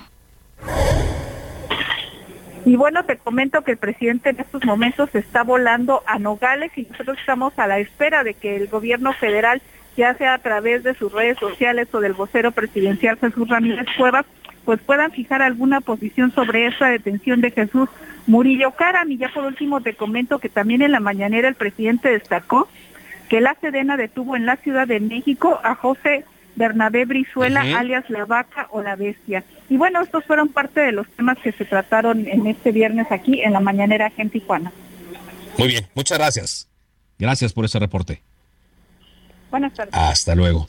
Y 2.64 2.76
bueno, 2.76 3.04
te 3.04 3.16
comento 3.16 3.62
que 3.62 3.72
el 3.72 3.78
presidente 3.78 4.30
en 4.30 4.40
estos 4.40 4.64
momentos 4.64 5.14
está 5.14 5.42
volando 5.42 6.02
a 6.06 6.18
Nogales 6.18 6.70
y 6.76 6.82
nosotros 6.82 7.18
estamos 7.18 7.58
a 7.58 7.66
la 7.66 7.78
espera 7.78 8.22
de 8.22 8.34
que 8.34 8.56
el 8.56 8.68
gobierno 8.68 9.12
federal, 9.14 9.62
ya 9.96 10.14
sea 10.14 10.34
a 10.34 10.38
través 10.38 10.82
de 10.82 10.94
sus 10.94 11.10
redes 11.12 11.38
sociales 11.38 11.88
o 11.92 12.00
del 12.00 12.12
vocero 12.12 12.52
presidencial 12.52 13.18
Jesús 13.18 13.48
Ramírez 13.48 13.86
Cuevas, 13.96 14.26
pues 14.70 14.82
puedan 14.82 15.10
fijar 15.10 15.42
alguna 15.42 15.80
posición 15.80 16.32
sobre 16.32 16.68
esa 16.68 16.86
detención 16.86 17.40
de 17.40 17.50
Jesús 17.50 17.88
Murillo 18.28 18.70
Caram. 18.70 19.10
Y 19.10 19.16
ya 19.16 19.28
por 19.34 19.42
último 19.42 19.80
te 19.80 19.94
comento 19.94 20.38
que 20.38 20.48
también 20.48 20.80
en 20.80 20.92
la 20.92 21.00
mañanera 21.00 21.48
el 21.48 21.56
presidente 21.56 22.08
destacó 22.08 22.68
que 23.28 23.40
la 23.40 23.56
Sedena 23.60 23.96
detuvo 23.96 24.36
en 24.36 24.46
la 24.46 24.54
Ciudad 24.58 24.86
de 24.86 25.00
México 25.00 25.58
a 25.64 25.74
José 25.74 26.24
Bernabé 26.54 27.04
Brizuela, 27.04 27.62
alias 27.76 28.08
La 28.10 28.26
Vaca 28.26 28.68
o 28.70 28.80
La 28.80 28.94
Bestia. 28.94 29.42
Y 29.68 29.76
bueno, 29.76 30.02
estos 30.02 30.24
fueron 30.24 30.50
parte 30.50 30.78
de 30.78 30.92
los 30.92 31.08
temas 31.16 31.36
que 31.38 31.50
se 31.50 31.64
trataron 31.64 32.28
en 32.28 32.46
este 32.46 32.70
viernes 32.70 33.10
aquí 33.10 33.40
en 33.40 33.52
la 33.52 33.58
mañanera 33.58 34.12
en 34.18 34.30
Tijuana. 34.30 34.70
Muy 35.58 35.66
bien, 35.66 35.88
muchas 35.96 36.16
gracias. 36.16 36.68
Gracias 37.18 37.52
por 37.52 37.64
ese 37.64 37.80
reporte. 37.80 38.22
Buenas 39.50 39.74
tardes. 39.74 39.94
Hasta 39.94 40.34
luego. 40.34 40.68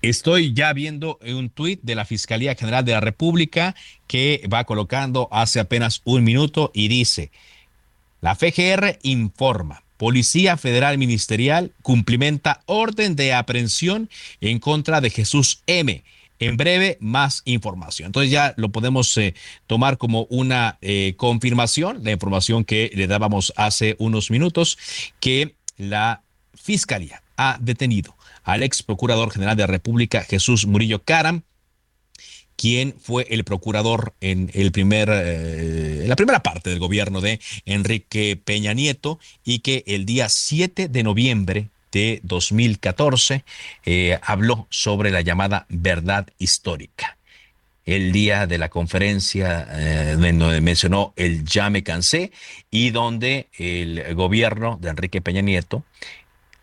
Estoy 0.00 0.52
ya 0.52 0.72
viendo 0.72 1.18
un 1.26 1.50
tuit 1.50 1.80
de 1.82 1.96
la 1.96 2.04
Fiscalía 2.04 2.54
General 2.54 2.84
de 2.84 2.92
la 2.92 3.00
República 3.00 3.74
que 4.06 4.46
va 4.52 4.64
colocando 4.64 5.28
hace 5.32 5.58
apenas 5.58 6.02
un 6.04 6.22
minuto 6.22 6.70
y 6.72 6.86
dice, 6.86 7.32
la 8.20 8.36
FGR 8.36 8.98
informa, 9.02 9.82
Policía 9.96 10.56
Federal 10.56 10.98
Ministerial 10.98 11.72
cumplimenta 11.82 12.62
orden 12.66 13.16
de 13.16 13.34
aprehensión 13.34 14.08
en 14.40 14.60
contra 14.60 15.00
de 15.00 15.10
Jesús 15.10 15.62
M. 15.66 16.04
En 16.38 16.56
breve, 16.56 16.98
más 17.00 17.42
información. 17.44 18.06
Entonces 18.06 18.30
ya 18.30 18.54
lo 18.56 18.68
podemos 18.68 19.16
eh, 19.16 19.34
tomar 19.66 19.98
como 19.98 20.28
una 20.30 20.78
eh, 20.80 21.14
confirmación, 21.16 22.04
la 22.04 22.12
información 22.12 22.64
que 22.64 22.92
le 22.94 23.08
dábamos 23.08 23.52
hace 23.56 23.96
unos 23.98 24.30
minutos, 24.30 24.78
que 25.18 25.56
la 25.76 26.22
Fiscalía 26.54 27.24
ha 27.36 27.58
detenido 27.60 28.17
al 28.48 28.62
ex 28.62 28.82
procurador 28.82 29.30
general 29.30 29.58
de 29.58 29.64
la 29.64 29.66
República, 29.66 30.24
Jesús 30.24 30.66
Murillo 30.66 31.02
Caram, 31.04 31.42
quien 32.56 32.94
fue 32.98 33.26
el 33.28 33.44
procurador 33.44 34.14
en 34.22 34.50
el 34.54 34.72
primer, 34.72 35.10
eh, 35.12 36.04
la 36.06 36.16
primera 36.16 36.42
parte 36.42 36.70
del 36.70 36.78
gobierno 36.78 37.20
de 37.20 37.40
Enrique 37.66 38.40
Peña 38.42 38.72
Nieto 38.72 39.20
y 39.44 39.58
que 39.58 39.84
el 39.86 40.06
día 40.06 40.30
7 40.30 40.88
de 40.88 41.02
noviembre 41.02 41.68
de 41.92 42.20
2014 42.22 43.44
eh, 43.84 44.18
habló 44.22 44.66
sobre 44.70 45.10
la 45.10 45.20
llamada 45.20 45.66
verdad 45.68 46.26
histórica. 46.38 47.18
El 47.84 48.12
día 48.12 48.46
de 48.46 48.56
la 48.56 48.70
conferencia 48.70 49.66
eh, 49.70 50.16
donde 50.18 50.62
mencionó 50.62 51.12
el 51.16 51.44
ya 51.44 51.68
me 51.68 51.82
cansé 51.82 52.32
y 52.70 52.90
donde 52.90 53.48
el 53.58 54.14
gobierno 54.14 54.78
de 54.80 54.88
Enrique 54.88 55.20
Peña 55.20 55.42
Nieto 55.42 55.84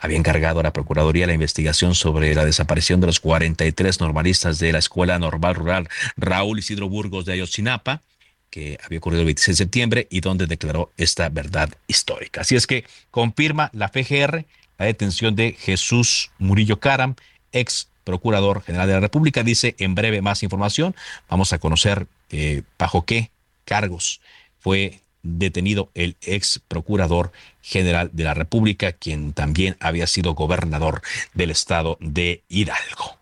había 0.05 0.17
encargado 0.17 0.59
a 0.59 0.63
la 0.63 0.73
Procuraduría 0.73 1.27
la 1.27 1.33
investigación 1.33 1.95
sobre 1.95 2.33
la 2.33 2.45
desaparición 2.45 3.01
de 3.01 3.07
los 3.07 3.19
43 3.19 3.99
normalistas 3.99 4.59
de 4.59 4.71
la 4.71 4.79
Escuela 4.79 5.19
Normal 5.19 5.55
Rural 5.55 5.89
Raúl 6.15 6.59
Isidro 6.59 6.87
Burgos 6.87 7.25
de 7.25 7.33
Ayotzinapa, 7.33 8.01
que 8.49 8.77
había 8.83 8.99
ocurrido 8.99 9.21
el 9.21 9.25
26 9.25 9.57
de 9.57 9.63
septiembre 9.63 10.07
y 10.09 10.21
donde 10.21 10.47
declaró 10.47 10.91
esta 10.97 11.27
verdad 11.29 11.69
histórica. 11.87 12.41
Así 12.41 12.55
es 12.55 12.67
que 12.67 12.85
confirma 13.11 13.69
la 13.73 13.89
FGR 13.89 14.45
la 14.77 14.85
detención 14.85 15.35
de 15.35 15.53
Jesús 15.53 16.31
Murillo 16.37 16.79
Caram, 16.79 17.15
ex 17.51 17.89
Procurador 18.03 18.61
General 18.61 18.87
de 18.87 18.93
la 18.93 18.99
República. 18.99 19.43
Dice 19.43 19.75
en 19.79 19.95
breve 19.95 20.21
más 20.21 20.43
información. 20.43 20.95
Vamos 21.27 21.53
a 21.53 21.57
conocer 21.57 22.07
eh, 22.29 22.61
bajo 22.77 23.05
qué 23.05 23.31
cargos 23.63 24.21
fue 24.59 24.99
detenido 25.25 25.91
el 25.93 26.15
ex 26.21 26.61
procurador 26.67 27.31
general 27.61 28.09
de 28.13 28.23
la 28.23 28.33
República, 28.33 28.93
quien 28.93 29.33
también 29.33 29.75
había 29.79 30.07
sido 30.07 30.35
gobernador 30.35 31.01
del 31.33 31.51
estado 31.51 31.97
de 31.99 32.43
Hidalgo. 32.47 33.17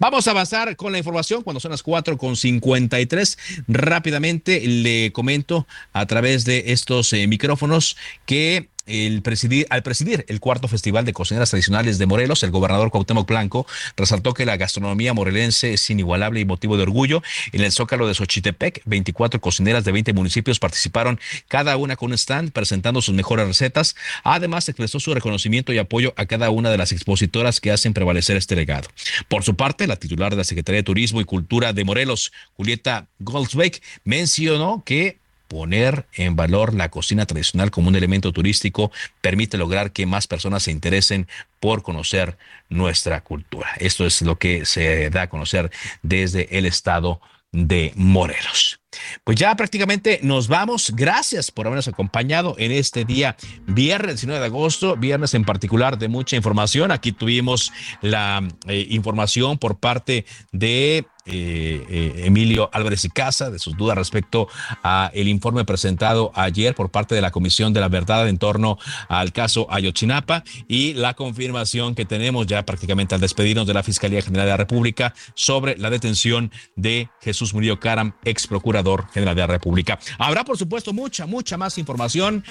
Vamos 0.00 0.26
a 0.26 0.30
avanzar 0.30 0.76
con 0.76 0.92
la 0.92 0.98
información 0.98 1.42
cuando 1.42 1.60
son 1.60 1.72
las 1.72 1.82
4 1.82 2.16
con 2.16 2.34
53. 2.34 3.38
Rápidamente 3.68 4.66
le 4.66 5.12
comento 5.12 5.66
a 5.92 6.06
través 6.06 6.46
de 6.46 6.72
estos 6.72 7.12
eh, 7.12 7.26
micrófonos 7.26 7.98
que 8.24 8.70
el 8.86 9.22
al 9.70 9.82
presidir 9.82 10.24
el 10.28 10.40
cuarto 10.40 10.68
Festival 10.68 11.04
de 11.04 11.12
Cocineras 11.12 11.50
Tradicionales 11.50 11.98
de 11.98 12.06
Morelos, 12.06 12.42
el 12.42 12.50
gobernador 12.50 12.90
Cuauhtémoc 12.90 13.28
Blanco 13.28 13.66
resaltó 13.96 14.34
que 14.34 14.44
la 14.44 14.56
gastronomía 14.56 15.14
morelense 15.14 15.72
es 15.72 15.88
inigualable 15.90 16.40
y 16.40 16.44
motivo 16.44 16.76
de 16.76 16.82
orgullo. 16.82 17.22
En 17.52 17.60
el 17.60 17.72
Zócalo 17.72 18.08
de 18.08 18.14
Xochitepec, 18.14 18.82
24 18.86 19.40
cocineras 19.40 19.84
de 19.84 19.92
20 19.92 20.12
municipios 20.12 20.58
participaron, 20.58 21.20
cada 21.48 21.76
una 21.76 21.96
con 21.96 22.10
un 22.10 22.14
stand 22.14 22.52
presentando 22.52 23.02
sus 23.02 23.14
mejores 23.14 23.46
recetas. 23.46 23.94
Además, 24.24 24.68
expresó 24.68 24.98
su 24.98 25.14
reconocimiento 25.14 25.72
y 25.72 25.78
apoyo 25.78 26.12
a 26.16 26.26
cada 26.26 26.50
una 26.50 26.70
de 26.70 26.78
las 26.78 26.92
expositoras 26.92 27.60
que 27.60 27.70
hacen 27.70 27.94
prevalecer 27.94 28.36
este 28.36 28.56
legado. 28.56 28.88
Por 29.28 29.44
su 29.44 29.54
parte, 29.54 29.86
la 29.86 29.96
titular 29.96 30.30
de 30.30 30.38
la 30.38 30.44
Secretaría 30.44 30.80
de 30.80 30.84
Turismo 30.84 31.20
y 31.20 31.24
Cultura 31.24 31.72
de 31.72 31.84
Morelos, 31.84 32.32
Julieta 32.54 33.08
Goldsbeck, 33.20 33.82
mencionó 34.04 34.82
que 34.84 35.19
poner 35.50 36.06
en 36.14 36.36
valor 36.36 36.74
la 36.74 36.90
cocina 36.90 37.26
tradicional 37.26 37.72
como 37.72 37.88
un 37.88 37.96
elemento 37.96 38.32
turístico 38.32 38.92
permite 39.20 39.58
lograr 39.58 39.90
que 39.90 40.06
más 40.06 40.28
personas 40.28 40.62
se 40.62 40.70
interesen 40.70 41.26
por 41.58 41.82
conocer 41.82 42.38
nuestra 42.68 43.24
cultura. 43.24 43.68
Esto 43.78 44.06
es 44.06 44.22
lo 44.22 44.38
que 44.38 44.64
se 44.64 45.10
da 45.10 45.22
a 45.22 45.28
conocer 45.28 45.72
desde 46.02 46.56
el 46.56 46.66
estado 46.66 47.20
de 47.50 47.92
Morelos. 47.96 48.78
Pues 49.24 49.36
ya 49.36 49.56
prácticamente 49.56 50.20
nos 50.22 50.46
vamos. 50.46 50.92
Gracias 50.94 51.50
por 51.50 51.66
habernos 51.66 51.88
acompañado 51.88 52.54
en 52.58 52.70
este 52.70 53.04
día, 53.04 53.36
viernes 53.66 54.16
19 54.16 54.38
de 54.38 54.46
agosto, 54.46 54.96
viernes 54.96 55.34
en 55.34 55.44
particular 55.44 55.98
de 55.98 56.06
mucha 56.06 56.36
información. 56.36 56.92
Aquí 56.92 57.10
tuvimos 57.10 57.72
la 58.02 58.46
eh, 58.68 58.86
información 58.90 59.58
por 59.58 59.80
parte 59.80 60.26
de 60.52 61.06
eh, 61.32 62.24
Emilio 62.26 62.70
Álvarez 62.72 63.04
y 63.04 63.08
Casa 63.08 63.50
de 63.50 63.58
sus 63.58 63.76
dudas 63.76 63.96
respecto 63.96 64.48
a 64.82 65.10
el 65.14 65.28
informe 65.28 65.64
presentado 65.64 66.32
ayer 66.34 66.74
por 66.74 66.90
parte 66.90 67.14
de 67.14 67.20
la 67.20 67.30
Comisión 67.30 67.72
de 67.72 67.80
la 67.80 67.88
Verdad 67.88 68.28
en 68.28 68.38
torno 68.38 68.78
al 69.08 69.32
caso 69.32 69.66
Ayotzinapa 69.70 70.44
y 70.68 70.94
la 70.94 71.14
confirmación 71.14 71.94
que 71.94 72.04
tenemos 72.04 72.46
ya 72.46 72.64
prácticamente 72.64 73.14
al 73.14 73.20
despedirnos 73.20 73.66
de 73.66 73.74
la 73.74 73.82
Fiscalía 73.82 74.22
General 74.22 74.46
de 74.46 74.50
la 74.50 74.56
República 74.56 75.14
sobre 75.34 75.76
la 75.76 75.90
detención 75.90 76.50
de 76.76 77.08
Jesús 77.20 77.54
Murillo 77.54 77.80
Caram, 77.80 78.14
ex 78.24 78.46
procurador 78.46 79.08
general 79.12 79.34
de 79.34 79.40
la 79.42 79.46
República. 79.46 79.98
Habrá, 80.18 80.44
por 80.44 80.56
supuesto, 80.56 80.92
mucha, 80.92 81.26
mucha 81.26 81.56
más 81.56 81.78
información 81.78 82.44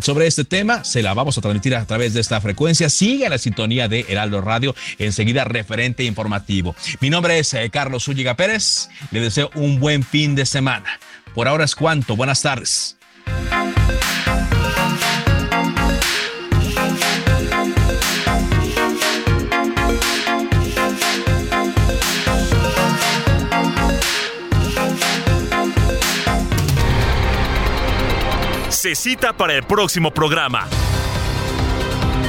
sobre 0.00 0.26
este 0.26 0.44
tema. 0.44 0.84
Se 0.84 1.02
la 1.02 1.14
vamos 1.14 1.38
a 1.38 1.40
transmitir 1.40 1.74
a 1.74 1.86
través 1.86 2.14
de 2.14 2.20
esta 2.20 2.40
frecuencia. 2.40 2.88
Sigue 2.90 3.28
la 3.28 3.38
sintonía 3.38 3.88
de 3.88 4.06
Heraldo 4.08 4.40
Radio. 4.40 4.74
Enseguida, 4.98 5.44
referente 5.44 6.04
informativo. 6.04 6.74
Mi 7.00 7.10
nombre 7.10 7.38
es 7.38 7.54
eh, 7.54 7.70
Carlos 7.70 8.08
Pérez. 8.32 8.88
Le 9.10 9.20
deseo 9.20 9.50
un 9.54 9.78
buen 9.78 10.02
fin 10.02 10.34
de 10.34 10.46
semana. 10.46 10.98
Por 11.34 11.48
ahora 11.48 11.64
es 11.64 11.74
cuanto. 11.74 12.16
Buenas 12.16 12.40
tardes. 12.40 12.96
Se 28.84 28.94
cita 28.94 29.32
para 29.34 29.54
el 29.54 29.62
próximo 29.62 30.12
programa. 30.12 30.68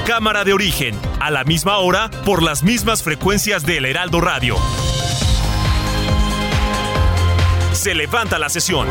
Cámara 0.07 0.45
de 0.45 0.53
origen, 0.53 0.95
a 1.19 1.29
la 1.29 1.43
misma 1.43 1.79
hora, 1.79 2.09
por 2.23 2.41
las 2.41 2.63
mismas 2.63 3.03
frecuencias 3.03 3.65
del 3.65 3.83
Heraldo 3.85 4.21
Radio. 4.21 4.55
Se 7.85 7.93
levanta 7.93 8.39
la 8.39 8.49
sesión. 8.49 8.87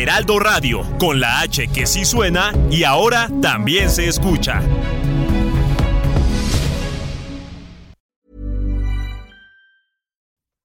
Heraldo 0.00 0.40
Radio, 0.40 0.82
con 0.98 1.20
la 1.20 1.42
H 1.42 1.68
que 1.68 1.86
sí 1.86 2.04
suena 2.04 2.52
y 2.72 2.82
ahora 2.82 3.30
también 3.40 3.88
se 3.88 4.08
escucha. 4.08 4.60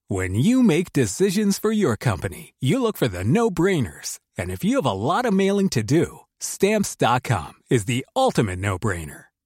When 0.08 0.34
you 0.34 0.64
make 0.64 0.92
decisions 0.92 1.60
for 1.60 1.72
your 1.72 1.96
company, 1.98 2.56
you 2.60 2.82
look 2.82 2.98
for 2.98 3.08
the 3.08 3.24
no-brainers. 3.24 4.18
And 4.40 4.50
if 4.50 4.64
you 4.64 4.78
have 4.78 4.88
a 4.88 4.92
lot 4.92 5.26
of 5.26 5.34
mailing 5.34 5.70
to 5.70 5.84
do, 5.84 6.22
stamps.com 6.40 7.62
is 7.70 7.86
the 7.86 8.08
ultimate 8.16 8.58
no-brainer. 8.58 9.27